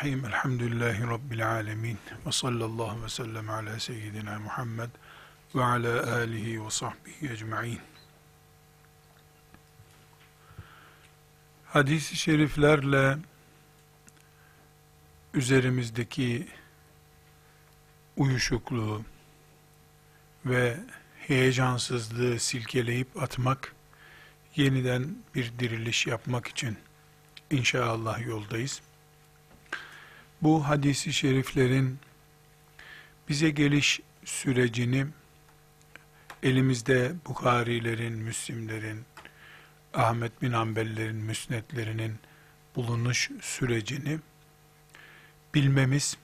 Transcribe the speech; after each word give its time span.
Bismillahirrahmanirrahim. 0.00 0.34
Elhamdülillahi 0.34 1.10
Rabbil 1.10 1.50
alemin. 1.50 1.98
Ve 2.26 2.32
sallallahu 2.32 3.04
ve 3.04 3.08
sellem 3.08 3.50
ala 3.50 3.80
seyyidina 3.80 4.38
Muhammed 4.38 4.88
ve 5.54 5.64
ala 5.64 6.16
alihi 6.16 6.64
ve 6.64 6.70
sahbihi 6.70 7.32
ecma'in. 7.32 7.80
Hadis-i 11.64 12.16
şeriflerle 12.16 13.18
üzerimizdeki 15.34 16.48
uyuşukluğu 18.16 19.04
ve 20.46 20.76
heyecansızlığı 21.18 22.38
silkeleyip 22.38 23.22
atmak, 23.22 23.74
yeniden 24.56 25.16
bir 25.34 25.58
diriliş 25.58 26.06
yapmak 26.06 26.46
için 26.46 26.78
İnşallah 27.50 28.26
yoldayız. 28.26 28.82
Bu 30.42 30.68
hadisi 30.68 31.12
şeriflerin 31.12 31.98
bize 33.28 33.50
geliş 33.50 34.00
sürecini 34.24 35.06
elimizde 36.42 37.12
Bukharilerin, 37.26 38.12
Müslimlerin, 38.12 39.04
Ahmet 39.94 40.42
bin 40.42 40.52
Hanbellerin 40.52 41.16
müsnetlerinin 41.16 42.18
bulunuş 42.76 43.30
sürecini 43.40 44.18
bilmemiz, 45.54 46.16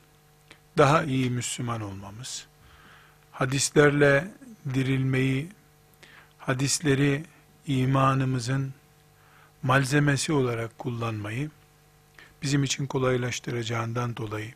daha 0.78 1.05
iyi 1.05 1.31
Müslüman 1.31 1.81
olmamız, 1.81 2.47
hadislerle 3.33 4.28
dirilmeyi, 4.75 5.48
hadisleri 6.39 7.25
imanımızın 7.67 8.75
malzemesi 9.62 10.33
olarak 10.33 10.78
kullanmayı 10.78 11.50
bizim 12.42 12.65
için 12.65 12.87
kolaylaştıracağından 12.87 14.17
dolayı 14.17 14.53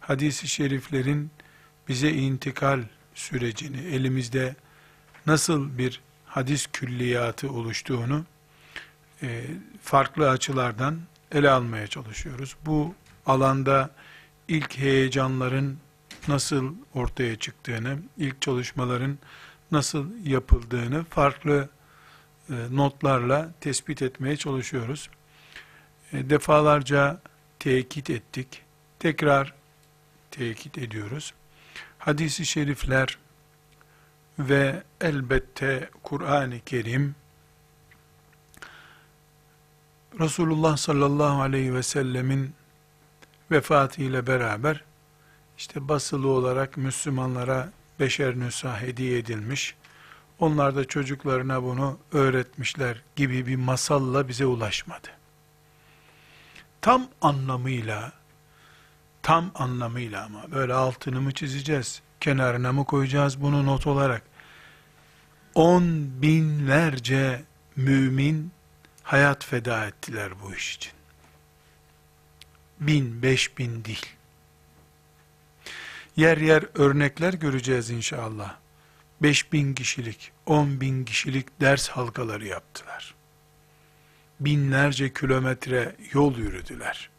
hadisi 0.00 0.48
şeriflerin 0.48 1.30
bize 1.88 2.10
intikal 2.10 2.82
sürecini 3.14 3.78
elimizde 3.78 4.56
nasıl 5.26 5.78
bir 5.78 6.00
hadis 6.26 6.66
külliyatı 6.72 7.52
oluştuğunu 7.52 8.24
e, 9.22 9.44
farklı 9.82 10.30
açılardan 10.30 11.00
ele 11.32 11.50
almaya 11.50 11.86
çalışıyoruz. 11.86 12.56
Bu 12.66 12.94
alanda 13.26 13.90
ilk 14.48 14.78
heyecanların 14.78 15.78
nasıl 16.28 16.74
ortaya 16.94 17.36
çıktığını, 17.36 17.98
ilk 18.16 18.42
çalışmaların 18.42 19.18
nasıl 19.72 20.06
yapıldığını 20.24 21.04
farklı 21.04 21.68
e, 22.50 22.54
notlarla 22.70 23.52
tespit 23.60 24.02
etmeye 24.02 24.36
çalışıyoruz. 24.36 25.10
E, 26.12 26.30
defalarca 26.30 27.20
tekit 27.58 28.10
ettik. 28.10 28.62
Tekrar 28.98 29.54
tekit 30.30 30.78
ediyoruz. 30.78 31.34
Hadis-i 31.98 32.46
şerifler 32.46 33.18
ve 34.38 34.82
elbette 35.00 35.90
Kur'an-ı 36.02 36.60
Kerim 36.66 37.14
Resulullah 40.20 40.76
sallallahu 40.76 41.42
aleyhi 41.42 41.74
ve 41.74 41.82
sellemin 41.82 42.54
vefatı 43.50 44.02
ile 44.02 44.26
beraber 44.26 44.84
işte 45.58 45.88
basılı 45.88 46.28
olarak 46.28 46.76
Müslümanlara 46.76 47.72
beşer 48.00 48.38
nüsa 48.38 48.80
hediye 48.80 49.18
edilmiş 49.18 49.74
onlar 50.38 50.76
da 50.76 50.84
çocuklarına 50.84 51.62
bunu 51.62 51.98
öğretmişler 52.12 53.02
gibi 53.16 53.46
bir 53.46 53.56
masalla 53.56 54.28
bize 54.28 54.46
ulaşmadı. 54.46 55.08
Tam 56.86 57.08
anlamıyla, 57.20 58.12
tam 59.22 59.50
anlamıyla 59.54 60.24
ama 60.24 60.50
böyle 60.50 60.74
altını 60.74 61.20
mı 61.20 61.32
çizeceğiz, 61.32 62.02
kenarına 62.20 62.72
mı 62.72 62.84
koyacağız 62.84 63.42
bunu 63.42 63.66
not 63.66 63.86
olarak? 63.86 64.22
On 65.54 65.82
binlerce 66.22 67.44
mümin 67.76 68.52
hayat 69.02 69.44
feda 69.44 69.86
ettiler 69.86 70.32
bu 70.42 70.54
iş 70.54 70.76
için. 70.76 70.92
Bin, 72.80 73.22
beş 73.22 73.58
bin 73.58 73.84
değil. 73.84 74.06
Yer 76.16 76.38
yer 76.38 76.64
örnekler 76.74 77.34
göreceğiz 77.34 77.90
inşallah. 77.90 78.56
5 79.22 79.52
bin 79.52 79.74
kişilik, 79.74 80.32
10 80.46 80.80
bin 80.80 81.04
kişilik 81.04 81.60
ders 81.60 81.88
halkaları 81.88 82.46
yaptılar. 82.46 83.15
Binlerce 84.40 85.12
kilometre 85.12 85.96
yol 86.12 86.38
yürüdüler. 86.38 87.10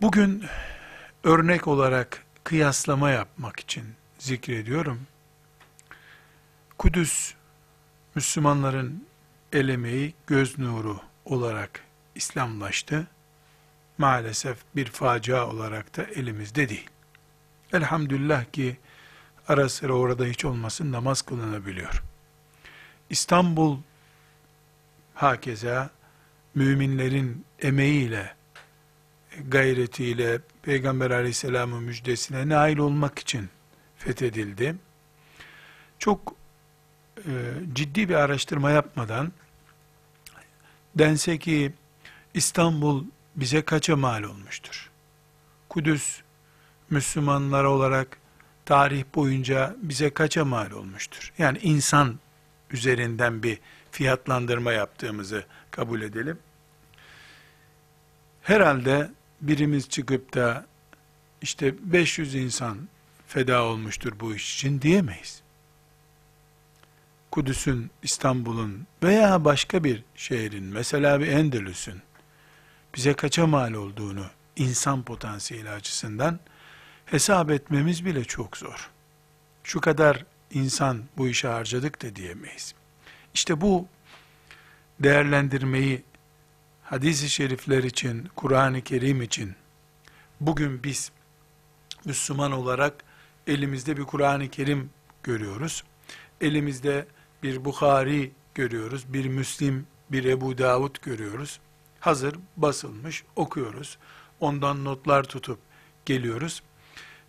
Bugün 0.00 0.44
örnek 1.24 1.68
olarak 1.68 2.24
kıyaslama 2.44 3.10
yapmak 3.10 3.60
için 3.60 3.84
zikrediyorum. 4.18 5.00
Kudüs, 6.78 7.34
Müslümanların 8.14 9.06
el 9.52 9.68
emeği, 9.68 10.14
göz 10.26 10.58
nuru 10.58 11.00
olarak 11.24 11.80
İslamlaştı. 12.14 13.06
Maalesef 13.98 14.58
bir 14.76 14.86
facia 14.86 15.46
olarak 15.46 15.96
da 15.96 16.04
elimizde 16.04 16.68
değil. 16.68 16.90
Elhamdülillah 17.72 18.44
ki 18.52 18.76
ara 19.48 19.68
sıra 19.68 19.92
orada 19.92 20.24
hiç 20.24 20.44
olmasın 20.44 20.92
namaz 20.92 21.22
kılınabiliyor. 21.22 22.02
İstanbul 23.10 23.78
hakeza 25.24 25.90
müminlerin 26.54 27.44
emeğiyle, 27.62 28.34
gayretiyle 29.48 30.38
Peygamber 30.62 31.10
aleyhisselamın 31.10 31.82
müjdesine 31.82 32.48
nail 32.48 32.78
olmak 32.78 33.18
için 33.18 33.48
fethedildi. 33.96 34.76
Çok 35.98 36.34
e, 37.18 37.32
ciddi 37.72 38.08
bir 38.08 38.14
araştırma 38.14 38.70
yapmadan 38.70 39.32
dense 40.94 41.38
ki 41.38 41.72
İstanbul 42.34 43.04
bize 43.36 43.62
kaça 43.62 43.96
mal 43.96 44.22
olmuştur? 44.22 44.90
Kudüs 45.68 46.20
Müslümanlar 46.90 47.64
olarak 47.64 48.18
tarih 48.64 49.04
boyunca 49.14 49.76
bize 49.82 50.10
kaça 50.10 50.44
mal 50.44 50.70
olmuştur? 50.70 51.32
Yani 51.38 51.58
insan 51.58 52.18
üzerinden 52.70 53.42
bir 53.42 53.58
fiyatlandırma 53.94 54.72
yaptığımızı 54.72 55.44
kabul 55.70 56.02
edelim. 56.02 56.38
Herhalde 58.42 59.10
birimiz 59.40 59.88
çıkıp 59.88 60.34
da 60.34 60.66
işte 61.42 61.74
500 61.92 62.34
insan 62.34 62.88
feda 63.26 63.62
olmuştur 63.62 64.12
bu 64.20 64.34
iş 64.34 64.54
için 64.54 64.80
diyemeyiz. 64.80 65.42
Kudüs'ün, 67.30 67.90
İstanbul'un 68.02 68.86
veya 69.02 69.44
başka 69.44 69.84
bir 69.84 70.02
şehrin, 70.14 70.64
mesela 70.64 71.20
bir 71.20 71.26
Endülüs'ün 71.26 72.02
bize 72.94 73.14
kaça 73.14 73.46
mal 73.46 73.72
olduğunu 73.72 74.26
insan 74.56 75.02
potansiyeli 75.02 75.70
açısından 75.70 76.40
hesap 77.06 77.50
etmemiz 77.50 78.04
bile 78.04 78.24
çok 78.24 78.56
zor. 78.56 78.90
Şu 79.64 79.80
kadar 79.80 80.24
insan 80.50 81.02
bu 81.16 81.28
işe 81.28 81.48
harcadık 81.48 82.02
da 82.02 82.16
diyemeyiz. 82.16 82.74
İşte 83.34 83.60
bu 83.60 83.86
değerlendirmeyi 85.00 86.02
hadis-i 86.82 87.30
şerifler 87.30 87.82
için, 87.82 88.28
Kur'an-ı 88.36 88.80
Kerim 88.80 89.22
için 89.22 89.54
bugün 90.40 90.82
biz 90.82 91.12
Müslüman 92.04 92.52
olarak 92.52 93.04
elimizde 93.46 93.96
bir 93.96 94.02
Kur'an-ı 94.02 94.48
Kerim 94.48 94.90
görüyoruz. 95.22 95.84
Elimizde 96.40 97.06
bir 97.42 97.64
Bukhari 97.64 98.32
görüyoruz, 98.54 99.12
bir 99.12 99.28
Müslim, 99.28 99.86
bir 100.12 100.24
Ebu 100.24 100.58
Davud 100.58 100.96
görüyoruz. 101.02 101.60
Hazır 102.00 102.38
basılmış 102.56 103.24
okuyoruz. 103.36 103.98
Ondan 104.40 104.84
notlar 104.84 105.24
tutup 105.24 105.58
geliyoruz. 106.06 106.62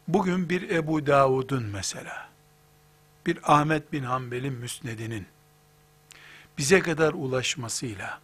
Bugün 0.07 0.49
bir 0.49 0.69
Ebu 0.69 1.07
Davud'un 1.07 1.63
mesela, 1.63 2.29
bir 3.25 3.39
Ahmet 3.43 3.93
bin 3.93 4.03
Hanbel'in 4.03 4.53
müsnedinin 4.53 5.27
bize 6.57 6.79
kadar 6.79 7.13
ulaşmasıyla, 7.13 8.19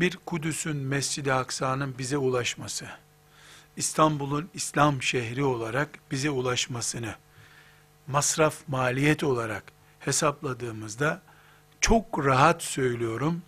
bir 0.00 0.16
Kudüs'ün 0.26 0.76
Mescid-i 0.76 1.32
Aksa'nın 1.32 1.98
bize 1.98 2.18
ulaşması, 2.18 2.86
İstanbul'un 3.76 4.50
İslam 4.54 5.02
şehri 5.02 5.44
olarak 5.44 5.88
bize 6.10 6.30
ulaşmasını, 6.30 7.14
masraf 8.06 8.54
maliyet 8.68 9.24
olarak 9.24 9.64
hesapladığımızda, 10.00 11.22
çok 11.80 12.26
rahat 12.26 12.62
söylüyorum, 12.62 13.42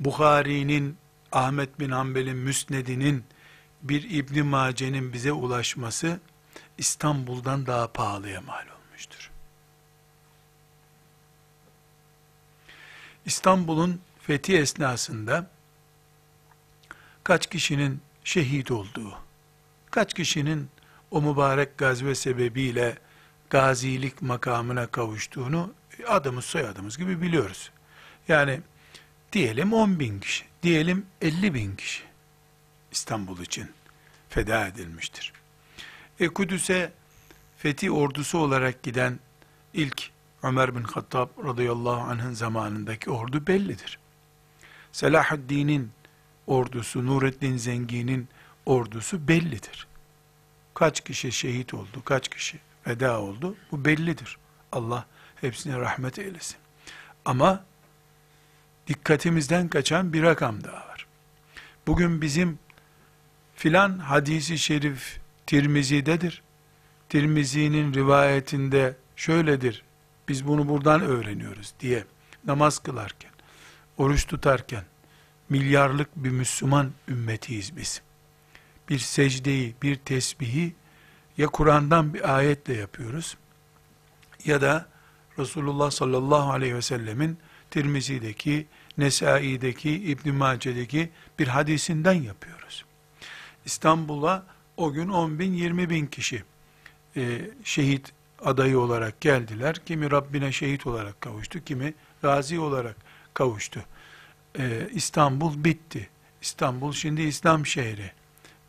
Bukhari'nin, 0.00 0.96
Ahmet 1.32 1.80
bin 1.80 1.90
Hanbel'in 1.90 2.36
müsnedinin, 2.36 3.24
bir 3.82 4.10
İbn 4.10 4.44
Mace'nin 4.44 5.12
bize 5.12 5.32
ulaşması 5.32 6.20
İstanbul'dan 6.78 7.66
daha 7.66 7.92
pahalıya 7.92 8.40
mal 8.40 8.54
olmuştur. 8.54 8.75
İstanbul'un 13.26 14.00
fethi 14.20 14.56
esnasında 14.58 15.50
kaç 17.24 17.50
kişinin 17.50 18.00
şehit 18.24 18.70
olduğu, 18.70 19.18
kaç 19.90 20.14
kişinin 20.14 20.68
o 21.10 21.22
mübarek 21.22 21.78
gazve 21.78 22.14
sebebiyle 22.14 22.98
gazilik 23.50 24.22
makamına 24.22 24.86
kavuştuğunu 24.86 25.74
adımız 26.06 26.44
soyadımız 26.44 26.98
gibi 26.98 27.22
biliyoruz. 27.22 27.70
Yani 28.28 28.60
diyelim 29.32 29.72
10 29.72 30.00
bin 30.00 30.20
kişi, 30.20 30.44
diyelim 30.62 31.06
50 31.20 31.54
bin 31.54 31.76
kişi 31.76 32.02
İstanbul 32.92 33.40
için 33.40 33.70
feda 34.28 34.66
edilmiştir. 34.66 35.32
E 36.20 36.28
Kudüs'e 36.28 36.92
fethi 37.58 37.90
ordusu 37.90 38.38
olarak 38.38 38.82
giden 38.82 39.18
Ömer 40.46 40.76
bin 40.76 40.82
Hattab 40.82 41.28
radıyallahu 41.44 42.00
anh'ın 42.00 42.32
zamanındaki 42.32 43.10
ordu 43.10 43.46
bellidir. 43.46 43.98
Selahaddin'in 44.92 45.92
ordusu, 46.46 47.06
Nureddin 47.06 47.56
Zengi'nin 47.56 48.28
ordusu 48.66 49.28
bellidir. 49.28 49.86
Kaç 50.74 51.04
kişi 51.04 51.32
şehit 51.32 51.74
oldu, 51.74 52.02
kaç 52.04 52.28
kişi 52.28 52.58
feda 52.84 53.20
oldu 53.20 53.56
bu 53.72 53.84
bellidir. 53.84 54.38
Allah 54.72 55.06
hepsine 55.40 55.78
rahmet 55.78 56.18
eylesin. 56.18 56.56
Ama 57.24 57.64
dikkatimizden 58.86 59.68
kaçan 59.68 60.12
bir 60.12 60.22
rakam 60.22 60.64
daha 60.64 60.88
var. 60.88 61.06
Bugün 61.86 62.22
bizim 62.22 62.58
filan 63.54 63.98
hadisi 63.98 64.58
şerif 64.58 65.20
Tirmizi'dedir. 65.46 66.42
Tirmizi'nin 67.08 67.94
rivayetinde 67.94 68.96
şöyledir. 69.16 69.85
Biz 70.28 70.46
bunu 70.46 70.68
buradan 70.68 71.00
öğreniyoruz 71.00 71.74
diye 71.80 72.04
namaz 72.44 72.78
kılarken, 72.78 73.30
oruç 73.98 74.26
tutarken 74.26 74.84
milyarlık 75.48 76.16
bir 76.16 76.30
Müslüman 76.30 76.92
ümmetiyiz 77.08 77.76
biz. 77.76 78.02
Bir 78.88 78.98
secdeyi, 78.98 79.74
bir 79.82 79.96
tesbihi 79.96 80.74
ya 81.38 81.46
Kur'an'dan 81.46 82.14
bir 82.14 82.36
ayetle 82.36 82.74
yapıyoruz 82.74 83.36
ya 84.44 84.60
da 84.60 84.86
Resulullah 85.38 85.90
sallallahu 85.90 86.52
aleyhi 86.52 86.74
ve 86.74 86.82
sellemin 86.82 87.38
Tirmizi'deki, 87.70 88.66
Nesai'deki, 88.98 89.90
İbn 89.90 90.34
Mace'deki 90.34 91.10
bir 91.38 91.48
hadisinden 91.48 92.22
yapıyoruz. 92.22 92.84
İstanbul'a 93.64 94.46
o 94.76 94.92
gün 94.92 95.08
10 95.08 95.38
bin, 95.38 95.52
20 95.52 95.90
bin 95.90 96.06
kişi 96.06 96.44
e, 97.16 97.50
şehit 97.64 98.12
adayı 98.44 98.78
olarak 98.78 99.20
geldiler. 99.20 99.76
Kimi 99.86 100.10
Rabbine 100.10 100.52
şehit 100.52 100.86
olarak 100.86 101.20
kavuştu, 101.20 101.64
kimi 101.64 101.94
gazi 102.22 102.60
olarak 102.60 102.96
kavuştu. 103.34 103.80
E, 104.58 104.88
İstanbul 104.92 105.64
bitti. 105.64 106.08
İstanbul 106.42 106.92
şimdi 106.92 107.22
İslam 107.22 107.66
şehri. 107.66 108.12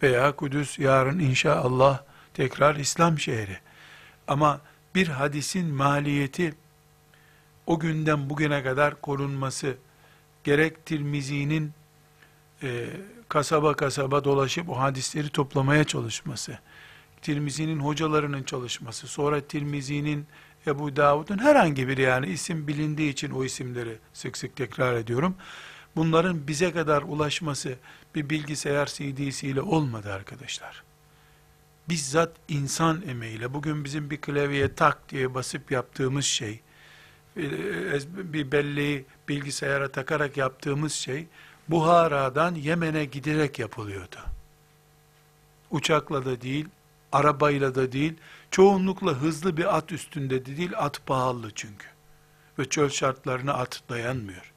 Veya 0.03 0.31
Kudüs 0.31 0.79
yarın 0.79 1.19
inşallah 1.19 2.01
tekrar 2.33 2.75
İslam 2.75 3.19
şehri. 3.19 3.57
Ama 4.27 4.61
bir 4.95 5.07
hadisin 5.07 5.67
maliyeti 5.67 6.53
o 7.65 7.79
günden 7.79 8.29
bugüne 8.29 8.63
kadar 8.63 9.01
korunması 9.01 9.77
gerek 10.43 10.85
Tirmizi'nin 10.85 11.73
e, 12.63 12.89
kasaba 13.29 13.73
kasaba 13.75 14.23
dolaşıp 14.23 14.69
o 14.69 14.79
hadisleri 14.79 15.29
toplamaya 15.29 15.83
çalışması, 15.83 16.59
Tirmizi'nin 17.27 17.79
hocalarının 17.79 18.44
çalışması, 18.44 19.07
sonra 19.07 19.41
Tirmizi'nin 19.41 20.27
Ebu 20.68 20.95
Davud'un 20.95 21.38
herhangi 21.38 21.88
bir 21.88 21.97
yani 21.97 22.27
isim 22.27 22.68
bilindiği 22.68 23.09
için 23.12 23.31
o 23.31 23.44
isimleri 23.44 23.97
sık 24.13 24.38
sık 24.38 24.56
tekrar 24.56 24.94
ediyorum. 24.94 25.35
Bunların 25.95 26.47
bize 26.47 26.71
kadar 26.71 27.01
ulaşması 27.01 27.75
bir 28.15 28.29
bilgisayar 28.29 28.85
CD'siyle 28.85 29.62
olmadı 29.62 30.13
arkadaşlar. 30.13 30.83
Bizzat 31.89 32.31
insan 32.47 33.03
emeğiyle 33.07 33.53
bugün 33.53 33.83
bizim 33.83 34.09
bir 34.09 34.21
klavyeye 34.21 34.75
tak 34.75 35.09
diye 35.09 35.33
basıp 35.33 35.71
yaptığımız 35.71 36.25
şey, 36.25 36.59
bir 38.06 38.51
belleği 38.51 39.06
bilgisayara 39.27 39.91
takarak 39.91 40.38
yaptığımız 40.38 40.94
şey, 40.94 41.27
Buhara'dan 41.68 42.56
Yemen'e 42.56 43.06
giderek 43.06 43.59
yapılıyordu. 43.59 44.18
Uçakla 45.71 46.25
da 46.25 46.41
değil, 46.41 46.68
arabayla 47.12 47.75
da 47.75 47.92
değil, 47.92 48.13
çoğunlukla 48.51 49.12
hızlı 49.12 49.57
bir 49.57 49.77
at 49.77 49.92
üstünde 49.92 50.45
de 50.45 50.57
değil, 50.57 50.71
at 50.75 51.06
pahalı 51.06 51.51
çünkü. 51.56 51.88
Ve 52.59 52.65
çöl 52.65 52.89
şartlarına 52.89 53.54
at 53.54 53.81
dayanmıyor. 53.89 54.54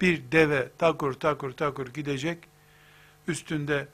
Bir 0.00 0.32
deve 0.32 0.70
takur 0.78 1.12
takur 1.12 1.52
takur 1.52 1.86
gidecek, 1.86 2.38
üstünde 3.28 3.88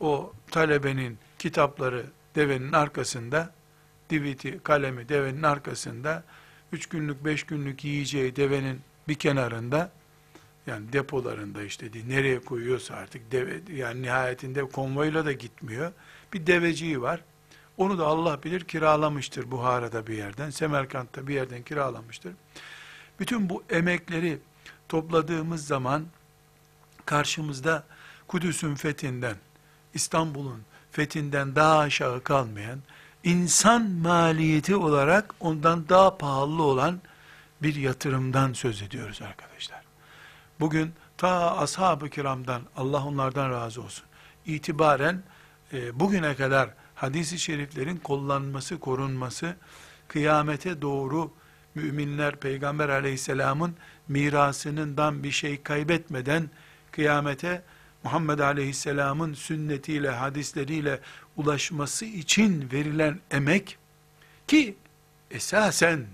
o 0.00 0.32
talebenin 0.50 1.18
kitapları 1.38 2.06
devenin 2.34 2.72
arkasında, 2.72 3.54
diviti, 4.10 4.60
kalemi 4.62 5.08
devenin 5.08 5.42
arkasında, 5.42 6.24
üç 6.72 6.86
günlük, 6.86 7.24
beş 7.24 7.42
günlük 7.42 7.84
yiyeceği 7.84 8.36
devenin 8.36 8.80
bir 9.08 9.14
kenarında, 9.14 9.92
yani 10.66 10.92
depolarında 10.92 11.62
işte 11.62 11.86
nereye 12.08 12.40
koyuyorsa 12.40 12.94
artık 12.94 13.32
deve, 13.32 13.60
yani 13.74 14.02
nihayetinde 14.02 14.64
konvoyla 14.64 15.24
da 15.24 15.32
gitmiyor. 15.32 15.92
Bir 16.32 16.46
deveciği 16.46 17.02
var. 17.02 17.20
Onu 17.76 17.98
da 17.98 18.06
Allah 18.06 18.42
bilir 18.42 18.60
kiralamıştır 18.60 19.50
Buhara'da 19.50 20.06
bir 20.06 20.16
yerden, 20.16 20.50
Semerkant'ta 20.50 21.26
bir 21.26 21.34
yerden 21.34 21.62
kiralamıştır. 21.62 22.32
Bütün 23.20 23.48
bu 23.48 23.64
emekleri 23.70 24.38
topladığımız 24.88 25.66
zaman 25.66 26.06
karşımızda 27.06 27.84
Kudüs'ün 28.28 28.74
fethinden, 28.74 29.36
İstanbul'un 29.94 30.62
fethinden 30.90 31.56
daha 31.56 31.78
aşağı 31.78 32.22
kalmayan, 32.22 32.78
insan 33.24 33.90
maliyeti 33.90 34.76
olarak 34.76 35.34
ondan 35.40 35.88
daha 35.88 36.18
pahalı 36.18 36.62
olan 36.62 37.00
bir 37.62 37.74
yatırımdan 37.74 38.52
söz 38.52 38.82
ediyoruz 38.82 39.22
arkadaşlar. 39.22 39.82
Bugün 40.60 40.92
ta 41.16 41.56
ashab-ı 41.56 42.10
kiramdan, 42.10 42.62
Allah 42.76 43.04
onlardan 43.04 43.50
razı 43.50 43.82
olsun, 43.82 44.04
itibaren 44.46 45.22
e, 45.72 46.00
bugüne 46.00 46.34
kadar 46.34 46.70
hadisi 46.94 47.38
şeriflerin 47.38 47.96
kullanması, 47.96 48.78
korunması, 48.78 49.56
kıyamete 50.08 50.82
doğru 50.82 51.32
müminler 51.74 52.36
Peygamber 52.36 52.88
aleyhisselamın 52.88 53.76
mirasından 54.08 55.22
bir 55.22 55.30
şey 55.30 55.62
kaybetmeden 55.62 56.50
kıyamete 56.92 57.62
Muhammed 58.04 58.38
aleyhisselamın 58.38 59.34
sünnetiyle, 59.34 60.10
hadisleriyle 60.10 61.00
ulaşması 61.36 62.04
için 62.04 62.68
verilen 62.72 63.20
emek 63.30 63.78
ki 64.46 64.76
esasen 65.30 66.06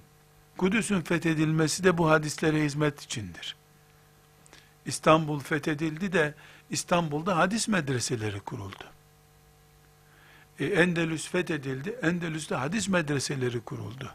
Kudüs'ün 0.56 1.00
fethedilmesi 1.00 1.84
de 1.84 1.99
bu 1.99 2.11
hadislere 2.11 2.64
hizmet 2.64 3.02
içindir. 3.02 3.56
İstanbul 4.87 5.40
fethedildi 5.40 6.12
de 6.12 6.34
İstanbul'da 6.70 7.37
hadis 7.37 7.68
medreseleri 7.68 8.40
kuruldu. 8.40 8.93
E, 10.61 10.66
Endülüs 10.66 11.28
fethedildi, 11.28 11.90
Endülüs'te 12.02 12.54
hadis 12.54 12.88
medreseleri 12.88 13.61
kuruldu. 13.61 14.11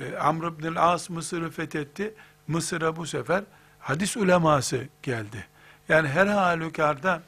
E, 0.00 0.16
Amr 0.16 0.44
ibn 0.44 0.74
As 0.74 1.10
Mısır'ı 1.10 1.50
fethetti, 1.50 2.14
Mısır'a 2.48 2.96
bu 2.96 3.06
sefer 3.06 3.44
hadis 3.78 4.16
uleması 4.16 4.88
geldi. 5.02 5.46
Yani 5.88 6.08
her 6.08 6.26
halükarda 6.26 7.22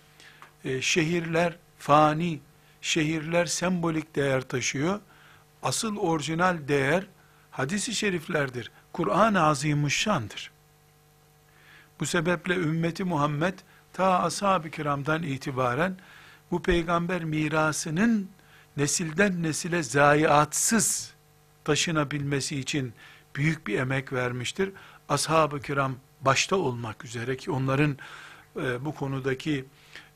e, 0.65 0.83
şehirler 0.83 1.57
fani, 1.79 2.41
şehirler 2.81 3.47
sembolik 3.47 4.17
değer 4.17 4.41
taşıyor. 4.41 5.01
Asıl 5.63 5.97
orijinal 5.97 6.69
değer 6.69 7.07
hadisi 7.51 7.95
şeriflerdir. 7.95 8.71
Kur'an-ı 8.93 9.43
Azimuşşan'dır. 9.43 10.51
Bu 12.01 12.07
sebeple 12.07 12.55
ümmeti 12.55 13.05
Muhammed 13.05 13.59
ta 13.93 14.23
ashab-ı 14.23 14.71
kiramdan 14.71 15.23
itibaren 15.23 15.97
bu 16.51 16.63
peygamber 16.63 17.25
mirasının 17.25 18.31
nesilden 18.77 19.43
nesile 19.43 19.83
zayiatsız 19.83 21.15
taşınabilmesi 21.65 22.61
için 22.61 22.93
büyük 23.37 23.67
bir 23.67 23.79
emek 23.79 24.13
vermiştir. 24.13 24.73
Ashab-ı 25.09 25.61
kiram 25.61 25.97
başta 26.21 26.57
olmak 26.57 27.05
üzere 27.05 27.37
ki 27.37 27.51
onların 27.51 27.99
e, 28.57 28.85
bu 28.85 28.95
konudaki 28.95 29.65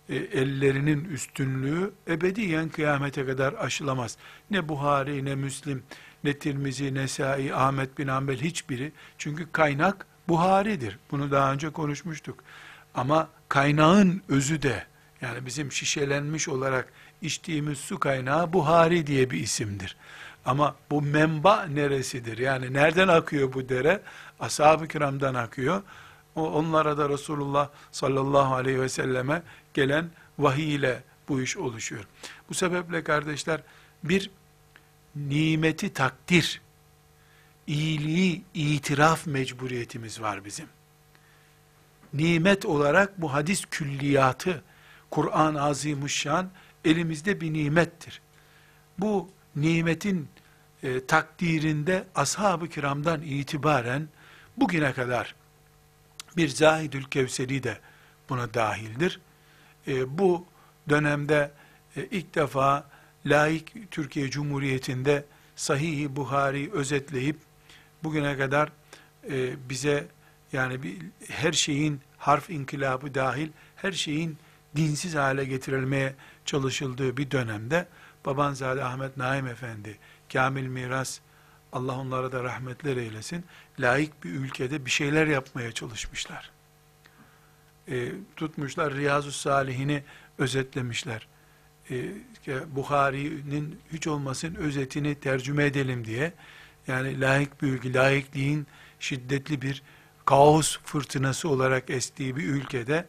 e, 0.09 0.17
ellerinin 0.17 1.05
üstünlüğü 1.05 1.93
ebediyen 2.09 2.69
kıyamete 2.69 3.27
kadar 3.27 3.53
aşılamaz. 3.53 4.17
Ne 4.51 4.69
Buhari, 4.69 5.25
ne 5.25 5.35
Müslim, 5.35 5.83
ne 6.25 6.39
Tirmizi, 6.39 6.95
Nesai, 6.95 7.55
Ahmet 7.55 7.99
bin 7.99 8.09
Hanbel 8.09 8.41
hiçbiri. 8.41 8.93
Çünkü 9.19 9.53
kaynak 9.53 10.07
Buhari'dir. 10.29 10.99
Bunu 11.11 11.31
daha 11.31 11.53
önce 11.53 11.71
konuşmuştuk. 11.71 12.45
Ama 12.95 13.29
kaynağın 13.49 14.23
özü 14.29 14.63
de 14.63 14.87
yani 15.25 15.47
bizim 15.47 15.73
şişelenmiş 15.73 16.49
olarak 16.49 16.93
içtiğimiz 17.23 17.79
su 17.79 17.99
kaynağı 17.99 18.53
Buhari 18.53 19.07
diye 19.07 19.31
bir 19.31 19.41
isimdir. 19.41 19.97
Ama 20.45 20.77
bu 20.91 21.03
menba 21.03 21.65
neresidir? 21.65 22.39
Yani 22.39 22.73
nereden 22.73 23.09
akıyor 23.09 23.53
bu 23.53 23.69
dere? 23.69 24.03
Ashab-ı 24.41 24.89
kiramdan 24.89 25.35
akıyor. 25.35 25.83
Onlara 26.35 26.99
da 26.99 27.09
Resulullah 27.09 27.69
sallallahu 27.93 28.55
aleyhi 28.55 28.81
ve 28.81 28.89
selleme 28.89 29.43
gelen 29.75 30.11
vahiy 30.39 30.75
ile 30.75 31.03
bu 31.29 31.43
iş 31.43 31.57
oluşuyor. 31.57 32.05
Bu 32.49 32.55
sebeple 32.55 33.05
kardeşler 33.05 33.61
bir 34.05 34.31
nimeti 35.17 35.93
takdir, 35.93 36.61
iyiliği 37.67 38.43
itiraf 38.55 39.27
mecburiyetimiz 39.27 40.21
var 40.21 40.45
bizim. 40.45 40.67
Nimet 42.15 42.67
olarak 42.67 43.21
bu 43.21 43.33
hadis 43.33 43.65
külliyatı, 43.71 44.63
Kur'an-ı 45.15 45.63
Azimuşşan 45.63 46.51
elimizde 46.85 47.41
bir 47.41 47.53
nimettir. 47.53 48.21
Bu 48.99 49.31
nimetin 49.57 50.29
e, 50.83 51.07
takdirinde 51.07 52.05
ashab-ı 52.15 52.69
kiramdan 52.69 53.23
itibaren 53.23 54.09
bugüne 54.57 54.93
kadar 54.93 55.35
bir 56.37 56.49
Zahidül 56.49 57.05
Kevseri 57.05 57.63
de 57.63 57.79
buna 58.29 58.55
dahildir. 58.55 59.21
E, 59.87 60.19
bu 60.19 60.47
dönemde 60.89 61.51
e, 61.97 62.05
ilk 62.05 62.35
defa 62.35 62.91
laik 63.27 63.91
Türkiye 63.91 64.31
Cumhuriyeti'nde 64.31 65.25
Sahih-i 65.57 66.17
Buhari 66.17 66.73
özetleyip 66.73 67.37
bugüne 68.05 68.37
kadar 68.37 68.73
e, 69.31 69.69
bize 69.69 70.07
yani 70.53 70.83
bir, 70.83 70.97
her 71.29 71.53
şeyin 71.53 72.01
harf 72.19 72.51
inkılabı 72.51 73.15
dahil 73.15 73.49
her 73.77 73.93
şeyin 73.93 74.39
dinsiz 74.77 75.15
hale 75.15 75.45
getirilmeye 75.45 76.15
çalışıldığı 76.45 77.17
bir 77.17 77.31
dönemde 77.31 77.89
Babanzade 78.27 78.85
Ahmet 78.85 79.17
Naim 79.17 79.47
Efendi, 79.47 79.99
Kamil 80.33 80.67
Miras, 80.67 81.21
Allah 81.73 81.99
onlara 81.99 82.33
da 82.33 82.45
rahmetler 82.45 82.97
eylesin, 82.97 83.45
laik 83.81 84.25
bir 84.25 84.31
ülkede 84.31 84.87
bir 84.87 84.91
şeyler 84.91 85.27
yapmaya 85.27 85.73
çalışmışlar. 85.73 86.51
E, 87.89 88.09
tutmuşlar 88.37 88.95
Riyazu 88.95 89.33
Salihini 89.33 90.03
özetlemişler. 90.39 91.29
E, 91.91 92.09
Bukhari'nin 92.67 93.81
hiç 93.93 94.07
olmasın 94.07 94.55
özetini 94.55 95.15
tercüme 95.15 95.65
edelim 95.65 96.05
diye, 96.05 96.33
yani 96.87 97.21
laik 97.21 97.63
bir 97.63 97.69
ülke, 97.69 97.93
laikliğin 97.93 98.67
şiddetli 99.01 99.63
bir 99.63 99.83
kaos 100.25 100.79
fırtınası 100.85 101.49
olarak 101.49 101.91
estiği 101.91 102.37
bir 102.37 102.45
ülkede, 102.45 103.07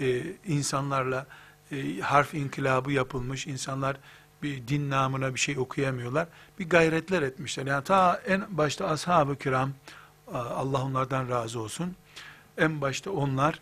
e, 0.00 0.22
insanlarla 0.46 1.26
e, 1.72 2.00
harf 2.00 2.34
inkılabı 2.34 2.92
yapılmış, 2.92 3.46
insanlar 3.46 3.96
bir 4.42 4.68
din 4.68 4.90
namına 4.90 5.34
bir 5.34 5.40
şey 5.40 5.58
okuyamıyorlar. 5.58 6.28
Bir 6.58 6.68
gayretler 6.68 7.22
etmişler. 7.22 7.66
Yani 7.66 7.84
ta 7.84 8.22
en 8.26 8.58
başta 8.58 8.88
ashab-ı 8.88 9.36
kiram, 9.38 9.72
Allah 10.32 10.82
onlardan 10.82 11.28
razı 11.28 11.60
olsun. 11.60 11.96
En 12.58 12.80
başta 12.80 13.10
onlar, 13.10 13.60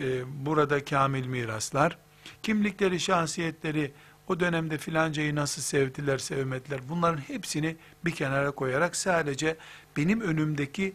e, 0.00 0.22
burada 0.46 0.84
kamil 0.84 1.26
miraslar, 1.26 1.98
kimlikleri, 2.42 3.00
şahsiyetleri, 3.00 3.92
o 4.28 4.40
dönemde 4.40 4.78
filancayı 4.78 5.34
nasıl 5.34 5.62
sevdiler, 5.62 6.18
sevmediler, 6.18 6.80
bunların 6.88 7.18
hepsini 7.18 7.76
bir 8.04 8.10
kenara 8.10 8.50
koyarak 8.50 8.96
sadece 8.96 9.56
benim 9.96 10.20
önümdeki 10.20 10.92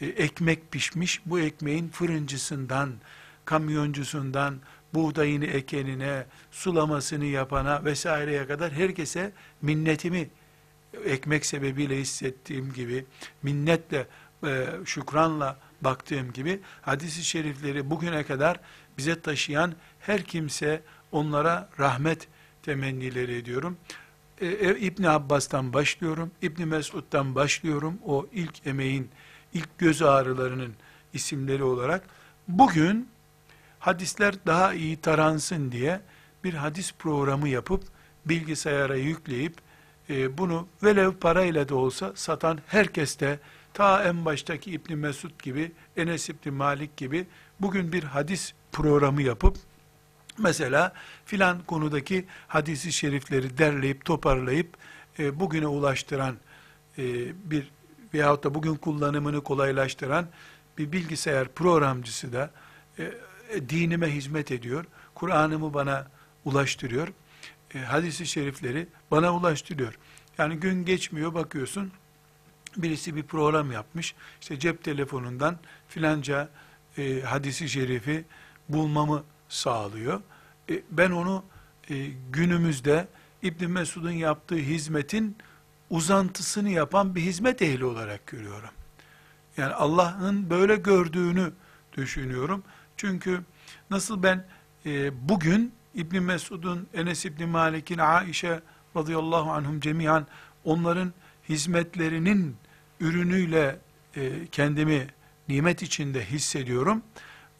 e, 0.00 0.06
ekmek 0.06 0.72
pişmiş, 0.72 1.20
bu 1.26 1.40
ekmeğin 1.40 1.88
fırıncısından, 1.88 2.92
kamyoncusundan, 3.48 4.58
buğdayını 4.94 5.44
ekenine, 5.44 6.26
sulamasını 6.50 7.24
yapana 7.24 7.84
vesaireye 7.84 8.46
kadar 8.46 8.72
herkese 8.72 9.32
minnetimi 9.62 10.28
ekmek 11.04 11.46
sebebiyle 11.46 11.98
hissettiğim 11.98 12.72
gibi, 12.72 13.06
minnetle, 13.42 14.06
e, 14.46 14.66
şükranla 14.84 15.56
baktığım 15.80 16.32
gibi, 16.32 16.60
hadisi 16.82 17.24
şerifleri 17.24 17.90
bugüne 17.90 18.24
kadar 18.24 18.60
bize 18.98 19.20
taşıyan 19.20 19.72
her 20.00 20.22
kimse 20.22 20.82
onlara 21.12 21.68
rahmet 21.78 22.28
temennileri 22.62 23.36
ediyorum. 23.36 23.76
E, 24.40 24.46
e, 24.46 24.78
İbn 24.78 25.02
Abbas'tan 25.02 25.72
başlıyorum, 25.72 26.30
İbn 26.42 26.62
Mesud'dan 26.62 27.34
başlıyorum, 27.34 27.98
o 28.06 28.26
ilk 28.32 28.66
emeğin, 28.66 29.10
ilk 29.54 29.78
göz 29.78 30.02
ağrılarının 30.02 30.72
isimleri 31.12 31.62
olarak. 31.62 32.02
Bugün 32.48 33.08
hadisler 33.78 34.34
daha 34.46 34.74
iyi 34.74 34.96
taransın 34.96 35.72
diye 35.72 36.00
bir 36.44 36.54
hadis 36.54 36.92
programı 36.98 37.48
yapıp 37.48 37.84
bilgisayara 38.26 38.96
yükleyip 38.96 39.54
e, 40.10 40.38
bunu 40.38 40.68
velev 40.82 41.12
parayla 41.12 41.68
da 41.68 41.74
olsa 41.74 42.12
satan 42.14 42.58
herkes 42.66 43.20
de 43.20 43.38
ta 43.74 44.04
en 44.04 44.24
baştaki 44.24 44.70
İbn 44.70 44.94
Mesud 44.94 45.42
gibi, 45.42 45.72
Enes 45.96 46.28
İbn 46.28 46.52
Malik 46.52 46.96
gibi 46.96 47.26
bugün 47.60 47.92
bir 47.92 48.02
hadis 48.02 48.52
programı 48.72 49.22
yapıp 49.22 49.56
mesela 50.38 50.92
filan 51.24 51.62
konudaki 51.62 52.24
hadisi 52.48 52.92
şerifleri 52.92 53.58
derleyip 53.58 54.04
toparlayıp 54.04 54.76
e, 55.18 55.40
bugüne 55.40 55.66
ulaştıran 55.66 56.36
e, 56.98 57.04
bir 57.50 57.70
veyahut 58.14 58.44
da 58.44 58.54
bugün 58.54 58.74
kullanımını 58.74 59.42
kolaylaştıran 59.42 60.26
bir 60.78 60.92
bilgisayar 60.92 61.48
programcısı 61.48 62.32
da 62.32 62.50
e, 62.98 63.12
dinime 63.68 64.14
hizmet 64.14 64.52
ediyor. 64.52 64.84
Kur'an'ımı 65.14 65.74
bana 65.74 66.06
ulaştırıyor. 66.44 67.08
E, 67.74 67.78
hadisi 67.78 68.26
şerifleri 68.26 68.86
bana 69.10 69.34
ulaştırıyor. 69.36 69.98
Yani 70.38 70.56
gün 70.56 70.84
geçmiyor 70.84 71.34
bakıyorsun 71.34 71.92
birisi 72.76 73.16
bir 73.16 73.22
program 73.22 73.72
yapmış. 73.72 74.14
İşte 74.40 74.58
cep 74.58 74.84
telefonundan 74.84 75.58
filanca 75.88 76.48
e, 76.98 77.20
hadisi 77.20 77.68
şerifi 77.68 78.24
bulmamı 78.68 79.24
sağlıyor. 79.48 80.20
E, 80.70 80.82
ben 80.90 81.10
onu 81.10 81.44
e, 81.90 82.06
günümüzde 82.32 83.08
İbn 83.42 83.70
Mesud'un 83.70 84.10
yaptığı 84.10 84.56
hizmetin 84.56 85.36
uzantısını 85.90 86.70
yapan 86.70 87.14
bir 87.14 87.20
hizmet 87.20 87.62
ehli 87.62 87.84
olarak 87.84 88.26
görüyorum. 88.26 88.70
Yani 89.56 89.74
Allah'ın 89.74 90.50
böyle 90.50 90.76
gördüğünü 90.76 91.52
düşünüyorum. 91.96 92.62
Çünkü 92.98 93.40
nasıl 93.90 94.22
ben 94.22 94.46
e, 94.86 95.28
bugün 95.28 95.72
İbn 95.94 96.18
Mesud'un, 96.18 96.88
Enes 96.94 97.24
İbn 97.24 97.48
Malik'in, 97.48 97.98
Aişe 97.98 98.60
radıyallahu 98.96 99.50
anhum 99.50 99.80
cemiyan 99.80 100.26
onların 100.64 101.12
hizmetlerinin 101.48 102.56
ürünüyle 103.00 103.78
e, 104.16 104.46
kendimi 104.52 105.06
nimet 105.48 105.82
içinde 105.82 106.24
hissediyorum. 106.24 107.02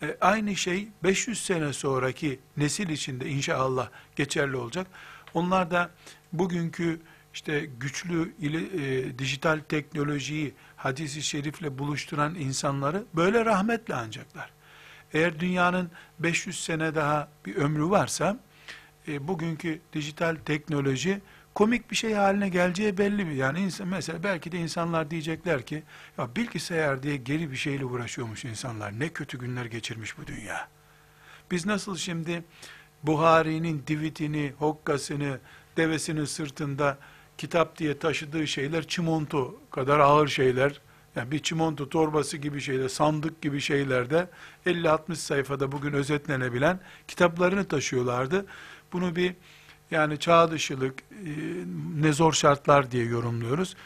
E, 0.02 0.16
aynı 0.20 0.56
şey 0.56 0.88
500 1.02 1.44
sene 1.44 1.72
sonraki 1.72 2.40
nesil 2.56 2.88
içinde 2.88 3.28
inşallah 3.28 3.88
geçerli 4.16 4.56
olacak. 4.56 4.86
Onlar 5.34 5.70
da 5.70 5.90
bugünkü 6.32 7.00
işte 7.34 7.68
güçlü 7.80 8.34
e, 8.42 9.18
dijital 9.18 9.60
teknolojiyi 9.68 10.54
hadisi 10.76 11.22
şerifle 11.22 11.78
buluşturan 11.78 12.34
insanları 12.34 13.04
böyle 13.14 13.44
rahmetle 13.44 13.94
ancaklar. 13.94 14.57
Eğer 15.14 15.40
dünyanın 15.40 15.90
500 16.18 16.64
sene 16.64 16.94
daha 16.94 17.28
bir 17.46 17.56
ömrü 17.56 17.90
varsa, 17.90 18.38
e, 19.08 19.28
bugünkü 19.28 19.80
dijital 19.92 20.36
teknoloji 20.44 21.20
komik 21.54 21.90
bir 21.90 21.96
şey 21.96 22.14
haline 22.14 22.48
geleceği 22.48 22.98
belli 22.98 23.26
bir. 23.26 23.32
Yani 23.32 23.60
insan, 23.60 23.88
mesela 23.88 24.22
belki 24.22 24.52
de 24.52 24.58
insanlar 24.58 25.10
diyecekler 25.10 25.62
ki, 25.62 25.82
ya 26.18 26.36
bilgisayar 26.36 27.02
diye 27.02 27.16
geri 27.16 27.50
bir 27.50 27.56
şeyle 27.56 27.84
uğraşıyormuş 27.84 28.44
insanlar. 28.44 29.00
Ne 29.00 29.08
kötü 29.08 29.38
günler 29.38 29.64
geçirmiş 29.64 30.18
bu 30.18 30.26
dünya. 30.26 30.68
Biz 31.50 31.66
nasıl 31.66 31.96
şimdi 31.96 32.44
Buhari'nin 33.02 33.82
divitini, 33.86 34.52
hokkasını, 34.58 35.38
devesinin 35.76 36.24
sırtında 36.24 36.98
kitap 37.38 37.78
diye 37.78 37.98
taşıdığı 37.98 38.46
şeyler 38.46 38.86
çimonto 38.86 39.60
kadar 39.70 39.98
ağır 39.98 40.28
şeyler, 40.28 40.80
yani 41.18 41.30
bir 41.30 41.38
çimento 41.38 41.88
torbası 41.88 42.36
gibi 42.36 42.60
şeyler, 42.60 42.88
sandık 42.88 43.42
gibi 43.42 43.60
şeylerde 43.60 44.28
50-60 44.66 45.14
sayfada 45.14 45.72
bugün 45.72 45.92
özetlenebilen 45.92 46.80
kitaplarını 47.08 47.68
taşıyorlardı. 47.68 48.46
Bunu 48.92 49.16
bir 49.16 49.34
yani 49.90 50.18
çağ 50.18 50.50
dışılık, 50.50 51.00
e, 51.00 51.30
ne 52.00 52.12
zor 52.12 52.32
şartlar 52.32 52.90
diye 52.90 53.04
yorumluyoruz. 53.04 53.76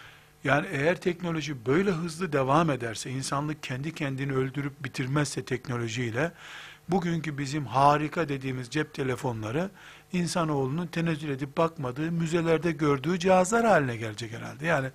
Yani 0.44 0.66
eğer 0.72 1.00
teknoloji 1.00 1.66
böyle 1.66 1.90
hızlı 1.90 2.32
devam 2.32 2.70
ederse, 2.70 3.10
insanlık 3.10 3.62
kendi 3.62 3.94
kendini 3.94 4.32
öldürüp 4.32 4.84
bitirmezse 4.84 5.44
teknolojiyle, 5.44 6.32
bugünkü 6.88 7.38
bizim 7.38 7.66
harika 7.66 8.28
dediğimiz 8.28 8.70
cep 8.70 8.94
telefonları, 8.94 9.70
insanoğlunun 10.12 10.86
tenezzül 10.86 11.28
edip 11.28 11.56
bakmadığı, 11.56 12.12
müzelerde 12.12 12.72
gördüğü 12.72 13.18
cihazlar 13.18 13.66
haline 13.66 13.96
gelecek 13.96 14.32
herhalde. 14.32 14.66
Yani 14.66 14.88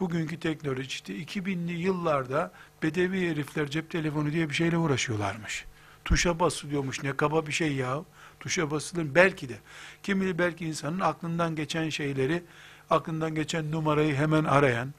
bugünkü 0.00 0.40
teknoloji 0.40 0.88
işte 0.88 1.16
2000'li 1.16 1.72
yıllarda 1.72 2.52
bedevi 2.82 3.30
herifler 3.30 3.70
cep 3.70 3.90
telefonu 3.90 4.32
diye 4.32 4.48
bir 4.48 4.54
şeyle 4.54 4.78
uğraşıyorlarmış. 4.78 5.64
Tuşa 6.04 6.40
basılıyormuş 6.40 7.02
ne 7.02 7.16
kaba 7.16 7.46
bir 7.46 7.52
şey 7.52 7.72
ya. 7.74 8.04
Tuşa 8.40 8.70
basılır 8.70 9.14
belki 9.14 9.48
de. 9.48 9.58
Kim 10.02 10.20
bilir 10.20 10.38
belki 10.38 10.66
insanın 10.66 11.00
aklından 11.00 11.56
geçen 11.56 11.88
şeyleri, 11.88 12.42
aklından 12.90 13.34
geçen 13.34 13.72
numarayı 13.72 14.14
hemen 14.14 14.44
arayan, 14.44 14.94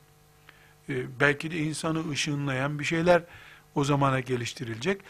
e, 0.89 1.20
belki 1.20 1.51
de 1.51 1.58
insanı 1.58 2.10
ışınlayan 2.10 2.79
bir 2.79 2.84
şeyler 2.84 3.24
o 3.75 3.84
zamana 3.84 4.20
geliştirilecek. 4.20 5.01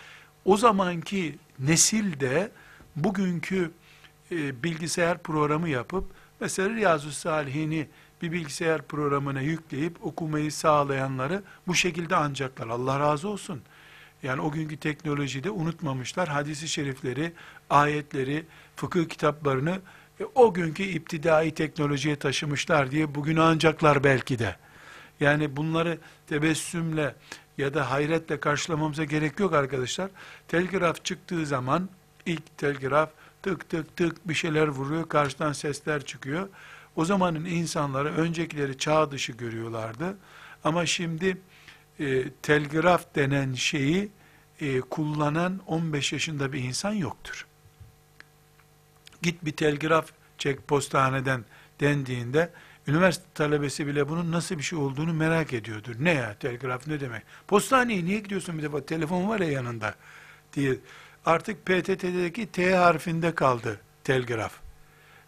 O 0.45 0.57
zamanki 0.57 1.35
nesil 1.59 2.19
de 2.19 2.51
bugünkü 2.95 3.71
e, 4.31 4.63
bilgisayar 4.63 5.23
programı 5.23 5.69
yapıp 5.69 6.05
mesela 6.39 6.69
Riyazu 6.69 7.11
Salihini 7.11 7.87
bir 8.21 8.31
bilgisayar 8.31 8.81
programına 8.81 9.41
yükleyip 9.41 10.05
okumayı 10.05 10.51
sağlayanları 10.51 11.43
bu 11.67 11.75
şekilde 11.75 12.15
ancaklar. 12.15 12.67
Allah 12.67 12.99
razı 12.99 13.27
olsun. 13.27 13.61
Yani 14.23 14.41
o 14.41 14.51
günkü 14.51 14.77
teknolojide 14.77 15.51
unutmamışlar. 15.51 16.27
Hadisi 16.27 16.67
şerifleri, 16.67 17.33
ayetleri, 17.69 18.45
fıkıh 18.75 19.09
kitaplarını 19.09 19.79
e, 20.19 20.23
o 20.35 20.53
günkü 20.53 20.83
iptidai 20.83 21.51
teknolojiye 21.51 22.15
taşımışlar 22.15 22.91
diye 22.91 23.15
bugün 23.15 23.37
ancaklar 23.37 24.03
belki 24.03 24.39
de. 24.39 24.55
Yani 25.19 25.55
bunları 25.55 25.97
tebessümle 26.27 27.15
ya 27.57 27.73
da 27.73 27.91
hayretle 27.91 28.39
karşılamamıza 28.39 29.03
gerek 29.03 29.39
yok 29.39 29.53
arkadaşlar. 29.53 30.09
Telgraf 30.47 31.05
çıktığı 31.05 31.45
zaman 31.45 31.89
ilk 32.25 32.57
telgraf 32.57 33.09
tık 33.43 33.69
tık 33.69 33.97
tık 33.97 34.27
bir 34.27 34.33
şeyler 34.33 34.67
vuruyor, 34.67 35.09
karşıdan 35.09 35.53
sesler 35.53 36.05
çıkıyor. 36.05 36.49
O 36.99 37.05
zamanın 37.05 37.45
insanları 37.45 38.13
öncekileri 38.15 38.77
çağ 38.77 39.11
dışı 39.11 39.31
görüyorlardı. 39.31 40.17
Ama 40.63 40.85
şimdi 40.85 41.37
e, 41.99 42.29
telgraf 42.41 43.15
denen 43.15 43.53
şeyi 43.53 44.09
e, 44.61 44.79
kullanan 44.79 45.59
15 45.67 46.13
yaşında 46.13 46.53
bir 46.53 46.63
insan 46.63 46.93
yoktur. 46.93 47.47
Git 49.21 49.45
bir 49.45 49.51
telgraf 49.51 50.11
çek 50.37 50.67
postaneden 50.67 51.45
dendiğinde 51.79 52.49
üniversite 52.87 53.25
talebesi 53.33 53.87
bile 53.87 54.09
bunun 54.09 54.31
nasıl 54.31 54.57
bir 54.57 54.63
şey 54.63 54.79
olduğunu 54.79 55.13
merak 55.13 55.53
ediyordur. 55.53 55.95
Ne 55.99 56.13
ya 56.13 56.35
telgraf 56.39 56.87
ne 56.87 56.99
demek? 56.99 57.23
Postaneye 57.47 58.05
niye 58.05 58.19
gidiyorsun 58.19 58.57
bir 58.57 58.63
defa 58.63 58.85
telefon 58.85 59.29
var 59.29 59.39
ya 59.39 59.51
yanında 59.51 59.95
diye. 60.53 60.75
Artık 61.25 61.65
PTT'deki 61.65 62.51
T 62.51 62.75
harfinde 62.75 63.35
kaldı 63.35 63.79
telgraf. 64.03 64.53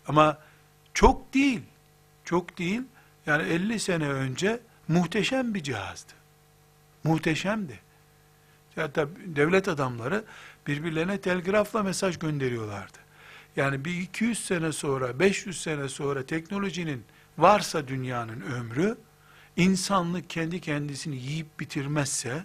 Ama 0.07 0.37
çok 0.93 1.33
değil. 1.33 1.61
Çok 2.25 2.57
değil. 2.57 2.81
Yani 3.25 3.43
50 3.43 3.79
sene 3.79 4.09
önce 4.09 4.59
muhteşem 4.87 5.53
bir 5.53 5.63
cihazdı. 5.63 6.13
Muhteşemdi. 7.03 7.79
Hatta 8.75 9.07
devlet 9.25 9.67
adamları 9.67 10.23
birbirlerine 10.67 11.21
telgrafla 11.21 11.83
mesaj 11.83 12.19
gönderiyorlardı. 12.19 12.97
Yani 13.55 13.85
bir 13.85 13.97
200 14.01 14.45
sene 14.45 14.71
sonra, 14.71 15.19
500 15.19 15.61
sene 15.61 15.89
sonra 15.89 16.25
teknolojinin 16.25 17.03
varsa 17.37 17.87
dünyanın 17.87 18.41
ömrü, 18.41 18.97
insanlık 19.57 20.29
kendi 20.29 20.61
kendisini 20.61 21.15
yiyip 21.15 21.59
bitirmezse, 21.59 22.43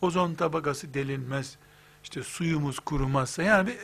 ozon 0.00 0.34
tabakası 0.34 0.94
delinmez, 0.94 1.56
işte 2.04 2.22
suyumuz 2.22 2.78
kurumazsa, 2.78 3.42
yani 3.42 3.66
bir, 3.66 3.78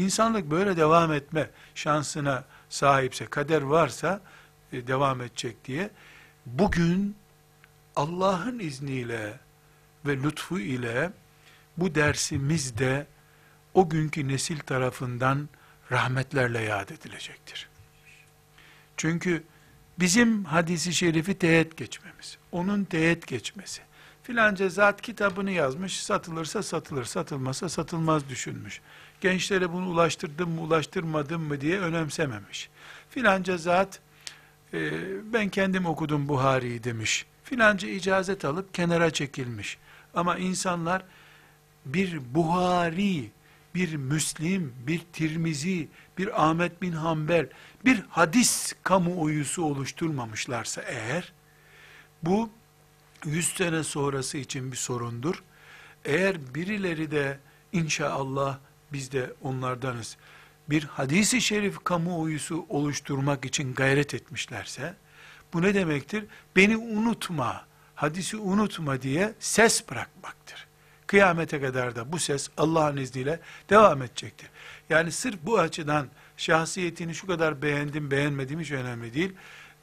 insanlık 0.00 0.50
böyle 0.50 0.76
devam 0.76 1.12
etme 1.12 1.50
şansına 1.74 2.44
sahipse, 2.68 3.26
kader 3.26 3.62
varsa 3.62 4.20
e, 4.72 4.86
devam 4.86 5.20
edecek 5.20 5.64
diye, 5.64 5.90
bugün 6.46 7.16
Allah'ın 7.96 8.58
izniyle 8.58 9.40
ve 10.06 10.16
lütfu 10.16 10.58
ile 10.58 11.10
bu 11.76 11.94
dersimizde 11.94 13.06
o 13.74 13.88
günkü 13.88 14.28
nesil 14.28 14.58
tarafından 14.58 15.48
rahmetlerle 15.92 16.60
yad 16.60 16.88
edilecektir. 16.88 17.68
Çünkü 18.96 19.44
bizim 19.98 20.44
hadisi 20.44 20.94
şerifi 20.94 21.38
teğet 21.38 21.76
geçmemiz, 21.76 22.38
onun 22.52 22.84
teğet 22.84 23.26
geçmesi, 23.26 23.82
filanca 24.22 24.68
zat 24.68 25.02
kitabını 25.02 25.50
yazmış, 25.50 26.02
satılırsa 26.02 26.62
satılır, 26.62 27.04
satılmasa 27.04 27.68
satılmaz 27.68 28.28
düşünmüş. 28.28 28.80
Gençlere 29.20 29.72
bunu 29.72 29.88
ulaştırdım 29.88 30.50
mı, 30.50 30.60
ulaştırmadım 30.60 31.42
mı 31.42 31.60
diye 31.60 31.80
önemsememiş. 31.80 32.68
Filanca 33.10 33.56
zat, 33.56 34.00
e, 34.74 34.90
ben 35.32 35.48
kendim 35.48 35.86
okudum 35.86 36.28
Buhari'yi 36.28 36.84
demiş. 36.84 37.26
Filanca 37.44 37.88
icazet 37.88 38.44
alıp 38.44 38.74
kenara 38.74 39.10
çekilmiş. 39.10 39.78
Ama 40.14 40.38
insanlar 40.38 41.02
bir 41.84 42.34
Buhari, 42.34 43.30
bir 43.74 43.96
Müslim, 43.96 44.74
bir 44.86 45.00
Tirmizi, 45.12 45.88
bir 46.18 46.44
Ahmet 46.46 46.82
bin 46.82 46.92
Hanbel, 46.92 47.48
bir 47.84 48.02
hadis 48.08 48.74
kamuoyusu 48.82 49.64
oluşturmamışlarsa 49.64 50.82
eğer, 50.82 51.32
bu 52.22 52.50
100 53.24 53.48
sene 53.48 53.84
sonrası 53.84 54.38
için 54.38 54.72
bir 54.72 54.76
sorundur. 54.76 55.42
Eğer 56.04 56.54
birileri 56.54 57.10
de 57.10 57.38
inşallah 57.72 58.58
biz 58.96 59.12
de 59.12 59.32
onlardanız, 59.42 60.16
bir 60.70 60.84
hadisi 60.84 61.40
şerif 61.40 61.84
kamuoyusu 61.84 62.66
oluşturmak 62.68 63.44
için 63.44 63.74
gayret 63.74 64.14
etmişlerse, 64.14 64.94
bu 65.52 65.62
ne 65.62 65.74
demektir? 65.74 66.24
Beni 66.56 66.76
unutma, 66.76 67.66
hadisi 67.94 68.36
unutma 68.36 69.02
diye 69.02 69.34
ses 69.38 69.90
bırakmaktır. 69.90 70.66
Kıyamete 71.06 71.60
kadar 71.60 71.96
da 71.96 72.12
bu 72.12 72.18
ses 72.18 72.48
Allah'ın 72.56 72.96
izniyle 72.96 73.40
devam 73.70 74.02
edecektir. 74.02 74.50
Yani 74.90 75.12
sırf 75.12 75.36
bu 75.42 75.58
açıdan 75.58 76.08
şahsiyetini 76.36 77.14
şu 77.14 77.26
kadar 77.26 77.62
beğendim 77.62 78.10
beğenmedim 78.10 78.60
hiç 78.60 78.72
önemli 78.72 79.14
değil. 79.14 79.32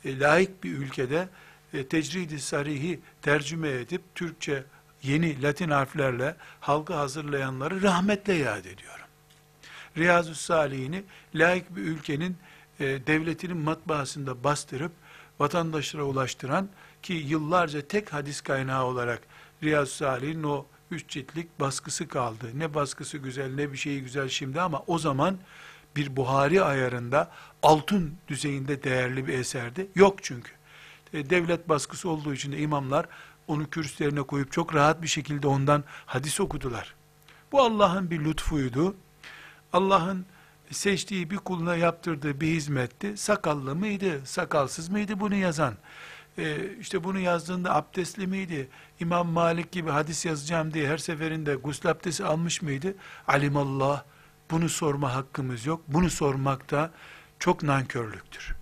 E, 0.05 0.19
layık 0.19 0.63
bir 0.63 0.71
ülkede 0.71 1.29
e, 1.73 1.87
tecridi 1.87 2.39
sarihi 2.39 2.99
tercüme 3.21 3.69
edip 3.69 4.01
Türkçe 4.15 4.63
yeni 5.03 5.41
Latin 5.41 5.69
harflerle 5.69 6.35
halkı 6.59 6.93
hazırlayanları 6.93 7.81
rahmetle 7.81 8.33
yad 8.33 8.65
ediyorum. 8.65 9.02
Riyazu 9.97 10.35
Salihini 10.35 11.03
layık 11.35 11.75
bir 11.75 11.81
ülkenin 11.81 12.37
e, 12.79 12.85
devletinin 12.85 13.57
matbaasında 13.57 14.43
bastırıp 14.43 14.91
vatandaşlara 15.39 16.03
ulaştıran 16.03 16.69
ki 17.01 17.13
yıllarca 17.13 17.87
tek 17.87 18.13
hadis 18.13 18.41
kaynağı 18.41 18.85
olarak 18.85 19.21
Riyazu 19.63 19.91
Salih'in 19.91 20.43
o 20.43 20.65
üç 20.91 21.09
ciltlik 21.09 21.59
baskısı 21.59 22.07
kaldı. 22.07 22.45
Ne 22.53 22.73
baskısı 22.73 23.17
güzel 23.17 23.53
ne 23.53 23.71
bir 23.71 23.77
şeyi 23.77 24.01
güzel 24.01 24.29
şimdi 24.29 24.61
ama 24.61 24.83
o 24.87 24.99
zaman 24.99 25.37
bir 25.95 26.15
Buhari 26.15 26.63
ayarında 26.63 27.31
altın 27.63 28.13
düzeyinde 28.27 28.83
değerli 28.83 29.27
bir 29.27 29.33
eserdi. 29.33 29.87
Yok 29.95 30.23
çünkü. 30.23 30.51
E, 31.13 31.29
devlet 31.29 31.69
baskısı 31.69 32.09
olduğu 32.09 32.33
için 32.33 32.51
de 32.51 32.57
imamlar 32.57 33.05
onu 33.47 33.69
kürsülerine 33.69 34.21
koyup 34.21 34.51
çok 34.51 34.75
rahat 34.75 35.01
bir 35.01 35.07
şekilde 35.07 35.47
ondan 35.47 35.83
hadis 36.05 36.39
okudular. 36.39 36.95
Bu 37.51 37.61
Allah'ın 37.61 38.11
bir 38.11 38.19
lütfuydu. 38.19 38.95
Allah'ın 39.73 40.25
seçtiği 40.71 41.29
bir 41.29 41.37
kuluna 41.37 41.75
yaptırdığı 41.75 42.41
bir 42.41 42.47
hizmetti. 42.47 43.17
Sakallı 43.17 43.75
mıydı, 43.75 44.25
sakalsız 44.25 44.89
mıydı 44.89 45.19
bunu 45.19 45.35
yazan? 45.35 45.73
Ee, 46.37 46.57
işte 46.79 47.03
bunu 47.03 47.19
yazdığında 47.19 47.75
abdestli 47.75 48.27
miydi? 48.27 48.67
İmam 48.99 49.27
Malik 49.27 49.71
gibi 49.71 49.89
hadis 49.89 50.25
yazacağım 50.25 50.73
diye 50.73 50.87
her 50.87 50.97
seferinde 50.97 51.55
gusül 51.55 51.91
abdesti 51.91 52.25
almış 52.25 52.61
mıydı? 52.61 52.95
Alimallah, 53.27 54.03
bunu 54.51 54.69
sorma 54.69 55.15
hakkımız 55.15 55.65
yok. 55.65 55.81
Bunu 55.87 56.09
sormak 56.09 56.71
da 56.71 56.91
çok 57.39 57.63
nankörlüktür. 57.63 58.55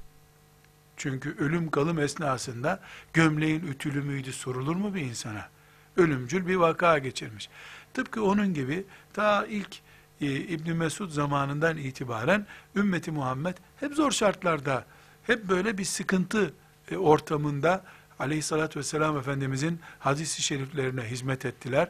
Çünkü 0.97 1.35
ölüm 1.39 1.71
kalım 1.71 1.99
esnasında 1.99 2.79
gömleğin 3.13 3.67
ütülü 3.67 4.01
müydü 4.01 4.33
sorulur 4.33 4.75
mu 4.75 4.95
bir 4.95 5.01
insana? 5.01 5.49
Ölümcül 5.97 6.47
bir 6.47 6.55
vaka 6.55 6.97
geçirmiş. 6.97 7.49
Tıpkı 7.93 8.23
onun 8.23 8.53
gibi 8.53 8.83
ta 9.13 9.45
ilk 9.45 9.81
e, 10.21 10.25
İbn 10.25 10.71
Mesud 10.71 11.09
zamanından 11.09 11.77
itibaren 11.77 12.45
ümmeti 12.75 13.11
Muhammed 13.11 13.57
hep 13.79 13.93
zor 13.93 14.11
şartlarda, 14.11 14.85
hep 15.23 15.49
böyle 15.49 15.77
bir 15.77 15.85
sıkıntı 15.85 16.53
e, 16.91 16.97
ortamında 16.97 17.83
aleyhissalatü 18.19 18.79
vesselam 18.79 19.17
Efendimizin 19.17 19.79
hadisi 19.99 20.41
şeriflerine 20.41 21.03
hizmet 21.03 21.45
ettiler. 21.45 21.89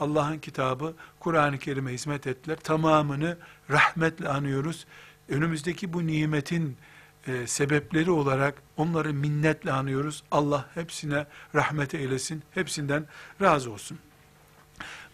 Allah'ın 0.00 0.38
kitabı, 0.38 0.94
Kur'an-ı 1.20 1.58
Kerim'e 1.58 1.92
hizmet 1.92 2.26
ettiler. 2.26 2.56
Tamamını 2.56 3.36
rahmetle 3.70 4.28
anıyoruz. 4.28 4.86
Önümüzdeki 5.28 5.92
bu 5.92 6.06
nimetin 6.06 6.76
e, 7.26 7.46
sebepleri 7.46 8.10
olarak 8.10 8.54
onları 8.76 9.14
minnetle 9.14 9.72
anıyoruz. 9.72 10.22
Allah 10.30 10.68
hepsine 10.74 11.26
rahmet 11.54 11.94
eylesin. 11.94 12.42
Hepsinden 12.50 13.04
razı 13.40 13.72
olsun. 13.72 13.98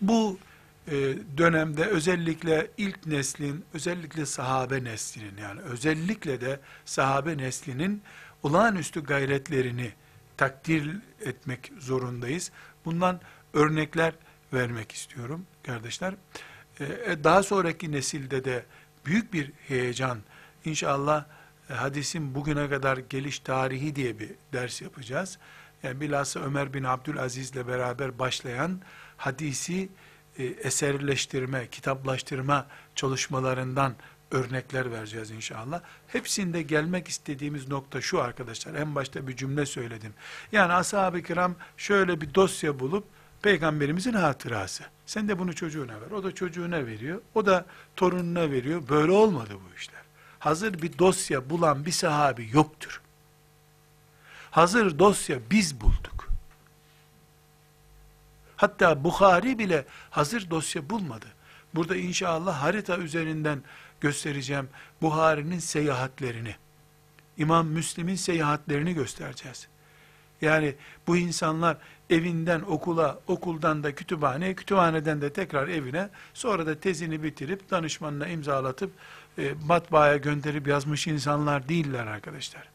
Bu 0.01 0.39
dönemde 1.39 1.85
özellikle 1.85 2.71
ilk 2.77 3.07
neslin, 3.07 3.65
özellikle 3.75 4.27
sahabe 4.27 4.85
neslinin 4.85 5.37
yani 5.43 5.61
özellikle 5.61 6.41
de 6.41 6.61
sahabe 6.85 7.39
neslinin 7.39 8.03
olağanüstü 8.43 9.05
gayretlerini 9.05 9.93
takdir 10.37 10.97
etmek 11.25 11.73
zorundayız. 11.79 12.51
Bundan 12.85 13.21
örnekler 13.53 14.13
vermek 14.53 14.93
istiyorum 14.93 15.47
kardeşler. 15.67 16.15
Ee, 16.81 17.25
daha 17.25 17.43
sonraki 17.43 17.93
nesilde 17.93 18.45
de 18.45 18.65
büyük 19.07 19.33
bir 19.33 19.53
heyecan, 19.69 20.19
inşallah 20.65 21.25
e, 21.71 21.75
hadisin 21.75 22.35
bugüne 22.35 22.69
kadar 22.69 22.97
geliş 22.97 23.39
tarihi 23.39 23.97
diye 23.97 24.19
bir 24.19 24.31
ders 24.53 24.83
yapacağız. 24.83 25.39
yani 25.83 26.01
bilhassa 26.01 26.41
Ömer 26.41 26.75
bin 26.75 26.85
Abdülaziz 26.85 27.51
ile 27.51 27.69
beraber 27.69 28.19
başlayan 28.19 28.81
hadisi 29.17 29.89
e, 30.39 30.45
eserleştirme, 30.45 31.69
kitaplaştırma 31.71 32.67
çalışmalarından 32.95 33.95
örnekler 34.31 34.93
vereceğiz 34.93 35.31
inşallah. 35.31 35.81
Hepsinde 36.07 36.63
gelmek 36.63 37.09
istediğimiz 37.09 37.69
nokta 37.69 38.01
şu 38.01 38.23
arkadaşlar. 38.23 38.75
En 38.75 38.95
başta 38.95 39.29
bir 39.29 39.37
cümle 39.37 39.67
söyledim. 39.67 40.15
Yani 40.53 40.73
ashab-ı 40.73 41.23
kiram 41.23 41.55
şöyle 41.77 42.21
bir 42.21 42.35
dosya 42.35 42.81
bulup 42.81 43.05
peygamberimizin 43.43 44.13
hatırası. 44.13 44.85
Sen 45.07 45.29
de 45.29 45.39
bunu 45.39 45.55
çocuğuna 45.55 46.01
ver. 46.01 46.11
O 46.11 46.25
da 46.25 46.35
çocuğuna 46.35 46.87
veriyor. 46.87 47.21
O 47.35 47.47
da 47.47 47.67
torununa 47.97 48.51
veriyor. 48.51 48.83
Böyle 48.89 49.13
olmadı 49.13 49.55
bu 49.55 49.77
işler. 49.77 50.03
Hazır 50.39 50.83
bir 50.83 50.99
dosya 50.99 51.51
bulan 51.51 51.87
bir 51.87 51.93
sahabi 51.93 52.49
yoktur. 52.53 53.01
Hazır 54.51 54.99
dosya 54.99 55.39
biz 55.51 55.81
bulduk. 55.81 56.28
Hatta 58.59 59.05
Bukhari 59.05 59.59
bile 59.59 59.85
hazır 60.11 60.51
dosya 60.51 60.91
bulmadı. 60.91 61.27
Burada 61.75 61.97
inşallah 61.97 62.63
harita 62.63 62.99
üzerinden 62.99 63.63
göstereceğim 64.01 64.69
Buhari'nin 65.03 65.59
seyahatlerini. 65.59 66.55
İmam 67.37 67.67
Müslim'in 67.67 68.15
seyahatlerini 68.15 68.95
göstereceğiz. 68.95 69.69
Yani 70.41 70.75
bu 71.07 71.17
insanlar 71.17 71.77
evinden 72.11 72.61
okula, 72.61 73.21
okuldan 73.27 73.85
da 73.85 73.95
kütüphaneye, 73.95 74.55
kütüphaneden 74.55 75.21
de 75.21 75.33
tekrar 75.33 75.69
evine, 75.69 76.09
sonra 76.35 76.67
da 76.67 76.81
tezini 76.81 77.23
bitirip 77.23 77.71
danışmanına 77.71 78.29
imzalatıp 78.29 78.91
e, 79.39 79.55
matbaaya 79.65 80.17
gönderip 80.17 80.67
yazmış 80.67 81.07
insanlar 81.07 81.69
değiller 81.69 82.07
arkadaşlar. 82.07 82.69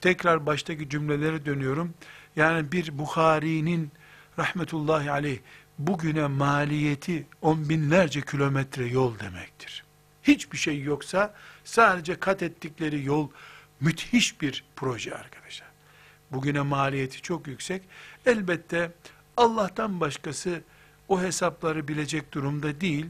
Tekrar 0.00 0.46
baştaki 0.46 0.88
cümlelere 0.88 1.46
dönüyorum. 1.46 1.94
Yani 2.36 2.72
bir 2.72 2.98
Bukhari'nin 2.98 3.90
rahmetullahi 4.38 5.10
aleyh 5.10 5.38
bugüne 5.78 6.26
maliyeti 6.26 7.26
on 7.42 7.68
binlerce 7.68 8.20
kilometre 8.20 8.86
yol 8.86 9.18
demektir. 9.18 9.84
Hiçbir 10.22 10.58
şey 10.58 10.82
yoksa 10.82 11.34
sadece 11.64 12.14
kat 12.14 12.42
ettikleri 12.42 13.04
yol 13.04 13.28
müthiş 13.80 14.40
bir 14.40 14.64
proje 14.76 15.14
arkadaşlar. 15.14 15.68
Bugüne 16.32 16.60
maliyeti 16.60 17.22
çok 17.22 17.46
yüksek. 17.46 17.82
Elbette 18.26 18.92
Allah'tan 19.36 20.00
başkası 20.00 20.62
o 21.08 21.22
hesapları 21.22 21.88
bilecek 21.88 22.32
durumda 22.32 22.80
değil. 22.80 23.06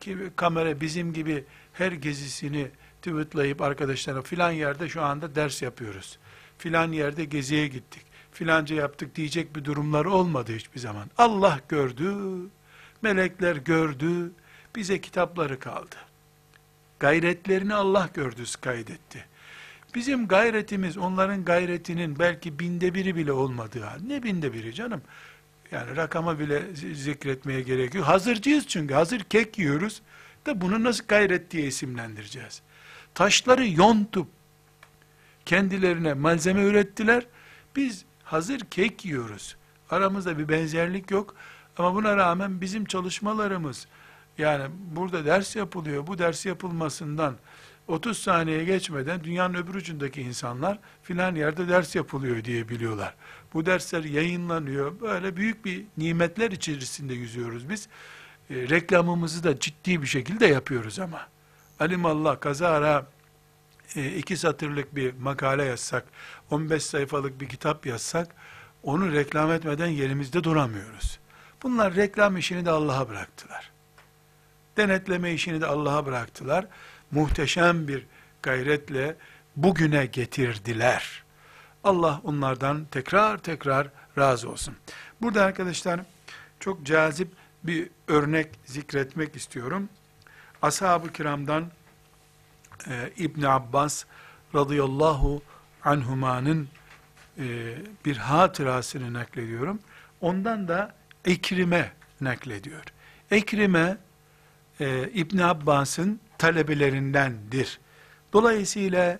Ki 0.00 0.18
kamera 0.36 0.80
bizim 0.80 1.12
gibi 1.12 1.44
her 1.72 1.92
gezisini 1.92 2.70
tweetlayıp 3.02 3.60
arkadaşlara 3.60 4.22
filan 4.22 4.50
yerde 4.50 4.88
şu 4.88 5.02
anda 5.02 5.34
ders 5.34 5.62
yapıyoruz. 5.62 6.18
Filan 6.58 6.92
yerde 6.92 7.24
geziye 7.24 7.68
gittik. 7.68 8.13
Filanca 8.34 8.76
yaptık 8.76 9.16
diyecek 9.16 9.56
bir 9.56 9.64
durumları 9.64 10.10
olmadı 10.10 10.52
hiçbir 10.54 10.80
zaman. 10.80 11.10
Allah 11.18 11.60
gördü, 11.68 12.14
melekler 13.02 13.56
gördü, 13.56 14.32
bize 14.76 15.00
kitapları 15.00 15.58
kaldı. 15.58 15.96
Gayretlerini 17.00 17.74
Allah 17.74 18.08
gördü, 18.14 18.42
kaydetti. 18.60 19.24
Bizim 19.94 20.28
gayretimiz 20.28 20.98
onların 20.98 21.44
gayretinin 21.44 22.18
belki 22.18 22.58
binde 22.58 22.94
biri 22.94 23.16
bile 23.16 23.32
olmadığı 23.32 23.82
hal. 23.82 23.98
Ne 24.06 24.22
binde 24.22 24.52
biri 24.52 24.74
canım? 24.74 25.02
Yani 25.70 25.96
rakama 25.96 26.38
bile 26.38 26.74
zikretmeye 26.94 27.60
gerek 27.60 27.94
yok. 27.94 28.06
Hazırcıyız 28.06 28.66
çünkü. 28.66 28.94
Hazır 28.94 29.20
kek 29.20 29.58
yiyoruz. 29.58 30.02
Da 30.46 30.60
bunu 30.60 30.84
nasıl 30.84 31.04
gayret 31.08 31.50
diye 31.50 31.66
isimlendireceğiz? 31.66 32.62
Taşları 33.14 33.66
yontup 33.66 34.28
kendilerine 35.46 36.14
malzeme 36.14 36.62
ürettiler. 36.62 37.26
Biz 37.76 38.04
hazır 38.34 38.60
kek 38.60 39.04
yiyoruz. 39.04 39.56
Aramızda 39.90 40.38
bir 40.38 40.48
benzerlik 40.48 41.10
yok. 41.10 41.34
Ama 41.76 41.94
buna 41.94 42.16
rağmen 42.16 42.60
bizim 42.60 42.84
çalışmalarımız 42.84 43.86
yani 44.38 44.64
burada 44.94 45.24
ders 45.24 45.56
yapılıyor. 45.56 46.06
Bu 46.06 46.18
ders 46.18 46.46
yapılmasından 46.46 47.36
30 47.88 48.18
saniye 48.18 48.64
geçmeden 48.64 49.24
dünyanın 49.24 49.54
öbür 49.54 49.74
ucundaki 49.74 50.22
insanlar 50.22 50.78
filan 51.02 51.34
yerde 51.34 51.68
ders 51.68 51.94
yapılıyor 51.94 52.44
diye 52.44 52.68
biliyorlar. 52.68 53.14
Bu 53.52 53.66
dersler 53.66 54.04
yayınlanıyor. 54.04 55.00
Böyle 55.00 55.36
büyük 55.36 55.64
bir 55.64 55.84
nimetler 55.96 56.50
içerisinde 56.50 57.14
yüzüyoruz 57.14 57.68
biz. 57.68 57.88
E, 58.50 58.54
reklamımızı 58.54 59.44
da 59.44 59.60
ciddi 59.60 60.02
bir 60.02 60.06
şekilde 60.06 60.46
yapıyoruz 60.46 60.98
ama. 60.98 61.28
Alimallah 61.80 62.40
kazara 62.40 63.06
e, 63.96 64.16
iki 64.16 64.36
satırlık 64.36 64.96
bir 64.96 65.14
makale 65.14 65.64
yazsak, 65.64 66.04
15 66.50 66.82
sayfalık 66.84 67.40
bir 67.40 67.48
kitap 67.48 67.86
yazsak, 67.86 68.34
onu 68.82 69.12
reklam 69.12 69.52
etmeden 69.52 69.86
yerimizde 69.86 70.44
duramıyoruz. 70.44 71.18
Bunlar 71.62 71.94
reklam 71.94 72.36
işini 72.36 72.64
de 72.66 72.70
Allah'a 72.70 73.08
bıraktılar. 73.08 73.70
Denetleme 74.76 75.32
işini 75.32 75.60
de 75.60 75.66
Allah'a 75.66 76.06
bıraktılar 76.06 76.66
muhteşem 77.10 77.88
bir 77.88 78.06
gayretle 78.42 79.16
bugüne 79.56 80.06
getirdiler. 80.06 81.24
Allah 81.84 82.20
onlardan 82.24 82.84
tekrar 82.90 83.38
tekrar 83.38 83.88
razı 84.18 84.50
olsun. 84.50 84.74
Burada 85.22 85.44
arkadaşlar 85.44 86.00
çok 86.60 86.86
cazip 86.86 87.28
bir 87.62 87.90
örnek 88.08 88.48
zikretmek 88.64 89.36
istiyorum. 89.36 89.88
Ashab-ı 90.62 91.12
kiramdan 91.12 91.70
e, 92.88 93.12
İbn 93.16 93.42
Abbas 93.42 94.04
radıyallahu 94.54 95.42
anhumanın 95.84 96.68
e, 97.38 97.44
bir 98.04 98.16
hatırasını 98.16 99.12
naklediyorum. 99.12 99.78
Ondan 100.20 100.68
da 100.68 100.94
Ekrime 101.24 101.92
naklediyor. 102.20 102.84
Ekrime 103.30 103.96
e, 104.80 105.08
İbn 105.08 105.38
Abbas'ın 105.38 106.20
talebelerindendir. 106.38 107.80
Dolayısıyla 108.32 109.18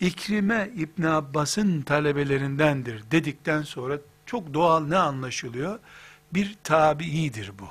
İkrime 0.00 0.70
İbn 0.76 1.02
Abbas'ın 1.02 1.82
talebelerindendir 1.82 3.10
dedikten 3.10 3.62
sonra 3.62 3.98
çok 4.26 4.54
doğal 4.54 4.80
ne 4.80 4.96
anlaşılıyor? 4.96 5.78
Bir 6.34 6.56
tabiidir 6.64 7.52
bu. 7.58 7.68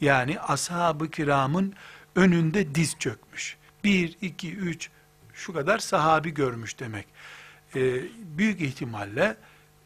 Yani 0.00 0.40
ashab-ı 0.40 1.10
kiramın 1.10 1.74
önünde 2.16 2.74
diz 2.74 2.98
çökmüş. 2.98 3.56
Bir, 3.84 4.16
iki, 4.20 4.56
üç, 4.56 4.90
şu 5.34 5.52
kadar 5.52 5.78
sahabi 5.78 6.34
görmüş 6.34 6.80
demek. 6.80 7.06
Ee, 7.76 8.00
büyük 8.38 8.60
ihtimalle 8.60 9.36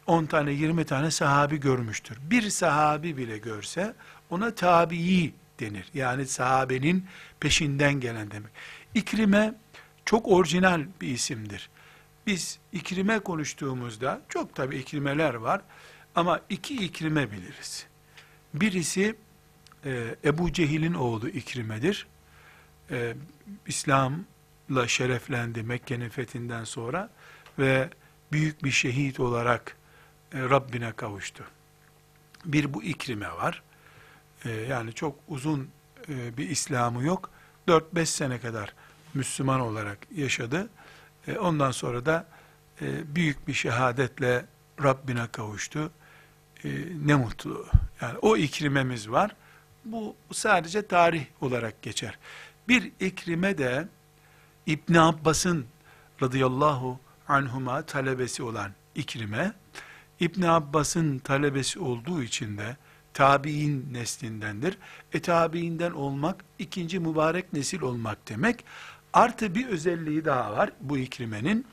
10 0.07 0.25
tane 0.25 0.51
20 0.51 0.85
tane 0.85 1.11
sahabi 1.11 1.59
görmüştür. 1.59 2.17
Bir 2.21 2.49
sahabi 2.49 3.17
bile 3.17 3.37
görse 3.37 3.93
ona 4.29 4.55
tabii 4.55 5.33
denir. 5.59 5.85
Yani 5.93 6.25
sahabenin 6.25 7.05
peşinden 7.39 7.99
gelen 7.99 8.31
demek. 8.31 8.51
İkrime 8.95 9.53
çok 10.05 10.27
orijinal 10.27 10.81
bir 11.01 11.07
isimdir. 11.07 11.69
Biz 12.27 12.59
ikrime 12.73 13.19
konuştuğumuzda 13.19 14.21
çok 14.29 14.55
tabi 14.55 14.77
ikrimeler 14.77 15.33
var 15.33 15.61
ama 16.15 16.41
iki 16.49 16.85
ikrime 16.85 17.31
biliriz. 17.31 17.85
Birisi 18.53 19.15
e, 19.85 20.15
Ebu 20.25 20.53
Cehil'in 20.53 20.93
oğlu 20.93 21.29
İkrime'dir. 21.29 22.07
E, 22.91 23.13
İslam'la 23.67 24.87
şereflendi 24.87 25.63
Mekke'nin 25.63 26.09
fethinden 26.09 26.63
sonra 26.63 27.09
ve 27.59 27.89
büyük 28.31 28.63
bir 28.63 28.71
şehit 28.71 29.19
olarak 29.19 29.77
e, 30.33 30.39
Rabbine 30.39 30.91
kavuştu. 30.91 31.43
Bir 32.45 32.73
bu 32.73 32.83
İkrime 32.83 33.31
var. 33.31 33.63
E, 34.45 34.49
yani 34.49 34.93
çok 34.93 35.15
uzun 35.27 35.69
e, 36.09 36.37
bir 36.37 36.49
İslam'ı 36.49 37.03
yok. 37.03 37.29
4-5 37.67 38.05
sene 38.05 38.39
kadar 38.39 38.73
Müslüman 39.13 39.59
olarak 39.59 39.97
yaşadı. 40.15 40.69
Ondan 41.39 41.71
sonra 41.71 42.05
da 42.05 42.27
büyük 42.81 43.47
bir 43.47 43.53
şehadetle 43.53 44.45
Rabbine 44.83 45.27
kavuştu. 45.31 45.91
Ne 47.05 47.15
mutlu. 47.15 47.67
Yani 48.01 48.17
o 48.17 48.37
ikrimemiz 48.37 49.09
var. 49.09 49.35
Bu 49.85 50.15
sadece 50.31 50.87
tarih 50.87 51.25
olarak 51.41 51.81
geçer. 51.81 52.17
Bir 52.67 52.91
ikrime 52.99 53.57
de 53.57 53.87
İbn 54.65 54.93
Abbas'ın 54.93 55.65
radıyallahu 56.21 56.99
anhuma 57.29 57.81
talebesi 57.81 58.43
olan 58.43 58.71
ikrime, 58.95 59.53
İbn 60.19 60.41
Abbas'ın 60.41 61.19
talebesi 61.19 61.79
olduğu 61.79 62.23
için 62.23 62.57
de 62.57 62.77
tabi'in 63.13 63.93
neslindendir. 63.93 64.77
E 65.13 65.19
tabi'inden 65.19 65.91
olmak, 65.91 66.45
ikinci 66.59 66.99
mübarek 66.99 67.53
nesil 67.53 67.81
olmak 67.81 68.29
demek. 68.29 68.65
Artı 69.13 69.55
bir 69.55 69.67
özelliği 69.67 70.25
daha 70.25 70.51
var 70.51 70.71
bu 70.81 70.97
ikrimenin. 70.97 71.65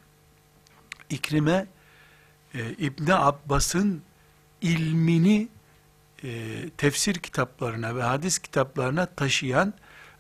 İkrime, 1.10 1.66
e, 2.54 2.70
İbni 2.70 3.14
Abbas'ın 3.14 4.02
ilmini 4.60 5.48
e, 6.24 6.54
tefsir 6.76 7.14
kitaplarına 7.14 7.96
ve 7.96 8.02
hadis 8.02 8.38
kitaplarına 8.38 9.06
taşıyan 9.06 9.74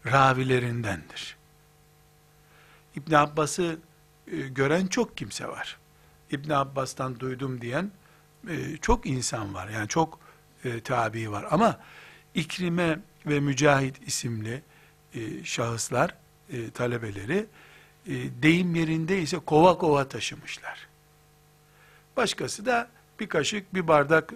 ravilerindendir. 0.06 1.36
İbn 2.96 3.14
Abbas'ı 3.14 3.78
gören 4.26 4.86
çok 4.86 5.16
kimse 5.16 5.48
var. 5.48 5.78
İbn 6.30 6.50
Abbas'tan 6.50 7.20
duydum 7.20 7.60
diyen 7.60 7.90
e, 8.48 8.76
çok 8.76 9.06
insan 9.06 9.54
var. 9.54 9.68
Yani 9.68 9.88
çok 9.88 10.18
e, 10.64 10.80
tabi 10.80 11.30
var. 11.30 11.46
Ama 11.50 11.80
İkrime 12.34 12.98
ve 13.26 13.40
Mücahit 13.40 14.08
isimli 14.08 14.62
e, 15.14 15.44
şahıslar, 15.44 16.14
e, 16.50 16.70
talebeleri 16.70 17.46
e, 18.06 18.12
deyim 18.42 18.74
yerinde 18.74 19.22
ise 19.22 19.38
kova 19.38 19.78
kova 19.78 20.08
taşımışlar. 20.08 20.88
Başkası 22.16 22.66
da 22.66 22.88
bir 23.20 23.28
kaşık, 23.28 23.74
bir 23.74 23.88
bardak 23.88 24.34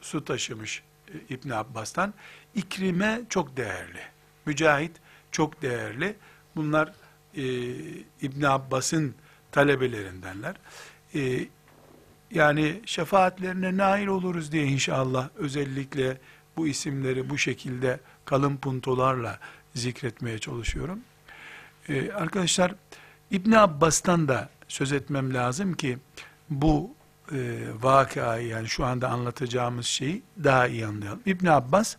su 0.00 0.24
taşımış 0.24 0.82
e, 1.08 1.34
İbn 1.34 1.50
Abbas'tan. 1.50 2.14
İkrime 2.54 3.20
çok 3.28 3.56
değerli. 3.56 4.00
Mücahit 4.46 4.92
çok 5.30 5.62
değerli. 5.62 6.16
Bunlar 6.56 6.92
e, 7.34 7.44
İbn 8.22 8.42
Abbas'ın 8.42 9.14
talebelerindenler. 9.56 10.54
E, 11.14 11.48
yani 12.30 12.80
şefaatlerine 12.86 13.76
nail 13.76 14.06
oluruz 14.06 14.52
diye 14.52 14.64
inşallah 14.64 15.28
özellikle 15.36 16.18
bu 16.56 16.66
isimleri 16.66 17.30
bu 17.30 17.38
şekilde 17.38 18.00
kalın 18.24 18.56
puntolarla 18.56 19.38
zikretmeye 19.74 20.38
çalışıyorum. 20.38 20.98
Ee, 21.88 22.12
arkadaşlar 22.12 22.74
İbn 23.30 23.52
Abbas'tan 23.52 24.28
da 24.28 24.48
söz 24.68 24.92
etmem 24.92 25.34
lazım 25.34 25.74
ki 25.74 25.98
bu 26.50 26.90
e, 27.32 27.66
vakayı 27.82 28.48
yani 28.48 28.68
şu 28.68 28.84
anda 28.84 29.08
anlatacağımız 29.08 29.86
şeyi 29.86 30.22
daha 30.44 30.66
iyi 30.68 30.86
anlayalım. 30.86 31.20
İbn 31.26 31.46
Abbas 31.46 31.96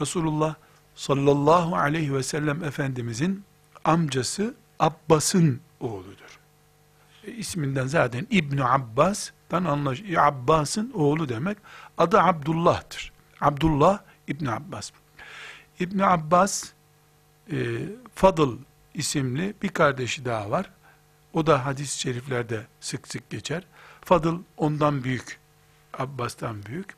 Resulullah 0.00 0.54
sallallahu 0.94 1.76
aleyhi 1.76 2.14
ve 2.14 2.22
sellem 2.22 2.64
Efendimizin 2.64 3.44
amcası 3.84 4.54
Abbas'ın 4.78 5.60
oğludur. 5.80 6.27
E, 7.28 7.30
isminden 7.30 7.86
zaten 7.86 8.26
İbn 8.30 8.58
Abbas'tan 8.58 9.64
anlaşılıyor. 9.64 10.22
Abbas'ın 10.22 10.90
oğlu 10.90 11.28
demek. 11.28 11.58
Adı 11.98 12.20
Abdullah'tır. 12.20 13.12
Abdullah 13.40 13.98
İbn 14.28 14.46
Abbas. 14.46 14.90
İbn 15.80 15.98
Abbas 15.98 16.72
e, 17.52 17.56
Fadıl 18.14 18.58
isimli 18.94 19.54
bir 19.62 19.68
kardeşi 19.68 20.24
daha 20.24 20.50
var. 20.50 20.70
O 21.32 21.46
da 21.46 21.66
hadis-i 21.66 22.00
şeriflerde 22.00 22.66
sık 22.80 23.08
sık 23.08 23.30
geçer. 23.30 23.62
Fadıl 24.04 24.42
ondan 24.56 25.04
büyük. 25.04 25.38
Abbas'tan 25.98 26.66
büyük. 26.66 26.94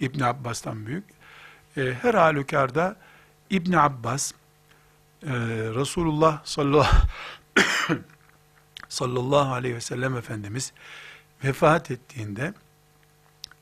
İbn 0.00 0.20
Abbas'tan 0.20 0.86
büyük. 0.86 1.04
E, 1.76 1.94
her 2.02 2.14
halükarda 2.14 2.96
İbn 3.50 3.72
Abbas 3.72 4.32
e, 5.22 5.32
Resulullah 5.74 6.44
sallallahu, 6.44 7.06
sallallahu 8.90 9.52
aleyhi 9.52 9.74
ve 9.74 9.80
sellem 9.80 10.16
Efendimiz 10.16 10.72
vefat 11.44 11.90
ettiğinde 11.90 12.54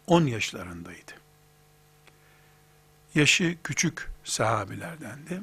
10 0.07 0.27
yaşlarındaydı. 0.27 1.12
Yaşı 3.14 3.57
küçük 3.64 4.09
sahabilerdendi. 4.25 5.41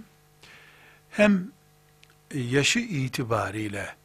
Hem 1.09 1.51
yaşı 2.33 2.79
itibariyle 2.79 3.95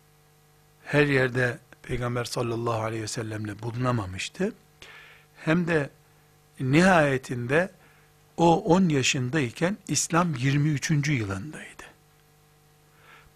her 0.84 1.06
yerde 1.06 1.58
Peygamber 1.82 2.24
sallallahu 2.24 2.82
aleyhi 2.82 3.02
ve 3.02 3.08
sellemle 3.08 3.62
bulunamamıştı. 3.62 4.52
Hem 5.36 5.66
de 5.66 5.90
nihayetinde 6.60 7.70
o 8.36 8.60
10 8.64 8.88
yaşındayken 8.88 9.76
İslam 9.88 10.34
23. 10.34 10.90
yılındaydı. 10.90 11.82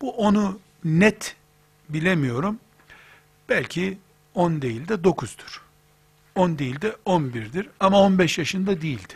Bu 0.00 0.10
onu 0.16 0.60
net 0.84 1.36
bilemiyorum. 1.88 2.60
Belki 3.48 3.98
10 4.34 4.62
değil 4.62 4.88
de 4.88 4.94
9'dur. 4.94 5.60
10 6.34 6.58
değil 6.58 6.80
de 6.80 6.96
11'dir 7.06 7.68
ama 7.80 8.00
15 8.00 8.38
yaşında 8.38 8.82
değildi. 8.82 9.14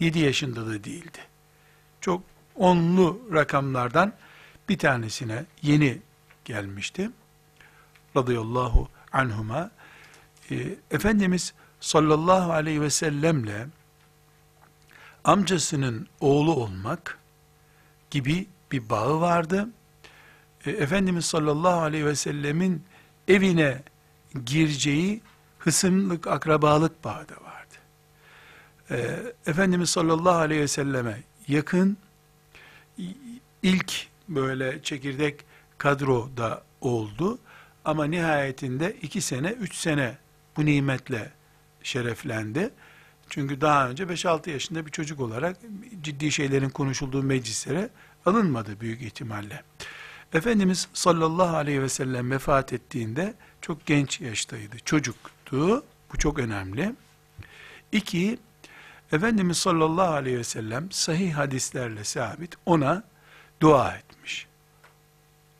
7 0.00 0.18
yaşında 0.18 0.66
da 0.66 0.84
değildi. 0.84 1.18
Çok 2.00 2.22
onlu 2.56 3.20
rakamlardan 3.32 4.12
bir 4.68 4.78
tanesine 4.78 5.44
yeni 5.62 5.98
gelmişti. 6.44 7.10
Radıyallahu 8.16 8.88
anhuma. 9.12 9.70
E, 10.50 10.76
Efendimiz 10.90 11.54
sallallahu 11.80 12.52
aleyhi 12.52 12.80
ve 12.80 12.90
sellemle 12.90 13.66
amcasının 15.24 16.08
oğlu 16.20 16.54
olmak 16.54 17.18
gibi 18.10 18.46
bir 18.72 18.88
bağı 18.90 19.20
vardı. 19.20 19.68
E, 20.66 20.70
Efendimiz 20.70 21.24
sallallahu 21.24 21.80
aleyhi 21.80 22.06
ve 22.06 22.14
sellemin 22.14 22.82
evine 23.28 23.82
gireceği 24.44 25.20
hısımlık, 25.58 26.26
akrabalık 26.26 27.04
bağı 27.04 27.28
da 27.28 27.34
vardı. 27.34 27.74
E, 28.90 28.96
Efendimiz 29.50 29.90
sallallahu 29.90 30.38
aleyhi 30.38 30.60
ve 30.60 30.68
selleme 30.68 31.22
yakın 31.48 31.96
ilk 33.62 34.06
böyle 34.28 34.82
çekirdek 34.82 35.44
kadroda 35.78 36.62
oldu. 36.80 37.38
Ama 37.84 38.04
nihayetinde 38.04 38.96
iki 39.02 39.20
sene, 39.20 39.48
üç 39.48 39.74
sene 39.74 40.18
bu 40.56 40.64
nimetle 40.64 41.32
şereflendi. 41.82 42.70
Çünkü 43.30 43.60
daha 43.60 43.88
önce 43.88 44.04
5-6 44.04 44.50
yaşında 44.50 44.86
bir 44.86 44.90
çocuk 44.90 45.20
olarak 45.20 45.56
ciddi 46.02 46.32
şeylerin 46.32 46.70
konuşulduğu 46.70 47.22
meclislere 47.22 47.90
alınmadı 48.26 48.80
büyük 48.80 49.02
ihtimalle. 49.02 49.62
Efendimiz 50.34 50.88
sallallahu 50.92 51.56
aleyhi 51.56 51.82
ve 51.82 51.88
sellem 51.88 52.30
vefat 52.30 52.72
ettiğinde 52.72 53.34
çok 53.60 53.86
genç 53.86 54.20
yaştaydı, 54.20 54.76
çocuktu. 54.84 55.84
Bu 56.12 56.18
çok 56.18 56.38
önemli. 56.38 56.94
İki, 57.92 58.38
Efendimiz 59.12 59.58
sallallahu 59.58 60.12
aleyhi 60.12 60.38
ve 60.38 60.44
sellem 60.44 60.92
sahih 60.92 61.34
hadislerle 61.34 62.04
sabit 62.04 62.54
ona 62.66 63.04
dua 63.60 63.94
etmiş. 63.96 64.46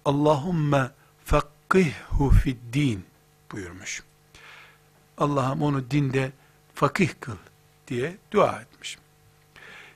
Allahümme 0.05 0.91
fakkihhu 1.25 2.31
fid 2.31 2.57
din 2.73 3.05
buyurmuş. 3.53 4.03
Allah'ım 5.19 5.63
onu 5.63 5.91
dinde 5.91 6.33
fakih 6.75 7.11
kıl 7.21 7.37
diye 7.89 8.17
dua 8.31 8.61
etmiş. 8.61 8.99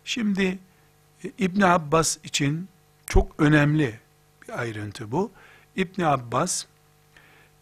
Şimdi 0.05 0.59
e, 1.25 1.33
İbn 1.39 1.61
Abbas 1.61 2.19
için 2.25 2.69
çok 3.07 3.35
önemli 3.39 4.01
ayrıntı 4.53 5.13
bu. 5.13 5.31
İbn 5.77 6.03
Abbas 6.03 6.65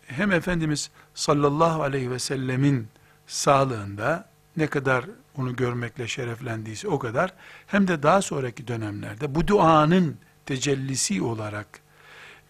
hem 0.06 0.32
Efendimiz 0.32 0.90
sallallahu 1.14 1.82
aleyhi 1.82 2.10
ve 2.10 2.18
sellemin 2.18 2.88
sağlığında 3.26 4.28
ne 4.56 4.66
kadar 4.66 5.04
onu 5.36 5.56
görmekle 5.56 6.08
şereflendiyse 6.08 6.88
o 6.88 6.98
kadar 6.98 7.32
hem 7.66 7.88
de 7.88 8.02
daha 8.02 8.22
sonraki 8.22 8.68
dönemlerde 8.68 9.34
bu 9.34 9.46
duanın 9.46 10.16
tecellisi 10.46 11.22
olarak 11.22 11.66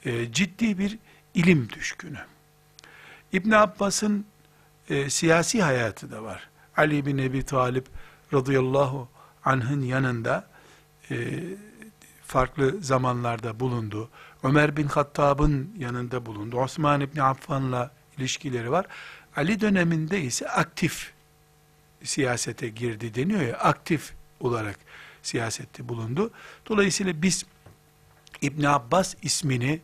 e, 0.04 0.32
ciddi 0.32 0.78
bir 0.78 0.98
ilim 1.34 1.68
düşkünü. 1.70 2.18
İbn 3.32 3.50
Abbas'ın 3.50 4.26
e, 4.88 5.10
siyasi 5.10 5.62
hayatı 5.62 6.10
da 6.10 6.22
var. 6.22 6.48
Ali 6.76 7.06
bin 7.06 7.18
Ebi 7.18 7.42
Talip 7.42 7.86
radıyallahu 8.32 9.08
anh'ın 9.44 9.82
yanında 9.82 10.46
e, 11.10 11.16
farklı 12.26 12.82
zamanlarda 12.82 13.60
bulundu. 13.60 14.10
Ömer 14.46 14.76
bin 14.76 14.86
Hattab'ın 14.86 15.74
yanında 15.78 16.26
bulundu. 16.26 16.56
Osman 16.60 17.00
İbni 17.00 17.22
Affan'la 17.22 17.90
ilişkileri 18.18 18.70
var. 18.70 18.86
Ali 19.36 19.60
döneminde 19.60 20.20
ise 20.20 20.48
aktif 20.48 21.12
siyasete 22.02 22.68
girdi 22.68 23.14
deniyor 23.14 23.40
ya, 23.40 23.56
aktif 23.56 24.12
olarak 24.40 24.78
siyasette 25.22 25.88
bulundu. 25.88 26.30
Dolayısıyla 26.68 27.22
biz 27.22 27.46
İbn 28.42 28.64
Abbas 28.64 29.14
ismini 29.22 29.80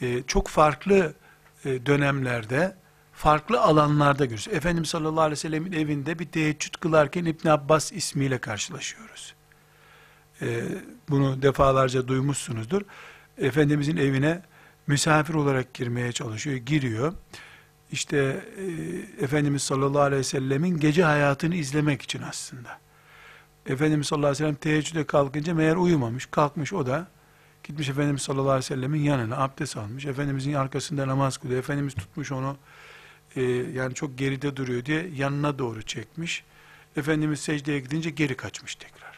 e, 0.00 0.22
çok 0.26 0.48
farklı 0.48 1.14
e, 1.64 1.86
dönemlerde, 1.86 2.76
farklı 3.12 3.60
alanlarda 3.60 4.24
görüyoruz. 4.24 4.48
Efendimiz 4.48 4.88
sallallahu 4.88 5.20
aleyhi 5.20 5.32
ve 5.32 5.36
sellemin 5.36 5.72
evinde 5.72 6.18
bir 6.18 6.26
teheccüd 6.26 6.74
kılarken 6.80 7.24
İbn 7.24 7.48
Abbas 7.48 7.92
ismiyle 7.92 8.38
karşılaşıyoruz. 8.38 9.34
E, 10.42 10.62
bunu 11.08 11.42
defalarca 11.42 12.08
duymuşsunuzdur. 12.08 12.82
Efendimizin 13.40 13.96
evine 13.96 14.42
misafir 14.86 15.34
olarak 15.34 15.74
girmeye 15.74 16.12
çalışıyor, 16.12 16.56
giriyor. 16.56 17.12
İşte 17.92 18.44
e, 19.18 19.24
Efendimiz 19.24 19.62
sallallahu 19.62 20.02
aleyhi 20.02 20.20
ve 20.20 20.24
sellemin 20.24 20.78
gece 20.80 21.04
hayatını 21.04 21.54
izlemek 21.54 22.02
için 22.02 22.22
aslında. 22.22 22.78
Efendimiz 23.66 24.06
sallallahu 24.06 24.26
aleyhi 24.28 24.42
ve 24.42 24.46
sellem 24.46 24.54
teheccüde 24.54 25.04
kalkınca 25.04 25.54
meğer 25.54 25.76
uyumamış, 25.76 26.26
kalkmış 26.26 26.72
o 26.72 26.86
da 26.86 27.08
Gitmiş 27.64 27.88
Efendimiz 27.88 28.22
sallallahu 28.22 28.50
aleyhi 28.50 28.64
ve 28.64 28.74
sellemin 28.74 29.00
yanına 29.00 29.36
abdest 29.36 29.76
almış. 29.76 30.06
Efendimizin 30.06 30.52
arkasında 30.52 31.08
namaz 31.08 31.36
kılıyor. 31.36 31.58
Efendimiz 31.58 31.94
tutmuş 31.94 32.32
onu 32.32 32.56
e, 33.36 33.42
yani 33.74 33.94
çok 33.94 34.18
geride 34.18 34.56
duruyor 34.56 34.84
diye 34.84 35.06
yanına 35.16 35.58
doğru 35.58 35.82
çekmiş. 35.82 36.44
Efendimiz 36.96 37.40
secdeye 37.40 37.80
gidince 37.80 38.10
geri 38.10 38.36
kaçmış 38.36 38.74
tekrar. 38.74 39.09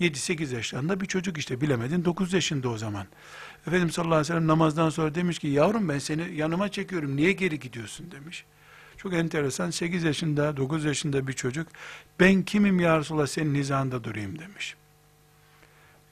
7-8 0.00 0.54
yaşlarında 0.54 1.00
bir 1.00 1.06
çocuk 1.06 1.38
işte 1.38 1.60
bilemedin 1.60 2.04
9 2.04 2.32
yaşında 2.32 2.68
o 2.68 2.78
zaman. 2.78 3.06
Efendimiz 3.66 3.94
sallallahu 3.94 4.14
aleyhi 4.14 4.28
ve 4.28 4.34
sellem 4.34 4.46
namazdan 4.46 4.90
sonra 4.90 5.14
demiş 5.14 5.38
ki 5.38 5.48
yavrum 5.48 5.88
ben 5.88 5.98
seni 5.98 6.34
yanıma 6.34 6.68
çekiyorum 6.68 7.16
niye 7.16 7.32
geri 7.32 7.60
gidiyorsun 7.60 8.10
demiş. 8.10 8.44
Çok 8.96 9.14
enteresan 9.14 9.70
8 9.70 10.04
yaşında 10.04 10.56
9 10.56 10.84
yaşında 10.84 11.26
bir 11.26 11.32
çocuk 11.32 11.68
ben 12.20 12.42
kimim 12.42 12.80
ya 12.80 12.98
Resulallah 12.98 13.26
senin 13.26 13.54
hizanda 13.54 14.04
durayım 14.04 14.38
demiş. 14.38 14.76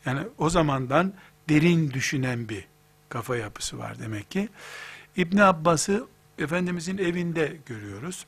Yani 0.07 0.21
o 0.39 0.51
zamandan 0.51 1.15
derin 1.49 1.91
düşünen 1.91 2.49
bir 2.49 2.65
kafa 3.09 3.37
yapısı 3.37 3.79
var 3.79 3.99
demek 3.99 4.31
ki. 4.31 4.49
İbn 5.17 5.39
Abbas'ı 5.39 6.07
Efendimizin 6.39 6.99
evinde 6.99 7.57
görüyoruz. 7.67 8.27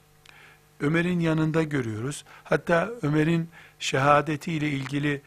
Ömer'in 0.80 1.20
yanında 1.20 1.62
görüyoruz. 1.62 2.24
Hatta 2.44 2.90
Ömer'in 3.02 3.48
şehadetiyle 3.78 4.68
ilgili 4.68 5.22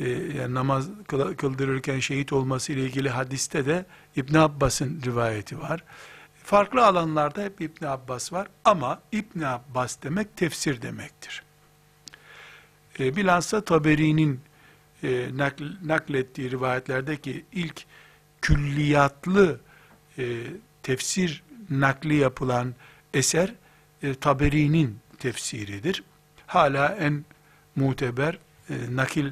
e, 0.00 0.08
yani 0.10 0.54
namaz 0.54 0.88
kıldırırken 1.36 2.00
şehit 2.00 2.32
olması 2.32 2.72
ile 2.72 2.84
ilgili 2.84 3.10
hadiste 3.10 3.66
de 3.66 3.86
İbn 4.16 4.34
Abbas'ın 4.34 5.02
rivayeti 5.04 5.60
var. 5.60 5.84
Farklı 6.44 6.86
alanlarda 6.86 7.42
hep 7.42 7.60
İbn 7.60 7.84
Abbas 7.84 8.32
var 8.32 8.48
ama 8.64 9.02
İbn 9.12 9.40
Abbas 9.40 10.02
demek 10.02 10.36
tefsir 10.36 10.82
demektir. 10.82 11.42
E, 12.98 13.16
bilhassa 13.16 13.64
Taberi'nin 13.64 14.40
e, 15.02 15.30
nakl, 15.34 15.62
naklettiği 15.84 16.50
rivayetlerdeki 16.50 17.44
ilk 17.52 17.84
külliyatlı 18.42 19.60
e, 20.18 20.42
tefsir 20.82 21.42
nakli 21.70 22.14
yapılan 22.14 22.74
eser 23.14 23.54
e, 24.02 24.14
Taberi'nin 24.14 24.98
tefsiridir. 25.18 26.04
Hala 26.46 26.88
en 26.88 27.24
muteber 27.76 28.38
e, 28.70 28.74
nakil 28.90 29.30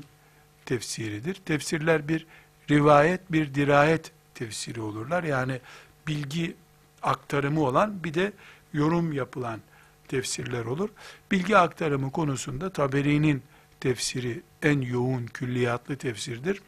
tefsiridir. 0.70 1.34
Tefsirler 1.34 2.08
bir 2.08 2.26
rivayet, 2.70 3.32
bir 3.32 3.54
dirayet 3.54 4.12
tefsiri 4.34 4.80
olurlar. 4.80 5.24
Yani 5.24 5.60
bilgi 6.06 6.56
aktarımı 7.02 7.60
olan 7.60 8.04
bir 8.04 8.14
de 8.14 8.32
yorum 8.72 9.12
yapılan 9.12 9.60
tefsirler 10.08 10.64
olur. 10.64 10.88
Bilgi 11.30 11.56
aktarımı 11.56 12.12
konusunda 12.12 12.72
Taberi'nin 12.72 13.42
tefsiri 13.80 14.42
en 14.62 14.80
yoğun 14.80 15.26
külliyatlı 15.26 15.96
tefsirdir. 15.96 16.62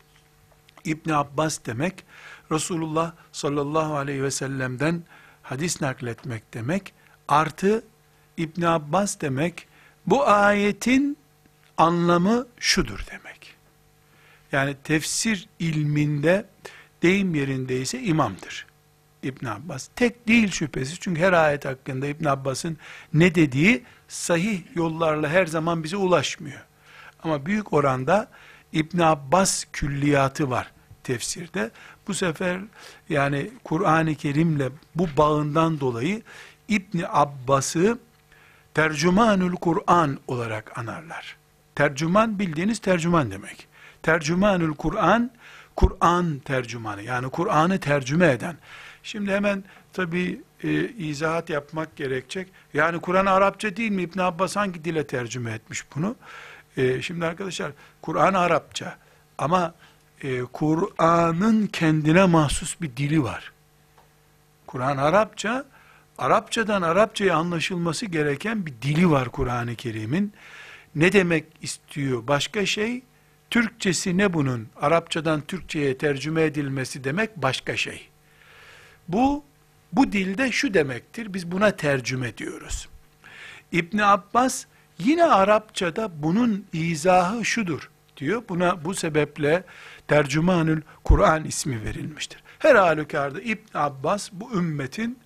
İbn 0.85 1.11
Abbas 1.11 1.61
demek 1.67 2.05
Resulullah 2.51 3.13
sallallahu 3.33 3.97
aleyhi 3.97 4.23
ve 4.23 4.31
sellem'den 4.31 5.03
hadis 5.43 5.81
nakletmek 5.81 6.55
demek. 6.55 6.95
Artı 7.29 7.85
İbn 8.37 8.63
Abbas 8.63 9.21
demek 9.21 9.69
bu 10.07 10.29
ayetin 10.29 11.17
anlamı 11.77 12.47
şudur 12.59 13.07
demek. 13.11 13.22
Yani 14.53 14.75
tefsir 14.85 15.49
ilminde 15.59 16.47
deyim 17.03 17.35
yerindeyse 17.35 18.03
imamdır. 18.03 18.67
İbn 19.23 19.47
Abbas. 19.47 19.89
Tek 19.97 20.29
değil 20.29 20.51
şüphesiz. 20.51 21.01
Çünkü 21.01 21.21
her 21.21 21.33
ayet 21.33 21.65
hakkında 21.65 22.07
İbn 22.07 22.25
Abbas'ın 22.25 22.79
ne 23.15 23.35
dediği 23.35 23.83
sahih 24.09 24.63
yollarla 24.75 25.29
her 25.29 25.47
zaman 25.47 25.85
bize 25.85 25.97
ulaşmıyor. 25.97 26.61
Ama 27.23 27.47
büyük 27.47 27.73
oranda 27.73 28.29
İbn 28.73 29.01
Abbas 29.01 29.65
külliyatı 29.73 30.51
var 30.51 30.73
tefsirde. 31.05 31.71
Bu 32.09 32.15
sefer 32.15 32.61
yani 33.09 33.51
Kur'an-ı 33.65 34.15
Kerim'le 34.15 34.71
bu 34.95 35.09
bağından 35.17 35.81
dolayı 35.81 36.23
İbn 36.69 37.01
Abbas'ı 37.09 37.99
tercümanül 38.75 39.53
Kur'an 39.53 40.19
olarak 40.29 40.79
anarlar. 40.79 41.37
Tercüman 41.75 42.39
bildiğiniz 42.39 42.79
tercüman 42.79 43.31
demek. 43.31 43.72
Tercümanül 44.03 44.75
Kur'an, 44.75 45.31
Kur'an 45.77 46.39
tercümanı 46.39 47.03
yani 47.03 47.31
Kur'an'ı 47.31 47.81
tercüme 47.81 48.31
eden. 48.31 48.57
Şimdi 49.03 49.33
hemen 49.33 49.65
tabi 49.93 50.41
e, 50.65 50.89
izahat 50.89 51.51
yapmak 51.51 51.97
gerekecek. 51.97 52.49
Yani 52.75 53.01
Kur'an 53.01 53.27
Arapça 53.27 53.77
değil 53.77 53.91
mi? 53.91 54.03
İbn 54.03 54.19
Abbas 54.19 54.57
hangi 54.57 54.85
dile 54.85 55.07
tercüme 55.07 55.53
etmiş 55.53 55.85
bunu? 55.97 56.17
E, 56.77 57.03
şimdi 57.03 57.27
arkadaşlar 57.27 57.73
Kur'an 58.03 58.35
Arapça 58.35 58.97
ama 59.39 59.75
e, 60.23 60.43
Kur'an'ın 60.43 61.67
kendine 61.67 62.25
mahsus 62.25 62.81
bir 62.81 62.97
dili 62.97 63.23
var. 63.23 63.53
Kur'an 64.67 64.97
Arapça, 64.97 65.65
Arapçadan 66.19 66.83
Arapçaya 66.83 67.37
anlaşılması 67.37 68.07
gereken 68.07 68.67
bir 68.67 68.75
dili 68.83 69.11
var 69.11 69.29
Kur'an-ı 69.29 69.75
Kerim'in. 69.75 70.33
Ne 70.95 71.13
demek 71.13 71.45
istiyor? 71.63 72.27
Başka 72.27 72.67
şey, 72.67 73.03
Türkçesi 73.53 74.19
ne 74.19 74.33
bunun? 74.33 74.69
Arapçadan 74.77 75.41
Türkçe'ye 75.41 75.99
tercüme 75.99 76.43
edilmesi 76.43 77.05
demek 77.05 77.37
başka 77.37 77.77
şey. 77.77 78.09
Bu, 79.09 79.45
bu 79.93 80.13
dilde 80.13 80.53
şu 80.53 80.75
demektir, 80.75 81.35
biz 81.35 81.51
buna 81.51 81.71
tercüme 81.71 82.37
diyoruz. 82.37 82.89
İbn 83.73 83.99
Abbas, 83.99 84.65
yine 84.99 85.25
Arapçada 85.25 86.23
bunun 86.23 86.67
izahı 86.73 87.45
şudur 87.45 87.91
diyor. 88.17 88.43
Buna 88.49 88.85
bu 88.85 88.95
sebeple 88.95 89.65
tercümanül 90.09 90.83
Kur'an 91.05 91.45
ismi 91.45 91.85
verilmiştir. 91.85 92.43
Her 92.59 92.75
halükarda 92.75 93.41
İbn 93.41 93.67
Abbas 93.75 94.31
bu 94.33 94.53
ümmetin 94.53 95.19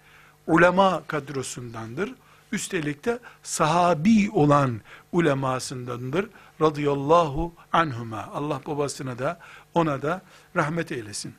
ulema 0.47 1.03
kadrosundandır. 1.07 2.15
Üstelik 2.53 3.05
de 3.05 3.19
sahabi 3.43 4.31
olan 4.31 4.81
ulemasındandır. 5.13 6.29
Radıyallahu 6.61 7.55
anhuma. 7.73 8.23
Allah 8.35 8.61
babasına 8.67 9.19
da 9.19 9.41
ona 9.75 10.03
da 10.03 10.23
rahmet 10.57 10.93
eylesin. 10.93 11.35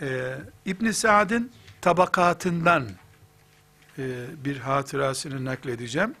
Ee, 0.00 0.38
İbn 0.66 0.90
Sa'd'ın 0.90 1.52
tabakatından 1.80 2.88
e, 3.98 4.26
bir 4.44 4.58
hatırasını 4.58 5.44
nakledeceğim. 5.44 6.14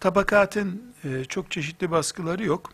Tabakatın 0.00 0.94
e, 1.04 1.24
çok 1.24 1.50
çeşitli 1.50 1.90
baskıları 1.90 2.44
yok. 2.44 2.72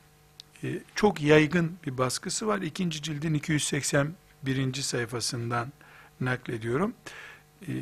E, 0.65 0.81
çok 0.95 1.23
yaygın 1.23 1.79
bir 1.87 1.99
baskısı 1.99 2.47
var. 2.47 2.59
İkinci 2.63 3.03
cildin 3.03 3.35
281. 3.35 4.75
sayfasından 4.75 5.73
naklediyorum. 6.21 6.95
E, 7.69 7.73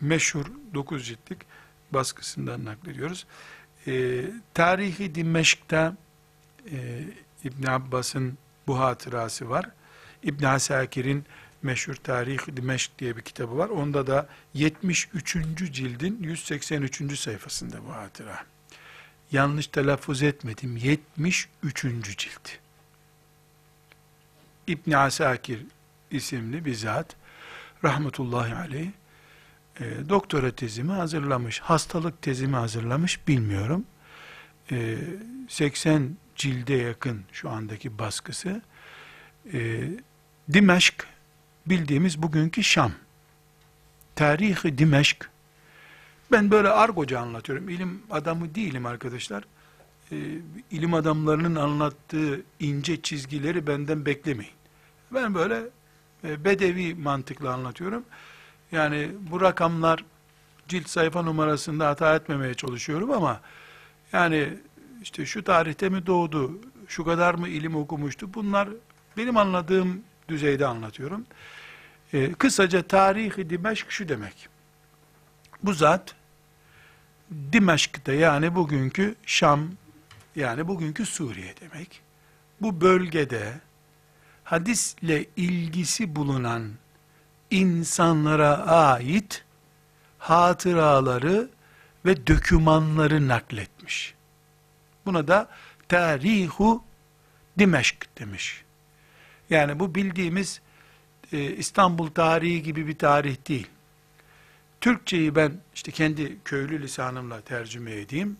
meşhur 0.00 0.46
9 0.74 1.06
ciltlik 1.06 1.38
baskısından 1.90 2.64
naklediyoruz. 2.64 3.26
E, 3.86 4.24
Tarihi 4.54 5.14
Dimeşk'ta 5.14 5.96
e, 6.70 7.04
İbn 7.44 7.66
Abbas'ın 7.66 8.38
bu 8.66 8.80
hatırası 8.80 9.50
var. 9.50 9.70
İbn 10.22 10.44
Asakir'in 10.44 11.24
meşhur 11.62 11.94
Tarih 11.94 12.56
Dimeşk 12.56 12.98
diye 12.98 13.16
bir 13.16 13.22
kitabı 13.22 13.58
var. 13.58 13.68
Onda 13.68 14.06
da 14.06 14.28
73. 14.54 15.36
cildin 15.72 16.18
183. 16.22 17.18
sayfasında 17.18 17.84
bu 17.84 17.92
hatıra. 17.92 18.44
Yanlış 19.32 19.66
telaffuz 19.66 20.22
etmedim. 20.22 20.76
73. 20.76 21.86
cilt. 22.18 22.50
İbn 24.66 24.92
Asakir 24.92 25.66
isimli 26.10 26.64
bir 26.64 26.74
zat 26.74 27.16
rahmetullahi 27.84 28.54
aleyh 28.54 28.90
e, 29.80 30.08
doktora 30.08 30.50
tezimi 30.50 30.92
hazırlamış. 30.92 31.60
Hastalık 31.60 32.22
tezimi 32.22 32.56
hazırlamış 32.56 33.28
bilmiyorum. 33.28 33.84
E, 34.70 34.96
80 35.48 36.16
cilde 36.36 36.74
yakın 36.74 37.24
şu 37.32 37.50
andaki 37.50 37.98
baskısı. 37.98 38.62
E, 39.52 39.90
Dimeşk 40.52 41.06
bildiğimiz 41.66 42.22
bugünkü 42.22 42.64
Şam. 42.64 42.92
Tarihi 44.16 44.78
Dimeşk. 44.78 45.30
Ben 46.32 46.50
böyle 46.50 46.68
argoca 46.68 47.20
anlatıyorum. 47.20 47.68
İlim 47.68 48.02
adamı 48.10 48.54
değilim 48.54 48.86
arkadaşlar. 48.86 49.44
E, 50.12 50.16
ilim 50.70 50.94
adamlarının 50.94 51.54
anlattığı 51.54 52.42
ince 52.60 53.02
çizgileri 53.02 53.66
benden 53.66 54.06
beklemeyin. 54.06 54.52
Ben 55.14 55.34
böyle 55.34 55.60
e, 56.24 56.44
bedevi 56.44 56.94
mantıkla 56.94 57.52
anlatıyorum. 57.52 58.04
Yani 58.74 59.10
bu 59.30 59.40
rakamlar 59.40 60.04
cilt 60.68 60.88
sayfa 60.88 61.22
numarasında 61.22 61.88
hata 61.88 62.14
etmemeye 62.14 62.54
çalışıyorum 62.54 63.10
ama 63.10 63.40
yani 64.12 64.48
işte 65.02 65.26
şu 65.26 65.44
tarihte 65.44 65.88
mi 65.88 66.06
doğdu, 66.06 66.60
şu 66.88 67.04
kadar 67.04 67.34
mı 67.34 67.48
ilim 67.48 67.76
okumuştu 67.76 68.34
bunlar 68.34 68.68
benim 69.16 69.36
anladığım 69.36 70.02
düzeyde 70.28 70.66
anlatıyorum. 70.66 71.26
Ee, 72.12 72.32
kısaca 72.32 72.82
tarihi 72.82 73.50
Dimeşk 73.50 73.90
şu 73.90 74.08
demek. 74.08 74.48
Bu 75.62 75.72
zat 75.72 76.14
Dimeşk'te 77.52 78.12
yani 78.12 78.54
bugünkü 78.54 79.14
Şam 79.26 79.70
yani 80.36 80.68
bugünkü 80.68 81.06
Suriye 81.06 81.54
demek. 81.60 82.00
Bu 82.60 82.80
bölgede 82.80 83.60
hadisle 84.44 85.26
ilgisi 85.36 86.16
bulunan 86.16 86.70
insanlara 87.50 88.66
ait 88.66 89.44
hatıraları 90.18 91.50
ve 92.04 92.26
dökümanları 92.26 93.28
nakletmiş. 93.28 94.14
Buna 95.06 95.28
da 95.28 95.48
tarihu 95.88 96.84
Dimeşk 97.58 98.18
demiş. 98.18 98.64
Yani 99.50 99.80
bu 99.80 99.94
bildiğimiz 99.94 100.60
e, 101.32 101.50
İstanbul 101.50 102.10
tarihi 102.10 102.62
gibi 102.62 102.86
bir 102.86 102.98
tarih 102.98 103.36
değil. 103.48 103.66
Türkçeyi 104.80 105.34
ben 105.34 105.52
işte 105.74 105.92
kendi 105.92 106.38
köylü 106.44 106.82
lisanımla 106.82 107.40
tercüme 107.40 107.92
edeyim. 107.92 108.36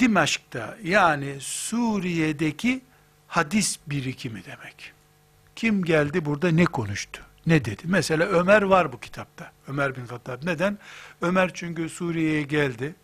Dimeşk'ta 0.00 0.76
yani 0.82 1.36
Suriye'deki 1.40 2.80
hadis 3.28 3.78
birikimi 3.86 4.44
demek. 4.44 4.92
Kim 5.56 5.84
geldi 5.84 6.24
burada 6.24 6.50
ne 6.50 6.64
konuştu? 6.64 7.22
Ne 7.46 7.64
dedi? 7.64 7.82
Mesela 7.84 8.26
Ömer 8.26 8.62
var 8.62 8.92
bu 8.92 9.00
kitapta. 9.00 9.52
Ömer 9.68 9.96
bin 9.96 10.06
Hattab. 10.06 10.44
Neden? 10.44 10.78
Ömer 11.22 11.50
çünkü 11.54 11.88
Suriye'ye 11.88 12.42
geldi. 12.42 12.94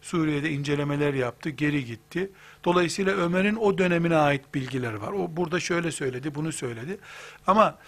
Suriye'de 0.00 0.50
incelemeler 0.50 1.14
yaptı, 1.14 1.50
geri 1.50 1.84
gitti. 1.84 2.30
Dolayısıyla 2.64 3.12
Ömer'in 3.12 3.56
o 3.56 3.78
dönemine 3.78 4.16
ait 4.16 4.54
bilgiler 4.54 4.94
var. 4.94 5.12
O 5.12 5.36
burada 5.36 5.60
şöyle 5.60 5.92
söyledi, 5.92 6.34
bunu 6.34 6.52
söyledi. 6.52 6.98
Ama 7.46 7.78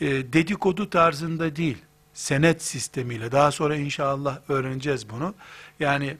e, 0.00 0.06
dedikodu 0.06 0.90
tarzında 0.90 1.56
değil, 1.56 1.78
senet 2.14 2.62
sistemiyle. 2.62 3.32
Daha 3.32 3.50
sonra 3.50 3.76
inşallah 3.76 4.38
öğreneceğiz 4.48 5.10
bunu. 5.10 5.34
Yani 5.80 6.16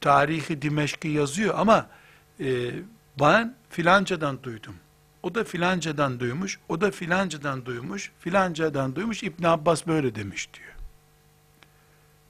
tarihi 0.00 0.62
Dimeşk'i 0.62 1.08
yazıyor 1.08 1.54
ama 1.58 1.86
e, 2.40 2.70
ben 3.20 3.54
filancadan 3.70 4.42
duydum. 4.42 4.74
O 5.22 5.34
da 5.34 5.44
filancadan 5.44 6.20
duymuş, 6.20 6.58
o 6.68 6.80
da 6.80 6.90
filancadan 6.90 7.66
duymuş, 7.66 8.12
filancadan 8.18 8.96
duymuş, 8.96 9.22
İbn 9.22 9.44
Abbas 9.44 9.86
böyle 9.86 10.14
demiş 10.14 10.48
diyor. 10.54 10.72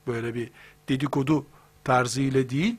Böyle 0.06 0.34
bir 0.34 0.50
dedikodu 0.88 1.46
tarzıyla 1.84 2.50
değil, 2.50 2.76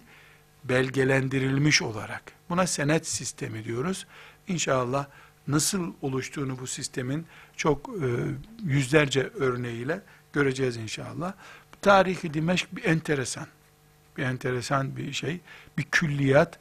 belgelendirilmiş 0.64 1.82
olarak. 1.82 2.24
Buna 2.50 2.68
senet 2.68 3.08
sistemi 3.08 3.64
diyoruz. 3.64 4.08
İnşallah 4.48 5.06
nasıl 5.48 5.94
oluştuğunu 6.02 6.60
bu 6.60 6.68
sistemin 6.68 7.26
çok 7.58 7.90
e, 7.90 8.08
yüzlerce 8.64 9.30
örneğiyle 9.40 10.02
göreceğiz 10.34 10.78
inşallah. 10.78 11.34
Tarihi 11.82 12.34
Dimeşk 12.34 12.76
bir 12.76 12.84
enteresan. 12.84 13.48
Bir 14.18 14.24
enteresan 14.24 14.98
bir 14.98 15.14
şey. 15.14 15.40
Bir 15.78 15.84
külliyat. 15.84 16.60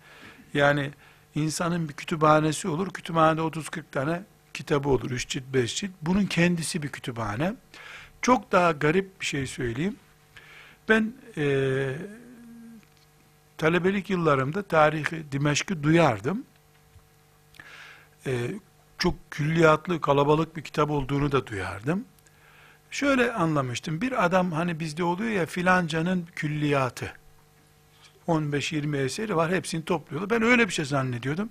Yani 0.55 0.91
insanın 1.35 1.89
bir 1.89 1.95
kütüphanesi 1.95 2.69
olur. 2.69 2.91
Kütüphanede 2.91 3.41
30-40 3.41 3.83
tane 3.93 4.23
kitabı 4.55 4.89
olur. 4.89 5.11
3 5.11 5.29
cilt, 5.29 5.45
5 5.55 5.77
cilt. 5.77 5.91
Bunun 6.03 6.27
kendisi 6.27 6.83
bir 6.83 6.89
kütüphane. 6.89 7.55
Çok 8.23 8.53
daha 8.53 8.73
garip 8.73 9.21
bir 9.21 9.27
şey 9.27 9.47
söyleyeyim. 9.47 9.97
Ben 10.89 11.15
e, 11.37 11.95
talebelik 13.59 14.11
yıllarımda 14.11 14.63
tarihi 14.63 15.33
Dimeşk'i 15.33 15.83
duyardım. 15.83 16.45
E, 18.27 18.51
çok 18.99 19.31
külliyatlı, 19.31 20.01
kalabalık 20.01 20.57
bir 20.57 20.63
kitap 20.63 20.91
olduğunu 20.91 21.33
da 21.33 21.47
duyardım. 21.47 22.05
Şöyle 22.91 23.33
anlamıştım. 23.33 24.01
Bir 24.01 24.25
adam 24.25 24.53
hani 24.53 24.81
bizde 24.81 25.05
oluyor 25.05 25.31
ya 25.31 25.47
filancanın 25.47 26.29
külliyatı. 26.37 27.13
15-20 28.29 28.97
eseri 28.97 29.37
var 29.37 29.53
hepsini 29.53 29.85
topluyorlar. 29.85 30.31
Ben 30.31 30.43
öyle 30.43 30.69
bir 30.69 30.73
şey 30.73 30.85
zannediyordum. 30.85 31.51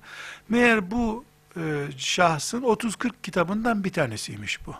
Meğer 0.49 0.91
bu 0.91 1.25
e, 1.57 1.87
şahsın 1.97 2.61
30-40 2.61 3.11
kitabından 3.23 3.83
bir 3.83 3.93
tanesiymiş 3.93 4.65
bu. 4.65 4.75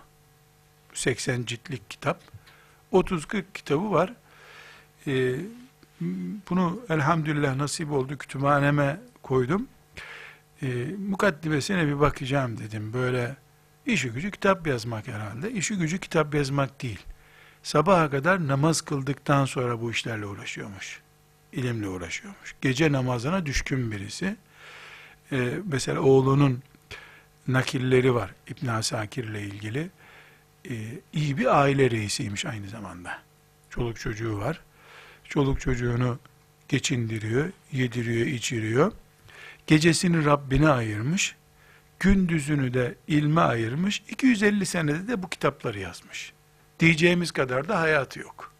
80 0.94 1.46
ciltlik 1.46 1.90
kitap. 1.90 2.22
30-40 2.94 3.44
kitabı 3.54 3.92
var. 3.92 4.14
E, 5.08 5.36
bunu 6.50 6.82
elhamdülillah 6.90 7.56
nasip 7.56 7.92
oldu 7.92 8.18
kütüphaneme 8.18 9.00
koydum. 9.24 9.68
E, 10.62 10.68
mukaddimesine 11.08 11.88
bir 11.88 12.00
bakacağım 12.00 12.58
dedim. 12.58 12.94
Böyle 12.94 13.36
işi 13.86 14.10
gücü 14.10 14.32
kitap 14.32 14.68
yazmak 14.68 15.08
herhalde. 15.08 15.52
İşi 15.52 15.76
gücü 15.76 16.00
kitap 16.00 16.36
yazmak 16.36 16.82
değil. 16.82 17.00
Sabaha 17.64 18.10
kadar 18.10 18.48
namaz 18.48 18.82
kıldıktan 18.82 19.46
sonra 19.46 19.82
bu 19.82 19.92
işlerle 19.92 20.26
uğraşıyormuş 20.26 21.02
ilimle 21.54 21.88
uğraşıyormuş. 21.88 22.56
Gece 22.62 22.92
namazına 22.92 23.46
düşkün 23.46 23.92
birisi. 23.92 24.36
Ee, 25.32 25.54
mesela 25.66 26.02
oğlunun 26.02 26.64
nakilleri 27.48 28.16
var 28.16 28.34
İbn 28.48 28.68
Asakir 28.68 29.24
ile 29.24 29.42
ilgili. 29.42 29.90
Ee, 30.70 30.74
iyi 31.14 31.38
bir 31.38 31.62
aile 31.62 31.92
reisiymiş 31.92 32.46
aynı 32.46 32.70
zamanda. 32.70 33.20
Çoluk 33.70 34.00
çocuğu 34.00 34.38
var. 34.40 34.62
Çoluk 35.24 35.62
çocuğunu 35.62 36.20
geçindiriyor, 36.70 37.50
yediriyor, 37.72 38.28
içiriyor. 38.28 38.92
Gecesini 39.68 40.26
Rabbine 40.26 40.70
ayırmış. 40.70 41.36
Gündüzünü 42.00 42.74
de 42.74 42.96
ilme 43.08 43.42
ayırmış. 43.42 44.04
250 44.10 44.66
senede 44.66 45.08
de 45.08 45.24
bu 45.24 45.30
kitapları 45.30 45.80
yazmış. 45.80 46.34
Diyeceğimiz 46.80 47.32
kadar 47.32 47.68
da 47.68 47.80
hayatı 47.80 48.20
yok. 48.20 48.54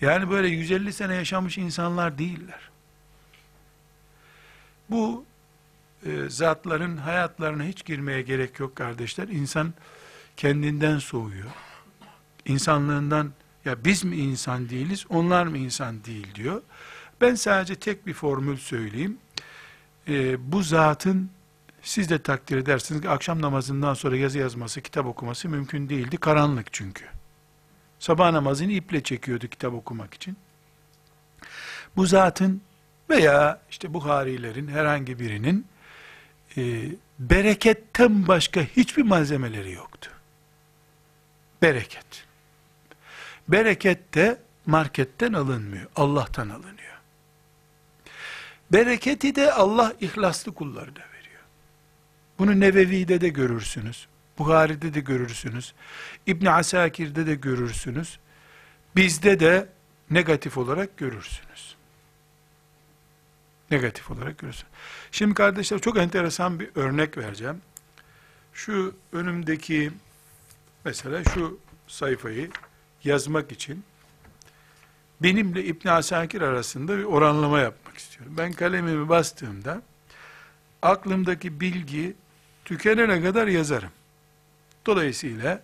Yani 0.00 0.30
böyle 0.30 0.48
150 0.48 0.92
sene 0.92 1.14
yaşamış 1.14 1.58
insanlar 1.58 2.18
değiller. 2.18 2.70
Bu 4.90 5.24
e, 6.06 6.28
zatların 6.28 6.96
hayatlarına 6.96 7.64
hiç 7.64 7.84
girmeye 7.84 8.22
gerek 8.22 8.60
yok 8.60 8.76
kardeşler. 8.76 9.28
İnsan 9.28 9.74
kendinden 10.36 10.98
soğuyor. 10.98 11.50
İnsanlığından 12.44 13.32
ya 13.64 13.84
biz 13.84 14.04
mi 14.04 14.16
insan 14.16 14.68
değiliz, 14.68 15.06
onlar 15.08 15.46
mı 15.46 15.58
insan 15.58 16.04
değil 16.04 16.34
diyor. 16.34 16.62
Ben 17.20 17.34
sadece 17.34 17.74
tek 17.74 18.06
bir 18.06 18.14
formül 18.14 18.56
söyleyeyim. 18.56 19.18
E, 20.08 20.52
bu 20.52 20.62
zatın 20.62 21.30
siz 21.82 22.10
de 22.10 22.18
takdir 22.18 22.56
edersiniz 22.56 23.00
ki 23.00 23.08
akşam 23.08 23.42
namazından 23.42 23.94
sonra 23.94 24.16
yazı 24.16 24.38
yazması, 24.38 24.80
kitap 24.80 25.06
okuması 25.06 25.48
mümkün 25.48 25.88
değildi. 25.88 26.16
Karanlık 26.16 26.72
çünkü. 26.72 27.04
Sabah 27.98 28.30
namazını 28.30 28.72
iple 28.72 29.02
çekiyordu 29.02 29.48
kitap 29.48 29.74
okumak 29.74 30.14
için. 30.14 30.36
Bu 31.96 32.06
zatın 32.06 32.62
veya 33.10 33.60
işte 33.70 33.94
Buharilerin 33.94 34.68
herhangi 34.68 35.18
birinin 35.18 35.66
e, 36.56 36.84
bereketten 37.18 38.28
başka 38.28 38.60
hiçbir 38.60 39.02
malzemeleri 39.02 39.72
yoktu. 39.72 40.10
Bereket. 41.62 42.26
Bereket 43.48 44.14
de 44.14 44.38
marketten 44.66 45.32
alınmıyor. 45.32 45.86
Allah'tan 45.96 46.48
alınıyor. 46.48 46.96
Bereketi 48.72 49.34
de 49.34 49.52
Allah 49.52 49.94
ihlaslı 50.00 50.54
kullarına 50.54 51.04
veriyor. 51.14 51.42
Bunu 52.38 52.60
Nevevi'de 52.60 53.20
de 53.20 53.28
görürsünüz. 53.28 54.06
Buhari'de 54.38 54.94
de 54.94 55.00
görürsünüz. 55.00 55.74
İbn 56.26 56.46
Asakir'de 56.46 57.26
de 57.26 57.34
görürsünüz. 57.34 58.18
Bizde 58.96 59.40
de 59.40 59.68
negatif 60.10 60.58
olarak 60.58 60.96
görürsünüz. 60.96 61.76
Negatif 63.70 64.10
olarak 64.10 64.38
görürsünüz. 64.38 64.72
Şimdi 65.12 65.34
kardeşler 65.34 65.78
çok 65.78 65.98
enteresan 65.98 66.60
bir 66.60 66.70
örnek 66.74 67.18
vereceğim. 67.18 67.60
Şu 68.52 68.94
önümdeki 69.12 69.90
mesela 70.84 71.24
şu 71.24 71.58
sayfayı 71.86 72.50
yazmak 73.04 73.52
için 73.52 73.84
benimle 75.22 75.64
İbn 75.64 75.88
Asakir 75.88 76.40
arasında 76.40 76.98
bir 76.98 77.04
oranlama 77.04 77.60
yapmak 77.60 77.98
istiyorum. 77.98 78.34
Ben 78.38 78.52
kalemimi 78.52 79.08
bastığımda 79.08 79.82
aklımdaki 80.82 81.60
bilgi 81.60 82.14
tükenene 82.64 83.22
kadar 83.22 83.46
yazarım. 83.46 83.90
Dolayısıyla 84.86 85.62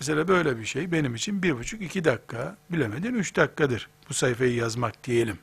mesela 0.00 0.28
böyle 0.28 0.58
bir 0.58 0.64
şey 0.64 0.92
benim 0.92 1.14
için 1.14 1.42
bir 1.42 1.58
buçuk 1.58 1.82
iki 1.82 2.04
dakika 2.04 2.56
bilemedin 2.70 3.14
üç 3.14 3.36
dakikadır 3.36 3.88
bu 4.08 4.14
sayfayı 4.14 4.54
yazmak 4.54 5.04
diyelim. 5.04 5.38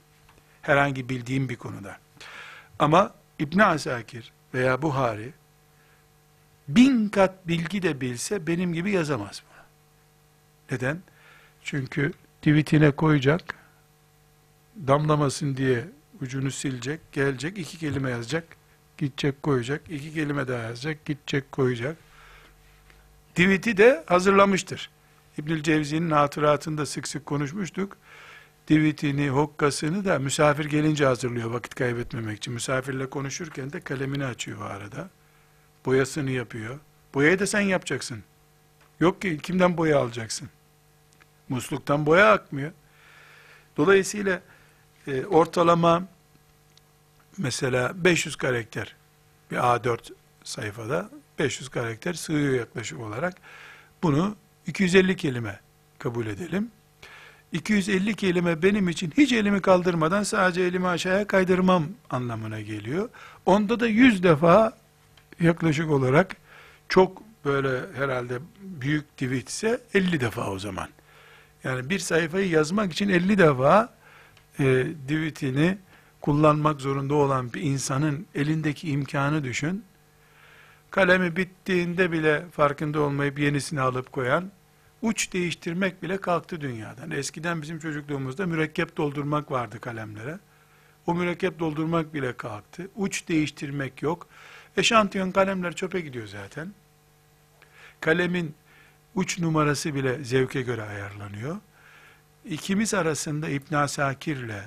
Herhangi 0.62 1.10
bildiğim 1.10 1.50
bir 1.50 1.56
konuda. 1.56 1.98
Ama 2.80 3.14
İbn 3.40 3.60
Asakir 3.60 4.32
veya 4.54 4.82
Buhari 4.82 5.34
bin 6.68 7.10
kat 7.10 7.48
bilgi 7.48 7.82
de 7.82 8.02
bilse 8.02 8.48
benim 8.48 8.74
gibi 8.74 8.92
yazamaz 8.92 9.44
bunu. 9.50 9.64
Neden? 10.72 11.02
Çünkü 11.64 12.14
tweetine 12.42 12.92
koyacak, 12.92 13.56
damlamasın 14.88 15.58
diye 15.58 15.86
ucunu 16.22 16.52
silecek, 16.52 17.12
gelecek, 17.12 17.58
iki 17.58 17.78
kelime 17.78 18.10
yazacak, 18.10 18.44
gidecek 18.98 19.44
koyacak, 19.44 19.82
iki 19.90 20.14
kelime 20.14 20.48
daha 20.48 20.64
yazacak, 20.64 21.06
gidecek 21.06 21.52
koyacak. 21.52 21.98
Diviti 23.40 23.78
de 23.78 24.04
hazırlamıştır. 24.08 24.90
İbnül 25.38 25.64
Cevzi'nin 25.64 26.12
hatıratında 26.12 26.86
sık 26.86 27.08
sık 27.08 27.26
konuşmuştuk. 27.26 27.98
Divitini, 28.68 29.30
hokkasını 29.30 30.06
da 30.06 30.20
misafir 30.20 30.66
gelince 30.66 31.06
hazırlıyor 31.06 31.50
vakit 31.52 31.76
kaybetmemek 31.76 32.38
için. 32.38 32.54
Misafirle 32.54 33.10
konuşurken 33.10 33.74
de 33.74 33.82
kalemini 33.82 34.26
açıyor 34.26 34.62
o 34.62 34.64
arada. 34.64 35.10
Boyasını 35.86 36.32
yapıyor. 36.32 36.80
Boyayı 37.14 37.40
da 37.40 37.48
sen 37.48 37.62
yapacaksın. 37.62 38.24
Yok 39.00 39.22
ki 39.22 39.38
kimden 39.38 39.78
boya 39.78 40.00
alacaksın? 40.00 40.50
Musluktan 41.50 42.06
boya 42.06 42.32
akmıyor. 42.32 42.72
Dolayısıyla 43.78 44.42
e, 45.08 45.26
ortalama 45.26 46.04
mesela 47.38 47.92
500 48.04 48.36
karakter 48.36 48.96
bir 49.52 49.58
A4 49.58 50.14
sayfada 50.44 51.10
500 51.40 51.70
karakter 51.70 52.14
sığıyor 52.14 52.54
yaklaşık 52.54 53.00
olarak. 53.00 53.36
Bunu 54.04 54.36
250 54.68 55.16
kelime 55.16 55.60
kabul 56.00 56.26
edelim. 56.26 56.72
250 57.52 58.16
kelime 58.16 58.62
benim 58.62 58.90
için 58.90 59.14
hiç 59.18 59.32
elimi 59.32 59.62
kaldırmadan 59.62 60.24
sadece 60.24 60.62
elimi 60.62 60.88
aşağıya 60.88 61.28
kaydırmam 61.28 61.88
anlamına 62.10 62.62
geliyor. 62.62 63.10
Onda 63.46 63.80
da 63.80 63.88
100 63.88 64.24
defa 64.24 64.78
yaklaşık 65.40 65.92
olarak 65.92 66.36
çok 66.90 67.22
böyle 67.46 67.82
herhalde 67.96 68.40
büyük 68.62 69.18
tweet 69.18 69.50
ise 69.50 69.82
50 69.94 70.20
defa 70.20 70.52
o 70.52 70.60
zaman. 70.60 70.90
Yani 71.64 71.90
bir 71.90 72.00
sayfayı 72.00 72.50
yazmak 72.50 72.94
için 72.94 73.10
50 73.10 73.38
defa 73.38 73.94
e, 74.60 74.88
tweetini 75.08 75.78
kullanmak 76.22 76.82
zorunda 76.82 77.16
olan 77.16 77.54
bir 77.54 77.62
insanın 77.62 78.26
elindeki 78.36 78.90
imkanı 78.90 79.44
düşün. 79.44 79.84
Kalemi 80.92 81.36
bittiğinde 81.36 82.12
bile 82.12 82.46
farkında 82.52 83.02
olmayıp 83.02 83.40
yenisini 83.40 83.82
alıp 83.82 84.12
koyan, 84.12 84.52
uç 85.02 85.34
değiştirmek 85.34 86.04
bile 86.04 86.18
kalktı 86.18 86.62
dünyadan. 86.62 87.12
Eskiden 87.12 87.62
bizim 87.62 87.80
çocukluğumuzda 87.80 88.46
mürekkep 88.46 88.98
doldurmak 88.98 89.52
vardı 89.52 89.80
kalemlere. 89.80 90.40
O 91.08 91.14
mürekkep 91.14 91.60
doldurmak 91.60 92.14
bile 92.14 92.38
kalktı. 92.38 92.88
Uç 92.96 93.28
değiştirmek 93.28 94.02
yok. 94.02 94.28
Eşantiyon 94.78 95.32
kalemler 95.32 95.76
çöpe 95.76 96.02
gidiyor 96.02 96.28
zaten. 96.28 96.74
Kalemin 98.02 98.56
uç 99.16 99.40
numarası 99.40 99.96
bile 99.96 100.24
zevke 100.24 100.62
göre 100.62 100.84
ayarlanıyor. 100.84 101.58
İkimiz 102.46 102.94
arasında 102.94 103.50
İbn 103.50 103.76
Asakir'le 103.76 104.62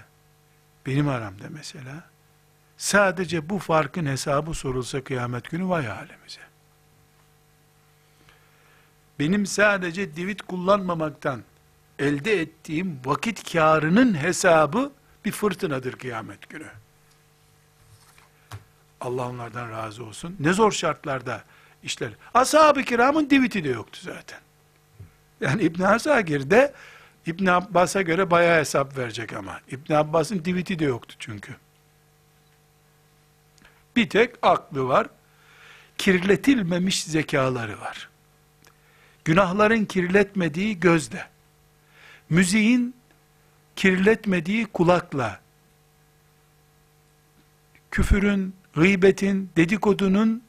benim 0.86 1.08
aramda 1.08 1.44
mesela 1.50 2.11
sadece 2.82 3.48
bu 3.48 3.58
farkın 3.58 4.06
hesabı 4.06 4.54
sorulsa 4.54 5.04
kıyamet 5.04 5.50
günü 5.50 5.68
vay 5.68 5.86
halimize. 5.86 6.40
Benim 9.18 9.46
sadece 9.46 10.16
divit 10.16 10.42
kullanmamaktan 10.42 11.42
elde 11.98 12.40
ettiğim 12.40 13.00
vakit 13.04 13.52
karının 13.52 14.14
hesabı 14.14 14.92
bir 15.24 15.32
fırtınadır 15.32 15.92
kıyamet 15.92 16.48
günü. 16.48 16.66
Allah 19.00 19.28
onlardan 19.28 19.70
razı 19.70 20.04
olsun. 20.04 20.36
Ne 20.40 20.52
zor 20.52 20.72
şartlarda 20.72 21.44
işler. 21.82 22.12
Ashab-ı 22.34 22.82
kiramın 22.82 23.30
diviti 23.30 23.64
de 23.64 23.68
yoktu 23.68 24.00
zaten. 24.02 24.40
Yani 25.40 25.62
İbn 25.62 25.82
Asakir'de 25.82 26.74
İbn 27.26 27.46
Abbas'a 27.46 28.02
göre 28.02 28.30
bayağı 28.30 28.60
hesap 28.60 28.98
verecek 28.98 29.32
ama. 29.32 29.60
İbn 29.70 29.92
Abbas'ın 29.92 30.44
diviti 30.44 30.78
de 30.78 30.84
yoktu 30.84 31.16
çünkü. 31.18 31.56
Bir 33.96 34.08
tek 34.08 34.34
aklı 34.42 34.88
var. 34.88 35.06
Kirletilmemiş 35.98 37.04
zekaları 37.04 37.80
var. 37.80 38.08
Günahların 39.24 39.84
kirletmediği 39.84 40.80
gözle. 40.80 41.26
Müziğin 42.30 42.94
kirletmediği 43.76 44.66
kulakla. 44.66 45.40
Küfürün, 47.90 48.54
gıybetin, 48.74 49.50
dedikodunun 49.56 50.42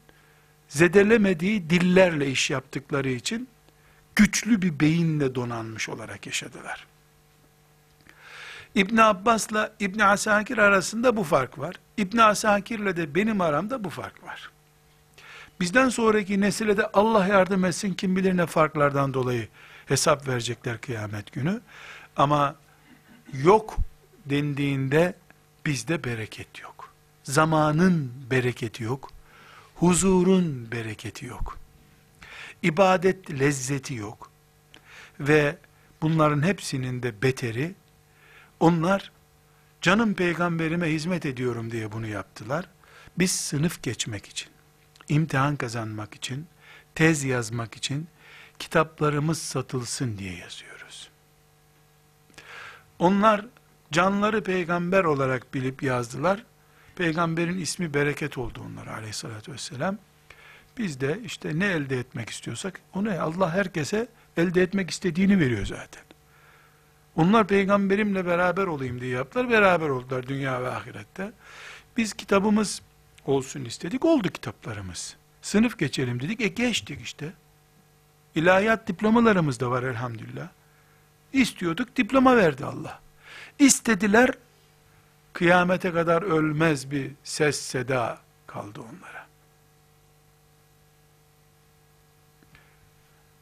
zedelemediği 0.68 1.70
dillerle 1.70 2.30
iş 2.30 2.50
yaptıkları 2.50 3.10
için 3.10 3.48
güçlü 4.16 4.62
bir 4.62 4.80
beyinle 4.80 5.34
donanmış 5.34 5.88
olarak 5.88 6.26
yaşadılar. 6.26 6.86
İbn 8.74 8.96
Abbas'la 8.96 9.72
İbn 9.80 10.00
Asakir 10.00 10.58
arasında 10.58 11.16
bu 11.16 11.24
fark 11.24 11.58
var. 11.58 11.74
İbn 11.96 12.18
Asakir'le 12.18 12.96
de 12.96 13.14
benim 13.14 13.40
aramda 13.40 13.84
bu 13.84 13.90
fark 13.90 14.24
var. 14.24 14.50
Bizden 15.60 15.88
sonraki 15.88 16.40
nesile 16.40 16.76
de 16.76 16.86
Allah 16.86 17.26
yardım 17.26 17.64
etsin 17.64 17.94
kim 17.94 18.16
bilir 18.16 18.36
ne 18.36 18.46
farklardan 18.46 19.14
dolayı 19.14 19.48
hesap 19.86 20.28
verecekler 20.28 20.80
kıyamet 20.80 21.32
günü. 21.32 21.60
Ama 22.16 22.56
yok 23.32 23.76
dendiğinde 24.26 25.14
bizde 25.66 26.04
bereket 26.04 26.60
yok. 26.60 26.92
Zamanın 27.22 28.12
bereketi 28.30 28.82
yok. 28.82 29.10
Huzurun 29.74 30.68
bereketi 30.72 31.26
yok 31.26 31.58
ibadet 32.64 33.40
lezzeti 33.40 33.94
yok. 33.94 34.30
Ve 35.20 35.56
bunların 36.02 36.42
hepsinin 36.42 37.02
de 37.02 37.22
beteri, 37.22 37.74
onlar 38.60 39.12
canım 39.82 40.14
peygamberime 40.14 40.86
hizmet 40.86 41.26
ediyorum 41.26 41.70
diye 41.70 41.92
bunu 41.92 42.06
yaptılar. 42.06 42.68
Biz 43.18 43.30
sınıf 43.30 43.82
geçmek 43.82 44.26
için, 44.26 44.48
imtihan 45.08 45.56
kazanmak 45.56 46.14
için, 46.14 46.46
tez 46.94 47.24
yazmak 47.24 47.74
için, 47.76 48.08
kitaplarımız 48.58 49.38
satılsın 49.38 50.18
diye 50.18 50.36
yazıyoruz. 50.36 51.10
Onlar 52.98 53.46
canları 53.92 54.42
peygamber 54.42 55.04
olarak 55.04 55.54
bilip 55.54 55.82
yazdılar. 55.82 56.44
Peygamberin 56.96 57.58
ismi 57.58 57.94
bereket 57.94 58.38
oldu 58.38 58.60
onlara 58.66 58.94
aleyhissalatü 58.94 59.52
vesselam. 59.52 59.98
Biz 60.78 61.00
de 61.00 61.20
işte 61.24 61.58
ne 61.58 61.66
elde 61.66 61.98
etmek 61.98 62.30
istiyorsak 62.30 62.80
onu 62.94 63.22
Allah 63.22 63.54
herkese 63.54 64.08
elde 64.36 64.62
etmek 64.62 64.90
istediğini 64.90 65.40
veriyor 65.40 65.66
zaten. 65.66 66.02
Onlar 67.16 67.46
peygamberimle 67.46 68.26
beraber 68.26 68.66
olayım 68.66 69.00
diye 69.00 69.10
yaptılar. 69.10 69.50
Beraber 69.50 69.88
oldular 69.88 70.26
dünya 70.26 70.62
ve 70.62 70.70
ahirette. 70.70 71.32
Biz 71.96 72.12
kitabımız 72.14 72.82
olsun 73.26 73.64
istedik. 73.64 74.04
Oldu 74.04 74.28
kitaplarımız. 74.28 75.16
Sınıf 75.42 75.78
geçelim 75.78 76.20
dedik. 76.20 76.40
E 76.40 76.48
geçtik 76.48 77.00
işte. 77.02 77.32
İlahiyat 78.34 78.88
diplomalarımız 78.88 79.60
da 79.60 79.70
var 79.70 79.82
elhamdülillah. 79.82 80.48
İstiyorduk 81.32 81.96
diploma 81.96 82.36
verdi 82.36 82.64
Allah. 82.64 83.00
İstediler 83.58 84.30
kıyamete 85.32 85.92
kadar 85.92 86.22
ölmez 86.22 86.90
bir 86.90 87.10
ses 87.24 87.60
seda 87.60 88.18
kaldı 88.46 88.80
onlara. 88.80 89.26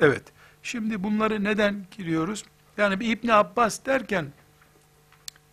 Evet. 0.00 0.22
Şimdi 0.62 1.02
bunları 1.02 1.44
neden 1.44 1.86
giriyoruz? 1.96 2.44
Yani 2.76 3.00
bir 3.00 3.08
İbni 3.08 3.34
Abbas 3.34 3.86
derken 3.86 4.32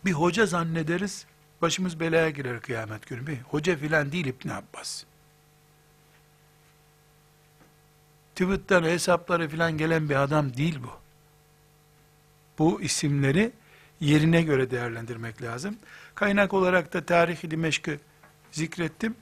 bir 0.05 0.11
hoca 0.11 0.45
zannederiz. 0.45 1.25
Başımız 1.61 1.99
belaya 1.99 2.29
girer 2.29 2.61
kıyamet 2.61 3.07
günü. 3.07 3.27
Bir 3.27 3.39
hoca 3.41 3.77
filan 3.77 4.11
değil 4.11 4.25
İbni 4.25 4.53
Abbas. 4.53 5.03
Twitter'dan 8.35 8.89
hesapları 8.89 9.49
filan 9.49 9.77
gelen 9.77 10.09
bir 10.09 10.15
adam 10.15 10.57
değil 10.57 10.79
bu. 10.83 10.91
Bu 12.59 12.81
isimleri 12.81 13.51
yerine 13.99 14.41
göre 14.41 14.71
değerlendirmek 14.71 15.41
lazım. 15.41 15.77
Kaynak 16.15 16.53
olarak 16.53 16.93
da 16.93 17.05
Tarih-i 17.05 17.51
Dimeşk'ı 17.51 17.99
zikrettim 18.51 19.15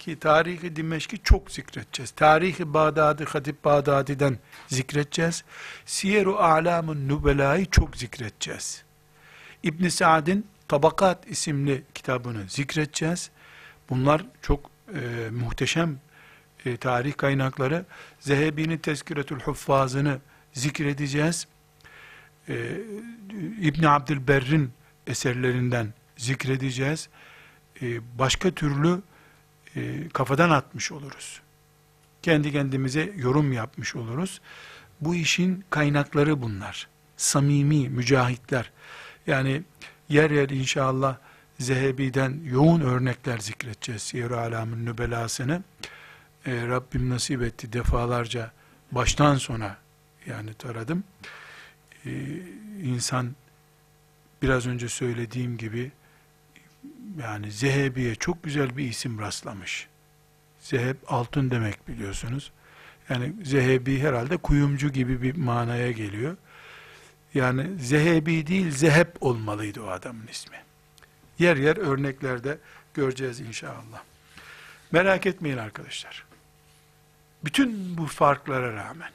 ki 0.00 0.18
tarihi 0.18 0.76
Dimeşk'i 0.76 1.22
çok 1.22 1.50
zikredeceğiz. 1.50 2.10
Tarihi 2.10 2.74
Bağdadi, 2.74 3.24
Hatip 3.24 3.64
Bağdadi'den 3.64 4.38
zikredeceğiz. 4.68 5.44
Siyer-u 5.84 6.36
A'lamun 6.38 7.08
Nubela'yı 7.08 7.66
çok 7.70 7.96
zikredeceğiz. 7.96 8.82
İbn 9.62 9.88
Sa'd'in 9.88 10.46
Tabakat 10.68 11.30
isimli 11.30 11.82
kitabını 11.94 12.48
zikredeceğiz. 12.48 13.30
Bunlar 13.90 14.24
çok 14.42 14.70
e, 14.94 15.30
muhteşem 15.30 15.98
e, 16.64 16.76
tarih 16.76 17.16
kaynakları. 17.16 17.84
Zehebi'nin 18.20 18.78
Tezkiretül 18.78 19.40
Huffazını 19.40 20.18
zikredeceğiz. 20.52 21.46
E, 22.48 22.54
İbn 23.60 23.84
Abdülberr'in 23.84 24.72
eserlerinden 25.06 25.94
zikredeceğiz. 26.16 27.08
E, 27.82 28.18
başka 28.18 28.50
türlü 28.50 29.02
e, 29.76 30.08
kafadan 30.08 30.50
atmış 30.50 30.92
oluruz. 30.92 31.40
Kendi 32.22 32.52
kendimize 32.52 33.12
yorum 33.16 33.52
yapmış 33.52 33.96
oluruz. 33.96 34.40
Bu 35.00 35.14
işin 35.14 35.64
kaynakları 35.70 36.42
bunlar. 36.42 36.88
Samimi 37.16 37.88
mücahitler. 37.88 38.70
Yani 39.26 39.62
yer 40.08 40.30
yer 40.30 40.48
inşallah 40.48 41.16
Zehebi'den 41.58 42.40
yoğun 42.44 42.80
örnekler 42.80 43.38
zikredeceğiz. 43.38 44.02
Siyer-i 44.02 44.34
Alam'ın 44.34 44.86
nübelasını. 44.86 45.62
E, 46.46 46.66
Rabbim 46.66 47.10
nasip 47.10 47.42
etti 47.42 47.72
defalarca 47.72 48.52
baştan 48.92 49.36
sona 49.36 49.76
yani 50.26 50.54
taradım. 50.54 51.04
E, 52.06 52.10
insan 52.82 53.36
biraz 54.42 54.66
önce 54.66 54.88
söylediğim 54.88 55.58
gibi 55.58 55.92
yani 57.18 57.52
Zehebi'ye 57.52 58.14
çok 58.14 58.42
güzel 58.42 58.76
bir 58.76 58.84
isim 58.84 59.18
rastlamış. 59.18 59.88
Zeheb 60.60 60.96
altın 61.06 61.50
demek 61.50 61.88
biliyorsunuz. 61.88 62.52
Yani 63.08 63.32
Zehebi 63.44 64.00
herhalde 64.00 64.36
kuyumcu 64.36 64.88
gibi 64.88 65.22
bir 65.22 65.36
manaya 65.36 65.90
geliyor. 65.90 66.36
Yani 67.34 67.78
Zehebi 67.78 68.46
değil 68.46 68.70
Zeheb 68.70 69.08
olmalıydı 69.20 69.82
o 69.82 69.86
adamın 69.86 70.26
ismi. 70.26 70.56
Yer 71.38 71.56
yer 71.56 71.76
örneklerde 71.76 72.58
göreceğiz 72.94 73.40
inşallah. 73.40 74.02
Merak 74.92 75.26
etmeyin 75.26 75.56
arkadaşlar. 75.56 76.24
Bütün 77.44 77.98
bu 77.98 78.06
farklara 78.06 78.74
rağmen 78.74 79.10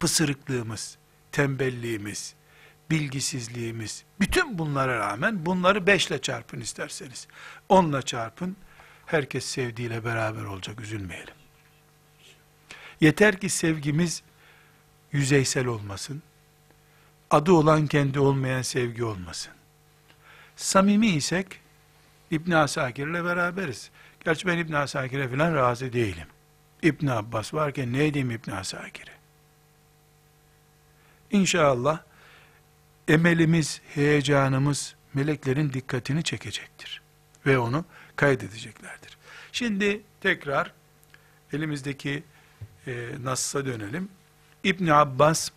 pısırıklığımız, 0.00 0.98
tembelliğimiz, 1.32 2.34
bilgisizliğimiz, 2.90 4.04
bütün 4.20 4.58
bunlara 4.58 4.98
rağmen 4.98 5.46
bunları 5.46 5.86
beşle 5.86 6.20
çarpın 6.20 6.60
isterseniz. 6.60 7.28
Onla 7.68 8.02
çarpın, 8.02 8.56
herkes 9.06 9.44
sevdiğiyle 9.44 10.04
beraber 10.04 10.44
olacak, 10.44 10.80
üzülmeyelim. 10.80 11.34
Yeter 13.00 13.40
ki 13.40 13.48
sevgimiz 13.48 14.22
yüzeysel 15.12 15.66
olmasın, 15.66 16.22
adı 17.30 17.52
olan 17.52 17.86
kendi 17.86 18.20
olmayan 18.20 18.62
sevgi 18.62 19.04
olmasın. 19.04 19.52
Samimi 20.56 21.06
isek, 21.06 21.60
İbn 22.30 22.50
Asakir'le 22.50 23.24
beraberiz. 23.24 23.90
Gerçi 24.24 24.46
ben 24.46 24.58
İbn 24.58 24.72
Asakir'e 24.72 25.28
falan 25.28 25.54
razı 25.54 25.92
değilim. 25.92 26.26
İbn 26.82 27.06
Abbas 27.06 27.54
varken 27.54 27.92
ne 27.92 28.06
edeyim 28.06 28.30
İbn 28.30 28.50
Asakir'e? 28.50 29.12
İnşallah 31.30 32.00
emelimiz, 33.08 33.80
heyecanımız 33.94 34.94
meleklerin 35.14 35.72
dikkatini 35.72 36.22
çekecektir. 36.22 37.02
Ve 37.46 37.58
onu 37.58 37.84
kaydedeceklerdir. 38.16 39.18
Şimdi 39.52 40.00
tekrar 40.20 40.72
elimizdeki 41.52 42.22
e, 42.86 43.08
Nass'a 43.22 43.66
dönelim. 43.66 44.08
İbn 44.64 44.86
Abbas 44.86 45.50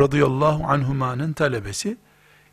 radıyallahu 0.00 0.64
anhumanın 0.64 1.32
talebesi 1.32 1.96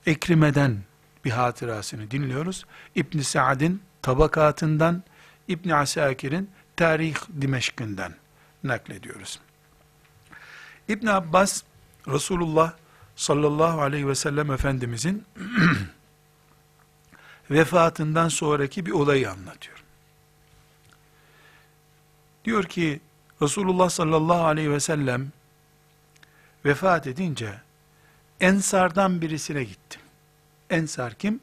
Ekrime'den 0.06 0.78
bir 1.26 1.32
hatırasını 1.32 2.12
dinliyoruz. 2.12 2.66
İbn 2.96 3.20
Sa'd'in 3.20 3.82
tabakatından, 4.02 5.04
İbn 5.48 5.70
Asakir'in 5.70 6.50
Tarih 6.76 7.16
Dimeşk'ından 7.42 8.14
naklediyoruz. 8.64 9.40
İbn 10.88 11.08
Abbas 11.08 11.64
Resulullah 12.08 12.74
sallallahu 13.18 13.82
aleyhi 13.82 14.08
ve 14.08 14.16
sellem 14.16 14.52
Efendimizin 14.52 15.26
vefatından 17.52 18.30
sonraki 18.30 18.86
bir 18.86 18.92
olayı 18.92 19.32
anlatıyor. 19.32 19.84
Diyor 22.46 22.64
ki 22.64 23.00
Resulullah 23.42 23.90
sallallahu 23.90 24.46
aleyhi 24.46 24.72
ve 24.72 24.80
sellem 24.80 25.32
vefat 26.66 27.08
edince 27.08 27.62
Ensardan 28.40 29.22
birisine 29.22 29.64
gittim. 29.64 30.02
Ensar 30.70 31.14
kim? 31.14 31.40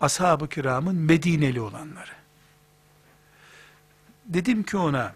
Ashab-ı 0.00 0.48
kiramın 0.48 0.96
Medineli 0.96 1.60
olanları. 1.60 2.10
Dedim 4.24 4.62
ki 4.62 4.76
ona, 4.76 5.14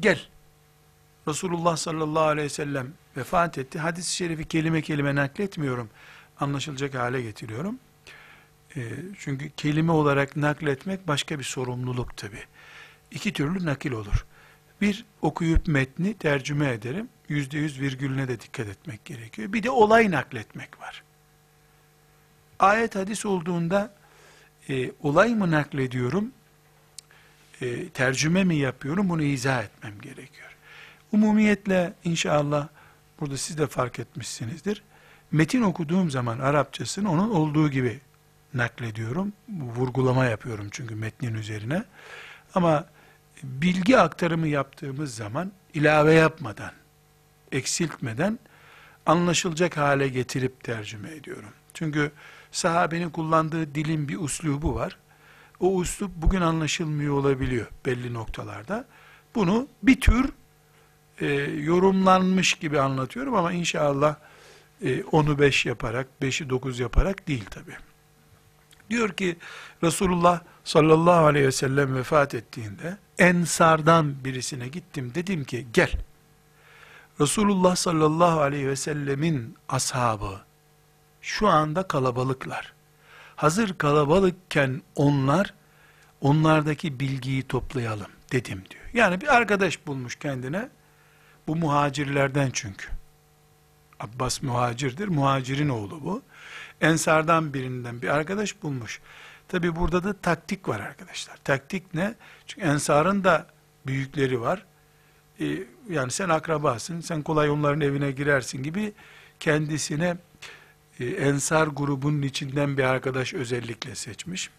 gel. 0.00 0.26
Resulullah 1.28 1.76
sallallahu 1.76 2.24
aleyhi 2.24 2.44
ve 2.44 2.48
sellem 2.48 2.94
vefat 3.16 3.58
etti. 3.58 3.78
Hadis-i 3.78 4.14
şerifi 4.16 4.44
kelime 4.44 4.82
kelime 4.82 5.14
nakletmiyorum. 5.14 5.90
Anlaşılacak 6.40 6.94
hale 6.94 7.22
getiriyorum. 7.22 7.78
E, 8.76 8.80
çünkü 9.18 9.50
kelime 9.50 9.92
olarak 9.92 10.36
nakletmek 10.36 11.08
başka 11.08 11.38
bir 11.38 11.44
sorumluluk 11.44 12.16
tabi. 12.16 12.38
İki 13.10 13.32
türlü 13.32 13.66
nakil 13.66 13.92
olur. 13.92 14.26
Bir, 14.80 15.04
okuyup 15.22 15.66
metni 15.66 16.14
tercüme 16.14 16.68
ederim. 16.68 17.08
Yüzde 17.28 17.58
yüz 17.58 17.80
virgülüne 17.80 18.28
de 18.28 18.40
dikkat 18.40 18.68
etmek 18.68 19.04
gerekiyor. 19.04 19.52
Bir 19.52 19.62
de 19.62 19.70
olay 19.70 20.10
nakletmek 20.10 20.80
var. 20.80 21.02
Ayet 22.58 22.94
hadis 22.94 23.26
olduğunda 23.26 23.94
e, 24.68 24.90
olay 25.02 25.34
mı 25.34 25.50
naklediyorum, 25.50 26.32
e, 27.60 27.88
tercüme 27.88 28.44
mi 28.44 28.56
yapıyorum 28.56 29.08
bunu 29.08 29.22
izah 29.22 29.64
etmem 29.64 30.00
gerekiyor. 30.00 30.56
Umumiyetle 31.12 31.94
inşallah 32.04 32.68
burada 33.22 33.36
siz 33.36 33.58
de 33.58 33.66
fark 33.66 33.98
etmişsinizdir. 33.98 34.82
Metin 35.32 35.62
okuduğum 35.62 36.10
zaman 36.10 36.38
Arapçasını 36.38 37.10
onun 37.10 37.30
olduğu 37.30 37.70
gibi 37.70 38.00
naklediyorum. 38.54 39.32
Vurgulama 39.48 40.24
yapıyorum 40.24 40.68
çünkü 40.70 40.94
metnin 40.94 41.34
üzerine. 41.34 41.84
Ama 42.54 42.86
bilgi 43.42 43.98
aktarımı 43.98 44.48
yaptığımız 44.48 45.14
zaman 45.14 45.52
ilave 45.74 46.14
yapmadan, 46.14 46.72
eksiltmeden 47.52 48.38
anlaşılacak 49.06 49.76
hale 49.76 50.08
getirip 50.08 50.64
tercüme 50.64 51.10
ediyorum. 51.10 51.52
Çünkü 51.74 52.12
sahabenin 52.52 53.10
kullandığı 53.10 53.74
dilin 53.74 54.08
bir 54.08 54.18
uslubu 54.18 54.74
var. 54.74 54.98
O 55.60 55.74
uslup 55.74 56.10
bugün 56.16 56.40
anlaşılmıyor 56.40 57.14
olabiliyor 57.14 57.66
belli 57.86 58.14
noktalarda. 58.14 58.84
Bunu 59.34 59.68
bir 59.82 60.00
tür 60.00 60.32
e, 61.22 61.26
yorumlanmış 61.60 62.54
gibi 62.54 62.80
anlatıyorum 62.80 63.34
ama 63.34 63.52
inşallah 63.52 64.16
e, 64.84 65.02
onu 65.04 65.38
beş 65.38 65.66
yaparak, 65.66 66.22
beşi 66.22 66.50
dokuz 66.50 66.80
yaparak 66.80 67.28
değil 67.28 67.44
tabi. 67.44 67.72
Diyor 68.90 69.12
ki 69.12 69.36
Resulullah 69.82 70.40
sallallahu 70.64 71.26
aleyhi 71.26 71.46
ve 71.46 71.52
sellem 71.52 71.96
vefat 71.96 72.34
ettiğinde 72.34 72.98
Ensardan 73.18 74.24
birisine 74.24 74.68
gittim. 74.68 75.12
Dedim 75.14 75.44
ki 75.44 75.66
gel. 75.72 75.92
Resulullah 77.20 77.76
sallallahu 77.76 78.40
aleyhi 78.40 78.68
ve 78.68 78.76
sellemin 78.76 79.56
ashabı 79.68 80.40
şu 81.20 81.48
anda 81.48 81.82
kalabalıklar. 81.82 82.72
Hazır 83.36 83.78
kalabalıkken 83.78 84.82
onlar 84.96 85.54
onlardaki 86.20 87.00
bilgiyi 87.00 87.42
toplayalım 87.42 88.10
dedim 88.32 88.62
diyor. 88.70 88.84
Yani 88.94 89.20
bir 89.20 89.36
arkadaş 89.36 89.86
bulmuş 89.86 90.16
kendine. 90.16 90.68
Bu 91.46 91.56
muhacirlerden 91.56 92.50
çünkü. 92.52 92.88
Abbas 94.00 94.42
muhacirdir. 94.42 95.08
Muhacirin 95.08 95.68
oğlu 95.68 96.04
bu. 96.04 96.22
Ensardan 96.80 97.54
birinden 97.54 98.02
bir 98.02 98.08
arkadaş 98.08 98.62
bulmuş. 98.62 99.00
Tabi 99.48 99.76
burada 99.76 100.04
da 100.04 100.12
taktik 100.12 100.68
var 100.68 100.80
arkadaşlar. 100.80 101.36
Taktik 101.36 101.94
ne? 101.94 102.14
Çünkü 102.46 102.66
ensarın 102.66 103.24
da 103.24 103.46
büyükleri 103.86 104.40
var. 104.40 104.64
Ee, 105.40 105.44
yani 105.90 106.10
sen 106.10 106.28
akrabasın, 106.28 107.00
sen 107.00 107.22
kolay 107.22 107.50
onların 107.50 107.80
evine 107.80 108.10
girersin 108.10 108.62
gibi 108.62 108.92
kendisine 109.40 110.16
e, 111.00 111.06
ensar 111.06 111.66
grubunun 111.66 112.22
içinden 112.22 112.76
bir 112.76 112.84
arkadaş 112.84 113.34
özellikle 113.34 113.94
seçmiş. 113.94 114.50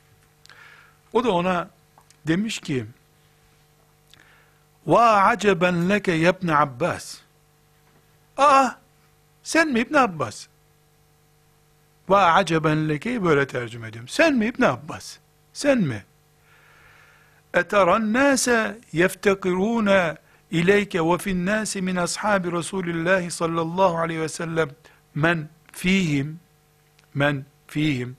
O 1.13 1.23
da 1.23 1.31
ona 1.31 1.69
demiş 2.27 2.59
ki, 2.59 2.85
Va 4.87 5.23
aceben 5.23 5.89
leke 5.89 6.11
yebne 6.11 6.55
Abbas. 6.55 7.17
Aa, 8.37 8.69
sen 9.43 9.67
mi 9.67 9.79
İbn 9.79 9.93
Abbas? 9.93 10.47
Ve 12.09 12.15
aceben 12.15 12.89
lekeyi 12.89 13.23
böyle 13.23 13.47
tercüme 13.47 13.87
ediyorum. 13.87 14.07
Sen 14.07 14.33
mi 14.33 14.45
İbn 14.45 14.63
Abbas? 14.63 15.17
Sen 15.53 15.77
mi? 15.77 16.03
Eteran 17.53 18.13
nase 18.13 18.77
yeftekirune 18.91 20.15
ileyke 20.51 21.05
ve 21.05 21.17
fin 21.17 21.45
nasi 21.45 21.81
min 21.81 21.95
ashabi 21.95 22.51
Resulillah 22.51 23.29
sallallahu 23.29 23.97
aleyhi 23.97 24.21
ve 24.21 24.29
sellem 24.29 24.69
men 25.15 25.49
fihim 25.71 26.39
men 27.13 27.45
fihim 27.67 28.17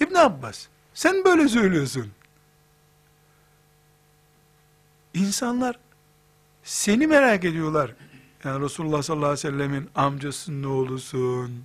İbn 0.00 0.14
Abbas 0.14 0.66
sen 0.94 1.24
böyle 1.24 1.48
söylüyorsun. 1.48 2.12
İnsanlar 5.14 5.78
seni 6.62 7.06
merak 7.06 7.44
ediyorlar. 7.44 7.94
Yani 8.44 8.64
Resulullah 8.64 9.02
sallallahu 9.02 9.26
aleyhi 9.30 9.46
ve 9.46 9.50
sellemin 9.50 9.90
amcasının 9.94 10.64
oğlusun, 10.64 11.64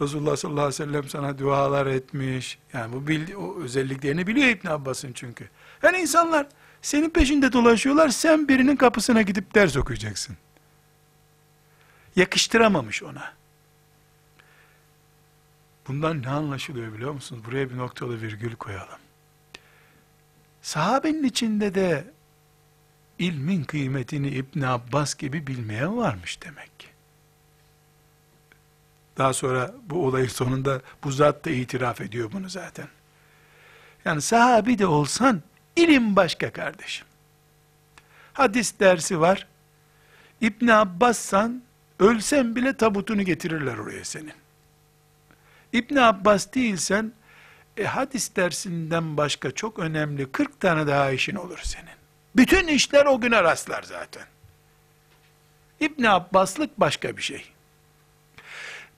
Resulullah 0.00 0.36
sallallahu 0.36 0.60
aleyhi 0.60 0.82
ve 0.82 0.86
sellem 0.86 1.08
sana 1.08 1.38
dualar 1.38 1.86
etmiş. 1.86 2.58
Yani 2.72 2.92
bu 2.92 3.06
bildi, 3.06 3.36
o 3.36 3.60
özelliklerini 3.60 4.26
biliyor 4.26 4.48
İbn 4.48 4.68
Abbas'ın 4.68 5.12
çünkü. 5.12 5.48
Yani 5.82 5.98
insanlar 5.98 6.46
senin 6.82 7.10
peşinde 7.10 7.52
dolaşıyorlar, 7.52 8.08
sen 8.08 8.48
birinin 8.48 8.76
kapısına 8.76 9.22
gidip 9.22 9.54
ders 9.54 9.76
okuyacaksın. 9.76 10.36
Yakıştıramamış 12.16 13.02
ona. 13.02 13.32
Bundan 15.88 16.22
ne 16.22 16.28
anlaşılıyor 16.28 16.92
biliyor 16.92 17.12
musunuz? 17.12 17.42
Buraya 17.46 17.70
bir 17.70 17.76
noktalı 17.76 18.20
virgül 18.20 18.56
koyalım. 18.56 18.98
Sahabenin 20.62 21.24
içinde 21.24 21.74
de 21.74 22.15
ilmin 23.18 23.64
kıymetini 23.64 24.28
İbn 24.28 24.60
Abbas 24.60 25.14
gibi 25.14 25.46
bilmeyen 25.46 25.96
varmış 25.96 26.42
demek 26.42 26.80
ki. 26.80 26.86
Daha 29.18 29.32
sonra 29.32 29.74
bu 29.82 30.06
olayın 30.06 30.28
sonunda 30.28 30.80
bu 31.04 31.12
zat 31.12 31.44
da 31.44 31.50
itiraf 31.50 32.00
ediyor 32.00 32.32
bunu 32.32 32.48
zaten. 32.48 32.88
Yani 34.04 34.22
sahabi 34.22 34.78
de 34.78 34.86
olsan 34.86 35.42
ilim 35.76 36.16
başka 36.16 36.52
kardeşim. 36.52 37.06
Hadis 38.32 38.80
dersi 38.80 39.20
var. 39.20 39.46
İbn 40.40 40.68
Abbas'san 40.68 41.62
ölsen 41.98 42.56
bile 42.56 42.76
tabutunu 42.76 43.22
getirirler 43.22 43.78
oraya 43.78 44.04
senin. 44.04 44.32
İbn 45.72 45.96
Abbas 45.96 46.54
değilsen 46.54 47.12
e, 47.76 47.84
hadis 47.84 48.36
dersinden 48.36 49.16
başka 49.16 49.50
çok 49.50 49.78
önemli 49.78 50.32
40 50.32 50.60
tane 50.60 50.86
daha 50.86 51.10
işin 51.10 51.34
olur 51.34 51.60
senin. 51.62 51.96
Bütün 52.36 52.68
işler 52.68 53.06
o 53.06 53.20
güne 53.20 53.42
rastlar 53.42 53.82
zaten. 53.82 54.26
İbn 55.80 56.04
Abbaslık 56.04 56.80
başka 56.80 57.16
bir 57.16 57.22
şey. 57.22 57.44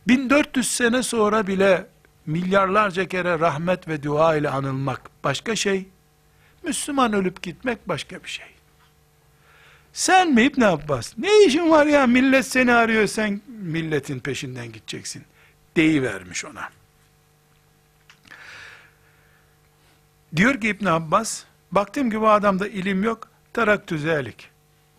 1400 0.09 0.71
sene 0.71 1.03
sonra 1.03 1.47
bile 1.47 1.87
milyarlarca 2.27 3.09
kere 3.09 3.39
rahmet 3.39 3.89
ve 3.89 4.03
dua 4.03 4.37
ile 4.37 4.51
anılmak 4.51 5.11
başka 5.25 5.57
şey. 5.57 5.89
Müslüman 6.63 7.13
ölüp 7.13 7.43
gitmek 7.43 7.89
başka 7.89 8.25
bir 8.25 8.29
şey. 8.29 8.47
Sen 9.93 10.35
mi 10.35 10.43
İbn 10.43 10.61
Abbas? 10.61 11.19
Ne 11.19 11.45
işin 11.45 11.71
var 11.71 11.87
ya 11.87 12.07
millet 12.07 12.47
seni 12.47 12.73
arıyor 12.73 13.07
sen 13.07 13.41
milletin 13.49 14.21
peşinden 14.21 14.73
gideceksin. 14.73 15.25
Deyivermiş 15.77 16.45
ona. 16.45 16.71
Diyor 20.37 20.61
ki 20.61 20.69
İbn 20.69 20.87
Abbas, 20.87 21.45
baktım 21.73 22.11
ki 22.11 22.21
bu 22.21 22.29
adamda 22.31 22.69
ilim 22.69 23.05
yok, 23.05 23.29
teraktü 23.53 23.99
zelik. 23.99 24.51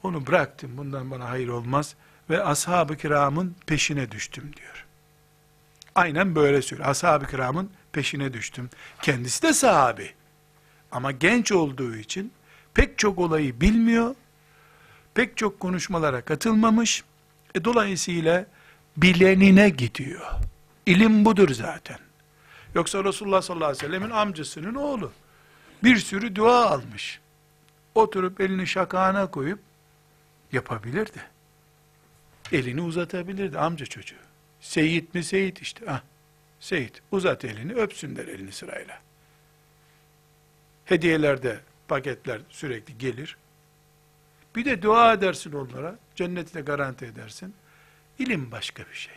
Onu 0.04 0.28
bıraktım, 0.28 0.78
bundan 0.78 1.12
bana 1.12 1.30
hayır 1.30 1.48
olmaz 1.48 1.96
ve 2.30 2.44
ashab-ı 2.44 2.98
kiramın 2.98 3.56
peşine 3.68 4.12
düştüm 4.12 4.52
diyor. 4.58 4.86
Aynen 5.96 6.36
böyle 6.36 6.62
söylüyor. 6.62 6.90
Ashab-ı 6.90 7.28
kiramın 7.28 7.72
peşine 7.92 8.34
düştüm. 8.34 8.70
Kendisi 9.02 9.42
de 9.42 9.54
sahabi. 9.54 10.14
Ama 10.92 11.12
genç 11.12 11.52
olduğu 11.52 11.96
için 11.96 12.32
pek 12.74 12.98
çok 12.98 13.20
olayı 13.20 13.62
bilmiyor, 13.62 14.16
pek 15.14 15.38
çok 15.38 15.60
konuşmalara 15.60 16.22
katılmamış, 16.22 17.04
e, 17.56 17.66
dolayısıyla 17.66 18.46
bilenine 18.98 19.70
gidiyor. 19.70 20.26
İlim 20.86 21.26
budur 21.26 21.50
zaten. 21.50 21.98
Yoksa 22.76 23.04
Resulullah 23.04 23.42
sallallahu 23.42 23.70
aleyhi 23.70 23.84
ve 23.84 23.88
sellemin 23.88 24.10
amcasının 24.10 24.76
oğlu. 24.76 25.12
Bir 25.84 25.98
sürü 25.98 26.36
dua 26.36 26.66
almış. 26.66 27.20
Oturup 27.96 28.42
elini 28.42 28.68
şakağına 28.68 29.32
koyup 29.32 29.60
yapabilirdi. 30.52 31.24
Elini 32.52 32.82
uzatabilirdi 32.82 33.60
amca 33.60 33.86
çocuğu. 33.86 34.16
Seyit 34.62 35.14
mi 35.14 35.24
Seyit 35.24 35.62
işte. 35.62 35.86
Ah, 35.88 36.02
Seyit 36.60 37.02
uzat 37.12 37.46
elini 37.46 37.74
öpsünler 37.74 38.28
elini 38.28 38.52
sırayla. 38.52 39.02
Hediyelerde 40.86 41.60
paketler 41.88 42.42
sürekli 42.50 42.98
gelir. 42.98 43.38
Bir 44.56 44.66
de 44.66 44.82
dua 44.82 45.14
edersin 45.14 45.52
onlara. 45.52 46.00
Cenneti 46.16 46.54
de 46.54 46.62
garanti 46.62 47.06
edersin. 47.06 47.56
İlim 48.20 48.52
başka 48.52 48.84
bir 48.90 48.96
şey. 48.96 49.16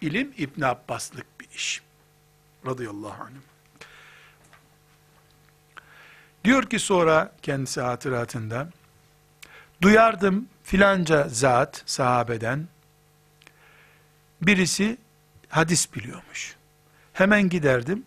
İlim 0.00 0.34
İbn 0.38 0.62
Abbaslık 0.62 1.40
bir 1.40 1.48
iş. 1.54 1.82
Radıyallahu 2.66 3.22
anh. 3.22 3.55
Diyor 6.46 6.62
ki 6.62 6.78
sonra 6.78 7.32
kendisi 7.42 7.80
hatıratında, 7.80 8.68
duyardım 9.82 10.48
filanca 10.62 11.28
zat 11.28 11.82
sahabeden, 11.86 12.68
birisi 14.42 14.96
hadis 15.48 15.94
biliyormuş. 15.94 16.56
Hemen 17.12 17.48
giderdim. 17.48 18.04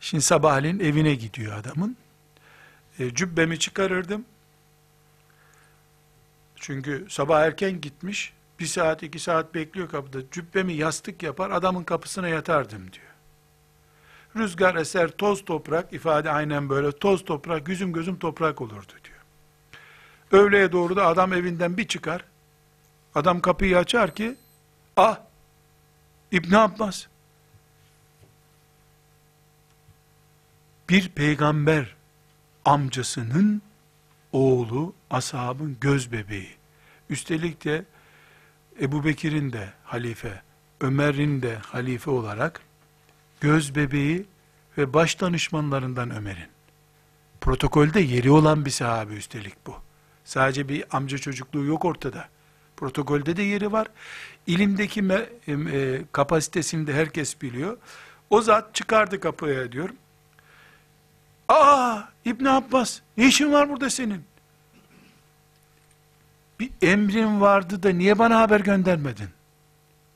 Şimdi 0.00 0.22
sabahleyin 0.22 0.80
evine 0.80 1.14
gidiyor 1.14 1.58
adamın. 1.58 1.96
E, 2.98 3.14
cübbemi 3.14 3.58
çıkarırdım. 3.58 4.24
Çünkü 6.56 7.06
sabah 7.08 7.40
erken 7.40 7.80
gitmiş. 7.80 8.32
Bir 8.60 8.66
saat 8.66 9.02
iki 9.02 9.18
saat 9.18 9.54
bekliyor 9.54 9.88
kapıda. 9.88 10.18
Cübbemi 10.30 10.72
yastık 10.72 11.22
yapar 11.22 11.50
adamın 11.50 11.84
kapısına 11.84 12.28
yatardım 12.28 12.92
diyor. 12.92 13.11
Rüzgar 14.36 14.74
eser 14.74 15.10
toz 15.10 15.44
toprak 15.44 15.92
ifade 15.92 16.30
aynen 16.30 16.68
böyle 16.68 16.92
toz 16.92 17.24
toprak 17.24 17.68
yüzüm 17.68 17.92
gözüm 17.92 18.18
toprak 18.18 18.60
olurdu 18.60 18.92
diyor. 19.04 19.22
Öğleye 20.32 20.72
doğru 20.72 20.96
da 20.96 21.06
adam 21.06 21.32
evinden 21.32 21.76
bir 21.76 21.88
çıkar. 21.88 22.24
Adam 23.14 23.40
kapıyı 23.40 23.78
açar 23.78 24.14
ki 24.14 24.36
ah 24.96 25.18
İbn 26.32 26.54
Abbas 26.54 27.06
bir 30.88 31.08
peygamber 31.08 31.96
amcasının 32.64 33.62
oğlu 34.32 34.94
ashabın 35.10 35.76
göz 35.80 36.12
bebeği. 36.12 36.50
Üstelik 37.10 37.64
de 37.64 37.84
Ebu 38.80 39.04
Bekir'in 39.04 39.52
de 39.52 39.72
halife, 39.84 40.42
Ömer'in 40.80 41.42
de 41.42 41.56
halife 41.56 42.10
olarak 42.10 42.60
göz 43.42 43.74
bebeği 43.74 44.26
ve 44.78 44.94
baş 44.94 45.20
danışmanlarından 45.20 46.10
Ömer'in. 46.10 46.48
Protokolde 47.40 48.00
yeri 48.00 48.30
olan 48.30 48.64
bir 48.64 48.70
sahabe 48.70 49.14
üstelik 49.14 49.66
bu. 49.66 49.74
Sadece 50.24 50.68
bir 50.68 50.84
amca 50.96 51.18
çocukluğu 51.18 51.64
yok 51.64 51.84
ortada. 51.84 52.28
Protokolde 52.76 53.36
de 53.36 53.42
yeri 53.42 53.72
var. 53.72 53.88
İlimdeki 54.46 55.02
me, 55.02 55.28
e, 55.48 56.02
kapasitesini 56.12 56.86
de 56.86 56.94
herkes 56.94 57.42
biliyor. 57.42 57.76
O 58.30 58.42
zat 58.42 58.74
çıkardı 58.74 59.20
kapıya 59.20 59.72
diyor. 59.72 59.90
Aa 61.48 62.00
İbn 62.24 62.44
Abbas 62.44 63.00
ne 63.16 63.26
işin 63.26 63.52
var 63.52 63.68
burada 63.68 63.90
senin? 63.90 64.24
Bir 66.60 66.70
emrin 66.82 67.40
vardı 67.40 67.82
da 67.82 67.90
niye 67.90 68.18
bana 68.18 68.40
haber 68.40 68.60
göndermedin? 68.60 69.28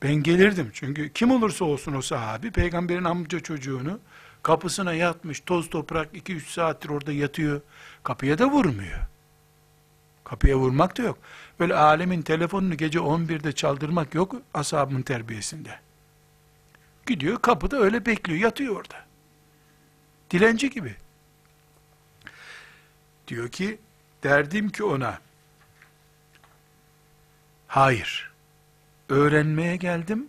Ben 0.01 0.15
gelirdim 0.15 0.69
çünkü 0.73 1.13
kim 1.13 1.31
olursa 1.31 1.65
olsun 1.65 1.93
o 1.93 2.01
sahabi 2.01 2.51
peygamberin 2.51 3.03
amca 3.03 3.39
çocuğunu 3.39 3.99
kapısına 4.43 4.93
yatmış 4.93 5.39
toz 5.39 5.69
toprak 5.69 6.13
2-3 6.13 6.39
saattir 6.39 6.89
orada 6.89 7.11
yatıyor. 7.11 7.61
Kapıya 8.03 8.37
da 8.37 8.51
vurmuyor. 8.51 8.99
Kapıya 10.23 10.57
vurmak 10.57 10.97
da 10.97 11.01
yok. 11.01 11.17
Böyle 11.59 11.75
alemin 11.75 12.21
telefonunu 12.21 12.77
gece 12.77 12.99
11'de 12.99 13.51
çaldırmak 13.51 14.15
yok 14.15 14.35
ashabın 14.53 15.01
terbiyesinde. 15.01 15.79
Gidiyor 17.05 17.41
kapıda 17.41 17.77
öyle 17.77 18.05
bekliyor 18.05 18.39
yatıyor 18.39 18.75
orada. 18.75 19.05
Dilenci 20.31 20.69
gibi. 20.69 20.95
Diyor 23.27 23.49
ki 23.49 23.79
derdim 24.23 24.69
ki 24.69 24.83
ona 24.83 25.19
hayır 27.67 28.36
öğrenmeye 29.09 29.75
geldim 29.75 30.27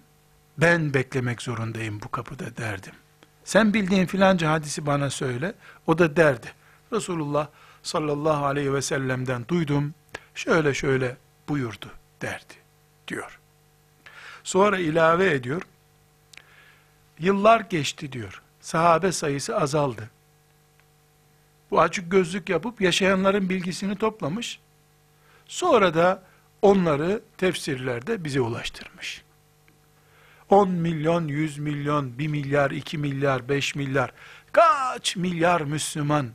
ben 0.59 0.95
beklemek 0.95 1.43
zorundayım 1.43 2.01
bu 2.03 2.09
kapıda 2.09 2.57
derdim. 2.57 2.95
Sen 3.45 3.75
bildiğin 3.75 4.07
filanca 4.07 4.51
hadisi 4.51 4.87
bana 4.87 5.11
söyle. 5.11 5.55
O 5.87 5.99
da 5.99 6.17
derdi. 6.17 6.53
Resulullah 6.93 7.49
sallallahu 7.83 8.47
aleyhi 8.47 8.75
ve 8.75 8.83
sellem'den 8.83 9.49
duydum. 9.49 9.95
Şöyle 10.35 10.75
şöyle 10.75 11.17
buyurdu 11.49 11.91
derdi 12.23 12.55
diyor. 13.09 13.39
Sonra 14.45 14.79
ilave 14.79 15.31
ediyor. 15.31 15.63
Yıllar 17.19 17.61
geçti 17.61 18.13
diyor. 18.13 18.43
Sahabe 18.61 19.13
sayısı 19.13 19.57
azaldı. 19.57 20.11
Bu 21.71 21.81
açık 21.81 22.11
gözlük 22.11 22.49
yapıp 22.49 22.81
yaşayanların 22.81 23.49
bilgisini 23.49 23.97
toplamış. 23.97 24.61
Sonra 25.47 25.95
da 25.95 26.23
onları 26.63 27.23
tefsirlerde 27.37 28.25
bize 28.25 28.41
ulaştırmış. 28.41 29.23
10 30.51 30.71
milyon, 30.71 31.29
100 31.29 31.59
milyon, 31.59 32.19
1 32.19 32.27
milyar, 32.29 32.71
2 32.71 32.99
milyar, 32.99 33.49
5 33.49 33.75
milyar, 33.75 34.13
kaç 34.53 35.17
milyar 35.17 35.61
Müslüman 35.61 36.29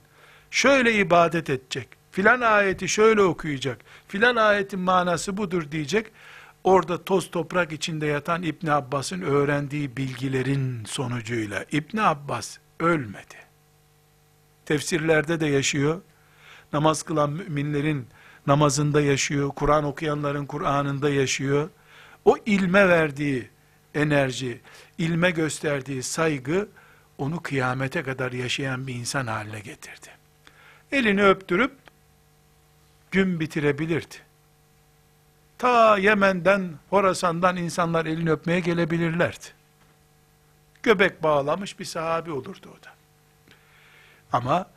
şöyle 0.51 0.93
ibadet 0.93 1.49
edecek, 1.49 1.87
filan 2.11 2.41
ayeti 2.41 2.89
şöyle 2.89 3.21
okuyacak, 3.21 3.77
filan 4.07 4.35
ayetin 4.35 4.79
manası 4.79 5.37
budur 5.37 5.71
diyecek, 5.71 6.11
orada 6.63 7.03
toz 7.03 7.31
toprak 7.31 7.71
içinde 7.71 8.05
yatan 8.05 8.43
İbn 8.43 8.67
Abbas'ın 8.67 9.21
öğrendiği 9.21 9.97
bilgilerin 9.97 10.85
sonucuyla 10.85 11.65
İbn 11.71 11.97
Abbas 11.97 12.57
ölmedi. 12.79 13.35
Tefsirlerde 14.65 15.39
de 15.39 15.45
yaşıyor. 15.45 16.01
Namaz 16.73 17.03
kılan 17.03 17.29
müminlerin 17.29 18.07
namazında 18.47 19.01
yaşıyor. 19.01 19.49
Kur'an 19.55 19.83
okuyanların 19.83 20.45
Kur'an'ında 20.45 21.09
yaşıyor. 21.09 21.69
O 22.25 22.37
ilme 22.45 22.89
verdiği 22.89 23.49
enerji, 23.95 24.61
ilme 24.97 25.31
gösterdiği 25.31 26.03
saygı 26.03 26.67
onu 27.17 27.41
kıyamete 27.41 28.03
kadar 28.03 28.31
yaşayan 28.31 28.87
bir 28.87 28.95
insan 28.95 29.27
haline 29.27 29.59
getirdi. 29.59 30.07
Elini 30.91 31.25
öptürüp 31.25 31.73
gün 33.11 33.39
bitirebilirdi. 33.39 34.15
Ta 35.57 35.97
Yemen'den, 35.97 36.73
Horasan'dan 36.89 37.57
insanlar 37.57 38.05
elini 38.05 38.31
öpmeye 38.31 38.59
gelebilirlerdi. 38.59 39.45
Göbek 40.83 41.23
bağlamış 41.23 41.79
bir 41.79 41.85
sahabi 41.85 42.31
olurdu 42.31 42.69
o 42.79 42.83
da. 42.85 42.89
Ama 44.31 44.69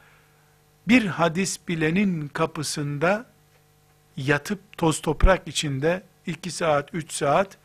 bir 0.89 1.07
hadis 1.07 1.69
bilenin 1.69 2.29
kapısında 2.29 3.27
yatıp 4.17 4.79
toz 4.79 5.01
toprak 5.03 5.49
içinde 5.49 6.03
iki 6.27 6.51
saat, 6.51 6.95
üç 6.95 7.12
saat 7.12 7.59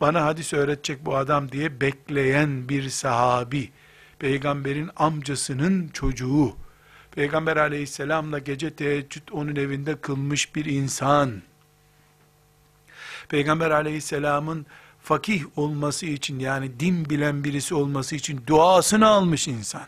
bana 0.00 0.24
hadis 0.24 0.52
öğretecek 0.52 1.06
bu 1.06 1.16
adam 1.16 1.52
diye 1.52 1.80
bekleyen 1.80 2.68
bir 2.68 2.88
sahabi, 2.88 3.70
peygamberin 4.18 4.90
amcasının 4.96 5.88
çocuğu, 5.88 6.56
peygamber 7.10 7.56
aleyhisselamla 7.56 8.38
gece 8.38 8.70
teheccüd 8.70 9.28
onun 9.32 9.56
evinde 9.56 10.00
kılmış 10.00 10.54
bir 10.54 10.64
insan, 10.64 11.42
Peygamber 13.28 13.70
aleyhisselamın 13.70 14.66
fakih 15.02 15.44
olması 15.56 16.06
için 16.06 16.38
yani 16.38 16.80
din 16.80 17.10
bilen 17.10 17.44
birisi 17.44 17.74
olması 17.74 18.16
için 18.16 18.42
duasını 18.46 19.06
almış 19.06 19.48
insan. 19.48 19.86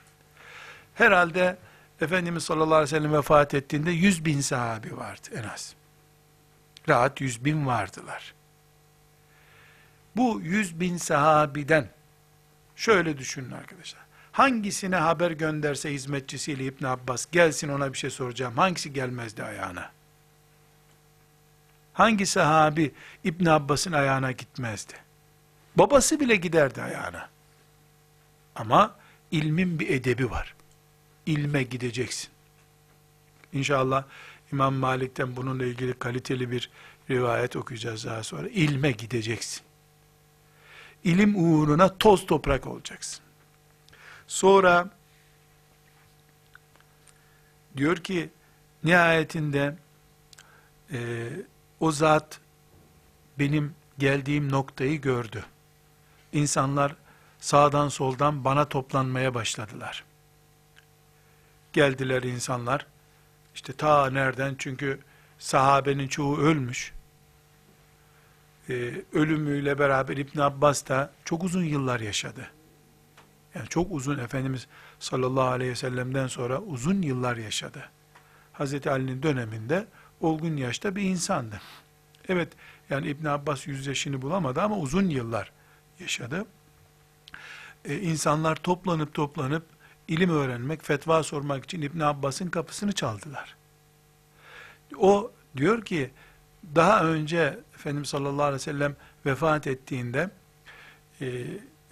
Herhalde 0.94 1.56
Efendimiz 2.00 2.44
sallallahu 2.44 2.74
aleyhi 2.74 2.94
ve 2.94 2.98
sellem 2.98 3.12
vefat 3.12 3.54
ettiğinde 3.54 3.90
yüz 3.90 4.24
bin 4.24 4.40
sahabi 4.40 4.96
vardı 4.96 5.28
en 5.34 5.42
az. 5.42 5.74
Rahat 6.88 7.20
yüz 7.20 7.44
bin 7.44 7.66
vardılar. 7.66 8.34
Bu 10.16 10.40
yüz 10.40 10.80
bin 10.80 10.96
sahabiden 10.96 11.88
şöyle 12.76 13.18
düşünün 13.18 13.50
arkadaşlar. 13.50 14.02
Hangisine 14.32 14.96
haber 14.96 15.30
gönderse 15.30 15.92
hizmetçisiyle 15.92 16.64
İbn 16.64 16.84
Abbas 16.84 17.26
gelsin 17.32 17.68
ona 17.68 17.92
bir 17.92 17.98
şey 17.98 18.10
soracağım. 18.10 18.56
Hangisi 18.56 18.92
gelmezdi 18.92 19.42
ayağına? 19.42 19.92
Hangi 21.92 22.26
sahabi 22.26 22.92
İbn 23.24 23.46
Abbas'ın 23.46 23.92
ayağına 23.92 24.32
gitmezdi? 24.32 24.94
Babası 25.76 26.20
bile 26.20 26.36
giderdi 26.36 26.82
ayağına. 26.82 27.28
Ama 28.54 28.96
ilmin 29.30 29.80
bir 29.80 29.88
edebi 29.90 30.30
var. 30.30 30.54
İlme 31.26 31.62
gideceksin. 31.62 32.30
İnşallah 33.52 34.04
İmam 34.52 34.74
Malik'ten 34.74 35.36
bununla 35.36 35.64
ilgili 35.64 35.92
kaliteli 35.92 36.50
bir 36.50 36.70
rivayet 37.10 37.56
okuyacağız 37.56 38.04
daha 38.04 38.22
sonra. 38.22 38.48
İlme 38.48 38.92
gideceksin. 38.92 39.62
İlim 41.04 41.34
uğruna 41.36 41.98
toz 41.98 42.26
toprak 42.26 42.66
olacaksın. 42.66 43.20
Sonra 44.26 44.90
diyor 47.76 47.96
ki 47.96 48.30
nihayetinde 48.84 49.76
e, 50.92 51.28
o 51.80 51.92
zat 51.92 52.40
benim 53.38 53.74
geldiğim 53.98 54.52
noktayı 54.52 55.00
gördü. 55.00 55.44
İnsanlar 56.32 56.96
sağdan 57.38 57.88
soldan 57.88 58.44
bana 58.44 58.68
toplanmaya 58.68 59.34
başladılar. 59.34 60.04
Geldiler 61.72 62.22
insanlar. 62.22 62.86
İşte 63.54 63.72
ta 63.72 64.10
nereden? 64.10 64.54
Çünkü 64.58 64.98
sahabenin 65.38 66.08
çoğu 66.08 66.38
ölmüş. 66.38 66.92
Ee, 68.68 69.02
ölümüyle 69.12 69.78
beraber 69.78 70.16
İbn 70.16 70.40
Abbas 70.40 70.88
da 70.88 71.10
çok 71.24 71.44
uzun 71.44 71.64
yıllar 71.64 72.00
yaşadı. 72.00 72.50
Yani 73.54 73.68
çok 73.68 73.92
uzun 73.92 74.18
Efendimiz 74.18 74.66
sallallahu 74.98 75.48
aleyhi 75.48 75.70
ve 75.70 75.76
sellem'den 75.76 76.26
sonra 76.26 76.60
uzun 76.60 77.02
yıllar 77.02 77.36
yaşadı. 77.36 77.88
Hazreti 78.52 78.90
Ali'nin 78.90 79.22
döneminde 79.22 79.86
olgun 80.20 80.56
yaşta 80.56 80.96
bir 80.96 81.02
insandı. 81.02 81.60
Evet 82.28 82.48
yani 82.90 83.08
İbn 83.08 83.26
Abbas 83.26 83.66
yüz 83.66 83.86
yaşını 83.86 84.22
bulamadı 84.22 84.62
ama 84.62 84.78
uzun 84.78 85.08
yıllar 85.08 85.52
yaşadı. 86.00 86.46
Ee, 87.84 87.98
insanlar 87.98 88.56
toplanıp 88.56 89.14
toplanıp 89.14 89.66
ilim 90.10 90.30
öğrenmek, 90.30 90.84
fetva 90.84 91.22
sormak 91.22 91.64
için 91.64 91.82
İbn 91.82 92.00
Abbas'ın 92.00 92.48
kapısını 92.48 92.92
çaldılar. 92.92 93.56
O 94.98 95.32
diyor 95.56 95.84
ki 95.84 96.10
daha 96.74 97.04
önce 97.04 97.58
Efendimiz 97.74 98.08
sallallahu 98.08 98.42
aleyhi 98.42 98.54
ve 98.54 98.58
sellem 98.58 98.96
vefat 99.26 99.66
ettiğinde 99.66 100.30
e, 101.20 101.44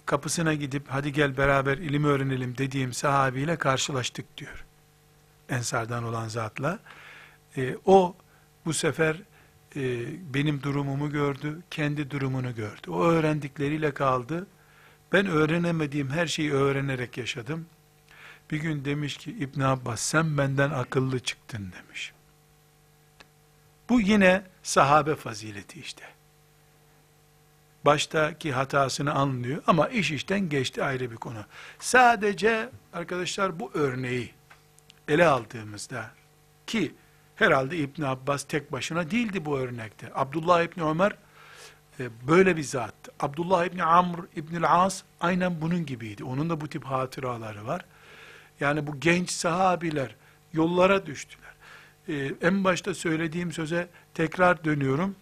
kapısına 0.05 0.53
gidip 0.53 0.83
hadi 0.87 1.13
gel 1.13 1.37
beraber 1.37 1.77
ilim 1.77 2.03
öğrenelim 2.03 2.57
dediğim 2.57 2.93
sahabiyle 2.93 3.55
karşılaştık 3.55 4.37
diyor. 4.37 4.65
Ensardan 5.49 6.03
olan 6.03 6.27
zatla. 6.27 6.79
E, 7.57 7.75
o 7.85 8.15
bu 8.65 8.73
sefer 8.73 9.15
e, 9.75 10.05
benim 10.33 10.63
durumumu 10.63 11.11
gördü, 11.11 11.59
kendi 11.71 12.11
durumunu 12.11 12.55
gördü. 12.55 12.89
O 12.89 13.03
öğrendikleriyle 13.03 13.93
kaldı. 13.93 14.47
Ben 15.11 15.27
öğrenemediğim 15.27 16.09
her 16.09 16.27
şeyi 16.27 16.53
öğrenerek 16.53 17.17
yaşadım. 17.17 17.65
Bir 18.51 18.57
gün 18.57 18.85
demiş 18.85 19.17
ki 19.17 19.31
İbn 19.31 19.61
Abbas 19.61 20.01
sen 20.01 20.37
benden 20.37 20.69
akıllı 20.69 21.19
çıktın 21.19 21.73
demiş. 21.77 22.13
Bu 23.89 24.01
yine 24.01 24.43
sahabe 24.63 25.15
fazileti 25.15 25.79
işte. 25.79 26.03
Baştaki 27.85 28.51
hatasını 28.51 29.13
anlıyor 29.13 29.63
ama 29.67 29.87
iş 29.87 30.11
işten 30.11 30.49
geçti 30.49 30.83
ayrı 30.83 31.11
bir 31.11 31.15
konu. 31.15 31.45
Sadece 31.79 32.69
arkadaşlar 32.93 33.59
bu 33.59 33.71
örneği 33.73 34.33
ele 35.07 35.27
aldığımızda 35.27 36.11
ki 36.67 36.95
herhalde 37.35 37.77
İbn 37.77 38.01
Abbas 38.01 38.43
tek 38.43 38.71
başına 38.71 39.11
değildi 39.11 39.45
bu 39.45 39.59
örnekte. 39.59 40.11
Abdullah 40.15 40.63
İbni 40.63 40.83
Ömer 40.83 41.15
e, 41.99 42.27
böyle 42.27 42.57
bir 42.57 42.63
zat. 42.63 42.95
Abdullah 43.19 43.65
İbni 43.65 43.83
Amr 43.83 44.19
İbni 44.35 44.67
As 44.67 45.03
aynen 45.21 45.61
bunun 45.61 45.85
gibiydi. 45.85 46.23
Onun 46.23 46.49
da 46.49 46.61
bu 46.61 46.67
tip 46.67 46.85
hatıraları 46.85 47.67
var. 47.67 47.85
Yani 48.59 48.87
bu 48.87 48.99
genç 48.99 49.31
sahabiler 49.31 50.15
yollara 50.53 51.05
düştüler. 51.05 51.49
Ee, 52.09 52.31
en 52.41 52.63
başta 52.63 52.93
söylediğim 52.93 53.51
söze 53.51 53.87
tekrar 54.13 54.63
dönüyorum. 54.63 55.15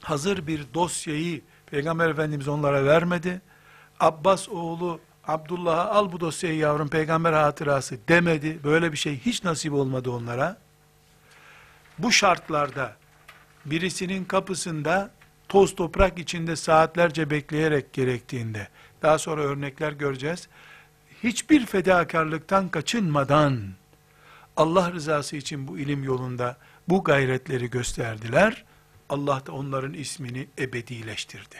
Hazır 0.00 0.46
bir 0.46 0.66
dosyayı 0.74 1.40
Peygamber 1.66 2.10
Efendimiz 2.10 2.48
onlara 2.48 2.84
vermedi. 2.84 3.40
Abbas 4.00 4.48
oğlu 4.48 5.00
Abdullah'a 5.26 5.90
al 5.90 6.12
bu 6.12 6.20
dosyayı 6.20 6.56
yavrum 6.56 6.88
peygamber 6.88 7.32
hatırası 7.32 7.98
demedi. 8.08 8.58
Böyle 8.64 8.92
bir 8.92 8.96
şey 8.96 9.18
hiç 9.18 9.44
nasip 9.44 9.72
olmadı 9.72 10.10
onlara. 10.10 10.56
Bu 11.98 12.12
şartlarda 12.12 12.96
birisinin 13.64 14.24
kapısında 14.24 15.10
toz 15.48 15.74
toprak 15.74 16.18
içinde 16.18 16.56
saatlerce 16.56 17.30
bekleyerek 17.30 17.92
gerektiğinde 17.92 18.68
daha 19.02 19.18
sonra 19.18 19.42
örnekler 19.42 19.92
göreceğiz 19.92 20.48
hiçbir 21.22 21.66
fedakarlıktan 21.66 22.68
kaçınmadan 22.68 23.60
Allah 24.56 24.92
rızası 24.92 25.36
için 25.36 25.68
bu 25.68 25.78
ilim 25.78 26.04
yolunda 26.04 26.56
bu 26.88 27.04
gayretleri 27.04 27.70
gösterdiler. 27.70 28.64
Allah 29.08 29.46
da 29.46 29.52
onların 29.52 29.94
ismini 29.94 30.48
ebedileştirdi. 30.58 31.56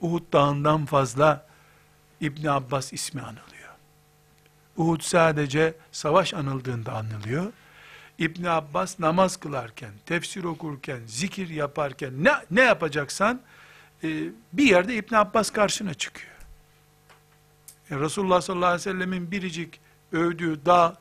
Uhud 0.00 0.32
dağından 0.32 0.86
fazla 0.86 1.46
İbn 2.20 2.46
Abbas 2.46 2.92
ismi 2.92 3.20
anılıyor. 3.20 3.70
Uhud 4.76 5.00
sadece 5.00 5.74
savaş 5.92 6.34
anıldığında 6.34 6.92
anılıyor. 6.92 7.52
İbn 8.18 8.44
Abbas 8.44 8.98
namaz 8.98 9.36
kılarken, 9.36 9.90
tefsir 10.06 10.44
okurken, 10.44 11.00
zikir 11.06 11.48
yaparken 11.48 12.24
ne 12.24 12.32
ne 12.50 12.60
yapacaksan 12.60 13.40
e, 14.04 14.08
bir 14.52 14.64
yerde 14.64 14.94
İbn 14.94 15.14
Abbas 15.14 15.50
karşına 15.50 15.94
çıkıyor. 15.94 16.29
E, 17.90 18.00
Resulullah 18.00 18.40
sallallahu 18.40 18.66
aleyhi 18.66 18.80
ve 18.80 18.92
sellemin 18.92 19.30
biricik 19.30 19.80
övdüğü 20.12 20.66
dağ 20.66 20.96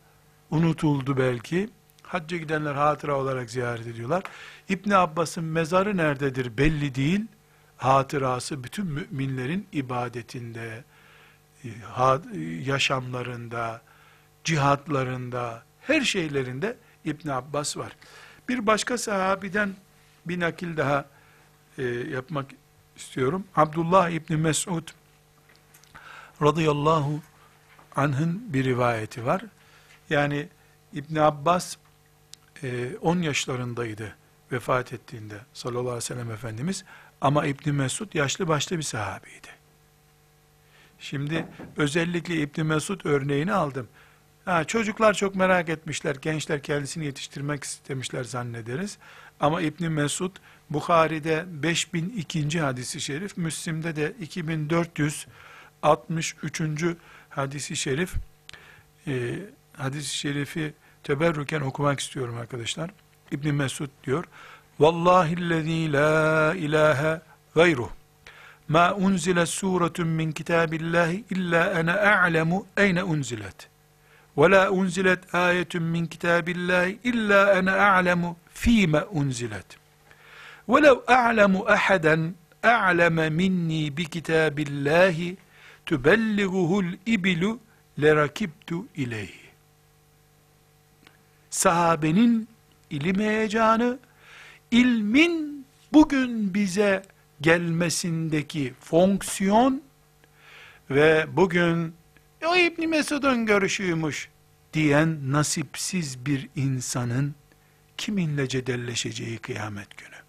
unutuldu 0.52 1.18
belki. 1.18 1.70
Hacca 2.04 2.38
gidenler 2.38 2.76
hatıra 2.76 3.16
olarak 3.16 3.50
ziyaret 3.50 3.88
ediyorlar. 3.88 4.24
İbni 4.70 4.96
Abbas'ın 4.96 5.44
mezarı 5.44 5.98
nerededir 5.98 6.58
belli 6.58 6.96
değil. 6.96 7.22
Hatırası 7.78 8.64
bütün 8.64 8.86
müminlerin 8.86 9.68
ibadetinde, 9.72 10.84
e, 11.64 11.70
yaşamlarında, 12.66 13.82
cihatlarında, 14.44 15.64
her 15.82 16.02
şeylerinde 16.02 16.78
İbn 17.06 17.30
Abbas 17.30 17.78
var. 17.78 17.92
Bir 18.50 18.68
başka 18.68 18.98
sahabiden 18.98 19.76
bir 20.26 20.40
nakil 20.40 20.78
daha 20.78 21.06
e, 21.78 21.84
yapmak 21.86 22.46
istiyorum. 22.96 23.44
Abdullah 23.56 24.10
İbni 24.10 24.38
Mesud 24.38 24.88
radıyallahu 26.42 27.22
anh'ın 27.96 28.54
bir 28.54 28.64
rivayeti 28.64 29.26
var. 29.26 29.42
Yani 30.10 30.48
İbn 30.94 31.16
Abbas 31.16 31.76
10 33.02 33.22
e, 33.22 33.26
yaşlarındaydı 33.26 34.16
vefat 34.52 34.94
ettiğinde 34.94 35.36
sallallahu 35.54 35.82
aleyhi 35.82 35.96
ve 35.96 36.02
sellem 36.02 36.32
Efendimiz 36.32 36.84
ama 37.22 37.46
İbn 37.46 37.70
Mesud 37.70 38.14
yaşlı 38.14 38.48
başlı 38.48 38.78
bir 38.78 38.84
sahabeydi. 38.84 39.48
Şimdi 41.00 41.46
özellikle 41.78 42.36
İbn 42.36 42.62
Mesud 42.62 43.02
örneğini 43.04 43.54
aldım. 43.54 43.88
Ha, 44.46 44.64
çocuklar 44.64 45.14
çok 45.14 45.36
merak 45.36 45.70
etmişler, 45.70 46.16
gençler 46.16 46.64
kendisini 46.64 47.06
yetiştirmek 47.06 47.64
istemişler 47.64 48.24
zannederiz. 48.24 48.98
Ama 49.40 49.62
İbn 49.62 49.86
Mesud 49.86 50.32
Bukhari'de 50.70 51.46
5002. 51.48 52.60
hadisi 52.60 53.02
şerif, 53.02 53.38
Müslim'de 53.38 53.96
de 53.96 54.14
2400 54.20 55.28
63. 55.84 56.62
hadisi 57.30 57.76
şerif 57.76 58.16
e, 59.08 59.40
hadisi 59.74 60.18
şerifi 60.18 60.74
teberrüken 61.04 61.62
okumak 61.62 62.00
istiyorum 62.00 62.38
arkadaşlar. 62.38 62.90
İbn 63.32 63.54
Mesud 63.54 63.90
diyor. 64.04 64.26
Vallahi 64.80 65.50
lezî 65.50 65.94
la 65.94 66.54
ilahe 66.56 67.22
gayruh. 67.56 67.90
Ma 68.68 68.94
unzile 68.96 69.46
suretun 69.46 70.08
min 70.08 70.32
kitabillahi 70.32 71.24
illa 71.30 71.74
ana 71.76 71.94
a'lemu 71.94 72.66
eyne 72.78 73.04
unzilet. 73.04 73.70
Ve 74.38 74.52
la 74.52 74.72
unzilet 74.72 75.36
ayetun 75.36 75.84
min 75.84 76.06
kitabillahi 76.06 77.00
illa 77.04 77.58
ana 77.58 77.74
a'lemu 77.74 78.38
fîme 78.54 79.04
unzilet. 79.04 79.78
Ve 80.70 80.84
lev 80.84 80.98
a'lemu 81.08 81.66
ahaden 81.68 82.36
a'leme 82.64 83.30
minni 83.30 83.98
bi 83.98 84.06
kitabillahi 84.06 85.38
tübelliguhul 85.90 86.86
ibilu 87.06 87.60
lerakibtu 88.02 88.86
ileyhi. 88.96 89.50
Sahabenin 91.50 92.48
ilim 92.90 93.20
heyecanı, 93.20 94.00
ilmin 94.72 95.66
bugün 95.94 96.54
bize 96.54 97.04
gelmesindeki 97.42 98.74
fonksiyon 98.80 99.82
ve 100.90 101.28
bugün 101.32 101.94
o 102.46 102.56
İbni 102.56 102.88
Mesud'un 102.88 103.46
görüşüymüş 103.46 104.30
diyen 104.74 105.32
nasipsiz 105.32 106.26
bir 106.26 106.50
insanın 106.56 107.36
kiminle 107.98 108.48
cedelleşeceği 108.48 109.38
kıyamet 109.38 109.98
günü. 109.98 110.20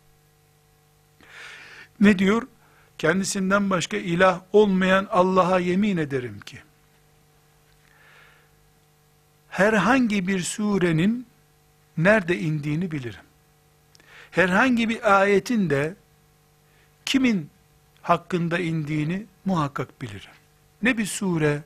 Ne 2.00 2.18
diyor? 2.18 2.42
Kendisinden 3.00 3.70
başka 3.70 3.96
ilah 3.96 4.40
olmayan 4.52 5.08
Allah'a 5.10 5.58
yemin 5.58 5.96
ederim 5.96 6.40
ki, 6.40 6.58
herhangi 9.48 10.26
bir 10.26 10.40
surenin 10.40 11.26
nerede 11.96 12.38
indiğini 12.38 12.90
bilirim. 12.90 13.20
Herhangi 14.30 14.88
bir 14.88 15.20
ayetin 15.20 15.70
de 15.70 15.94
kimin 17.06 17.50
hakkında 18.02 18.58
indiğini 18.58 19.26
muhakkak 19.44 20.02
bilirim. 20.02 20.34
Ne 20.82 20.98
bir 20.98 21.06
sure, 21.06 21.62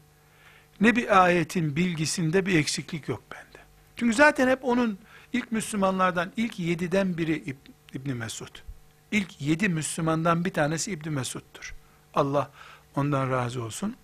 ne 0.80 0.96
bir 0.96 1.22
ayetin 1.24 1.76
bilgisinde 1.76 2.46
bir 2.46 2.58
eksiklik 2.58 3.08
yok 3.08 3.22
bende. 3.32 3.64
Çünkü 3.96 4.14
zaten 4.14 4.48
hep 4.48 4.64
onun 4.64 4.98
ilk 5.32 5.52
Müslümanlardan 5.52 6.32
ilk 6.36 6.58
yediden 6.58 7.18
biri 7.18 7.36
İb- 7.36 7.70
İbni 7.94 8.14
Mesud. 8.14 8.73
İlk 9.12 9.40
yedi 9.40 9.68
Müslümandan 9.68 10.44
bir 10.44 10.52
tanesi 10.52 10.92
İbni 10.92 11.10
Mesud'dur. 11.10 11.74
Allah 12.14 12.50
ondan 12.96 13.30
razı 13.30 13.62
olsun. 13.62 13.96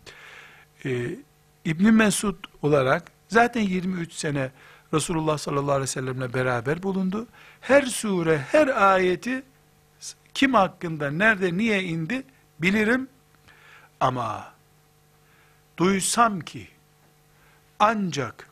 Ee, 0.85 1.17
İbni 1.65 1.93
Mesud 1.93 2.37
olarak 2.63 3.13
zaten 3.29 3.61
23 3.61 4.13
sene 4.13 4.51
Resulullah 4.95 5.39
sallallahu 5.39 5.71
aleyhi 5.71 5.83
ve 5.83 5.87
sellemle 5.87 6.35
beraber 6.35 6.83
bulundu. 6.83 7.27
Her 7.61 7.83
sure, 7.83 8.39
her 8.39 8.93
ayeti 8.93 9.43
kim 10.35 10.55
hakkında, 10.55 11.11
nerede, 11.11 11.57
niye 11.57 11.83
indi 11.83 12.23
bilirim. 12.59 13.09
Ama 14.01 14.53
duysam 15.77 16.41
ki 16.41 16.69
ancak 17.79 18.51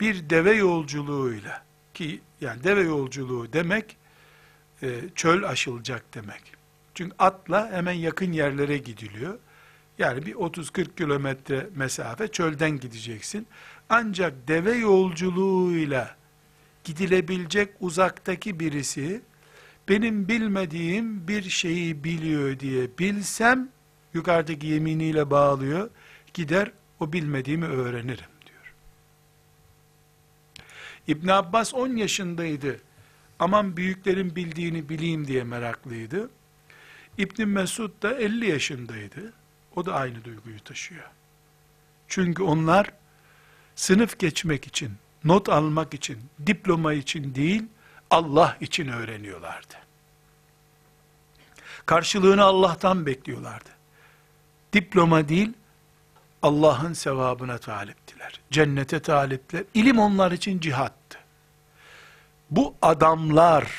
bir 0.00 0.30
deve 0.30 0.54
yolculuğuyla 0.54 1.62
ki 1.94 2.20
yani 2.40 2.64
deve 2.64 2.80
yolculuğu 2.80 3.52
demek 3.52 3.96
e, 4.82 5.00
çöl 5.14 5.42
aşılacak 5.42 6.14
demek. 6.14 6.42
Çünkü 6.94 7.14
atla 7.18 7.72
hemen 7.72 7.92
yakın 7.92 8.32
yerlere 8.32 8.78
gidiliyor. 8.78 9.38
Yani 9.98 10.26
bir 10.26 10.34
30-40 10.34 10.94
kilometre 10.96 11.66
mesafe 11.74 12.28
çölden 12.28 12.70
gideceksin. 12.70 13.46
Ancak 13.88 14.48
deve 14.48 14.72
yolculuğuyla 14.72 16.16
gidilebilecek 16.84 17.68
uzaktaki 17.80 18.60
birisi 18.60 19.22
benim 19.88 20.28
bilmediğim 20.28 21.28
bir 21.28 21.42
şeyi 21.42 22.04
biliyor 22.04 22.60
diye 22.60 22.98
bilsem 22.98 23.68
yukarıdaki 24.14 24.66
yeminiyle 24.66 25.30
bağlıyor. 25.30 25.90
Gider 26.34 26.70
o 27.00 27.12
bilmediğimi 27.12 27.66
öğrenirim 27.66 28.30
diyor. 28.46 28.74
İbn 31.08 31.28
Abbas 31.28 31.74
10 31.74 31.96
yaşındaydı. 31.96 32.85
Aman 33.38 33.76
büyüklerin 33.76 34.36
bildiğini 34.36 34.88
bileyim 34.88 35.26
diye 35.26 35.44
meraklıydı. 35.44 36.30
İbn 37.18 37.48
Mesud 37.48 38.02
da 38.02 38.14
50 38.14 38.50
yaşındaydı. 38.50 39.32
O 39.76 39.86
da 39.86 39.94
aynı 39.94 40.24
duyguyu 40.24 40.60
taşıyor. 40.60 41.10
Çünkü 42.08 42.42
onlar 42.42 42.92
sınıf 43.74 44.18
geçmek 44.18 44.66
için, 44.66 44.92
not 45.24 45.48
almak 45.48 45.94
için, 45.94 46.18
diploma 46.46 46.92
için 46.92 47.34
değil, 47.34 47.62
Allah 48.10 48.56
için 48.60 48.88
öğreniyorlardı. 48.88 49.74
Karşılığını 51.86 52.42
Allah'tan 52.42 53.06
bekliyorlardı. 53.06 53.70
Diploma 54.72 55.28
değil, 55.28 55.52
Allah'ın 56.42 56.92
sevabına 56.92 57.58
taliptiler. 57.58 58.40
Cennete 58.50 59.00
talipler. 59.00 59.64
İlim 59.74 59.98
onlar 59.98 60.32
için 60.32 60.60
cihattı 60.60 61.05
Bu 62.49 62.75
adamlar, 62.81 63.71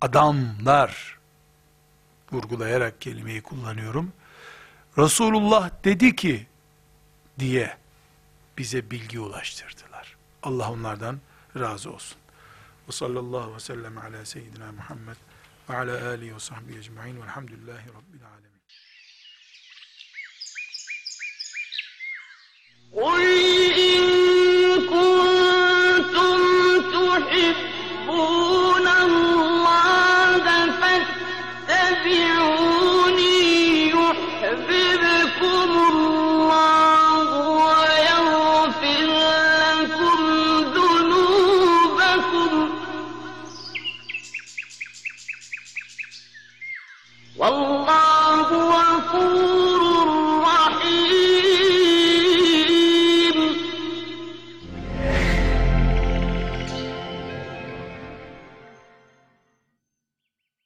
adamlar, 0.00 1.18
vurgulayarak 2.32 3.00
kelimeyi 3.00 3.42
kullanıyorum. 3.42 4.12
Resulullah 4.98 5.70
dedi 5.84 6.16
ki, 6.16 6.46
diye 7.38 7.76
bize 8.58 8.90
bilgi 8.90 9.20
ulaştırdılar. 9.20 10.16
Allah 10.42 10.72
onlardan 10.72 11.20
razı 11.58 11.92
olsun. 11.92 12.18
Ve 12.88 12.92
sallallahu 12.92 13.54
ve 13.54 13.60
sellem 13.60 13.98
ala 13.98 14.24
seyyidina 14.24 14.72
Muhammed 14.72 15.16
ve 15.70 15.76
ala 15.76 16.08
alihi 16.08 16.34
ve 16.34 16.40
sahbihi 16.40 16.78
ecma'in 16.78 17.22
velhamdülillahi 17.22 17.88
rabbil 17.88 18.24
alemin. 18.26 18.54
قل 22.94 23.22
إن 23.86 24.02
كنتم 24.90 25.27
تحبون 27.18 28.47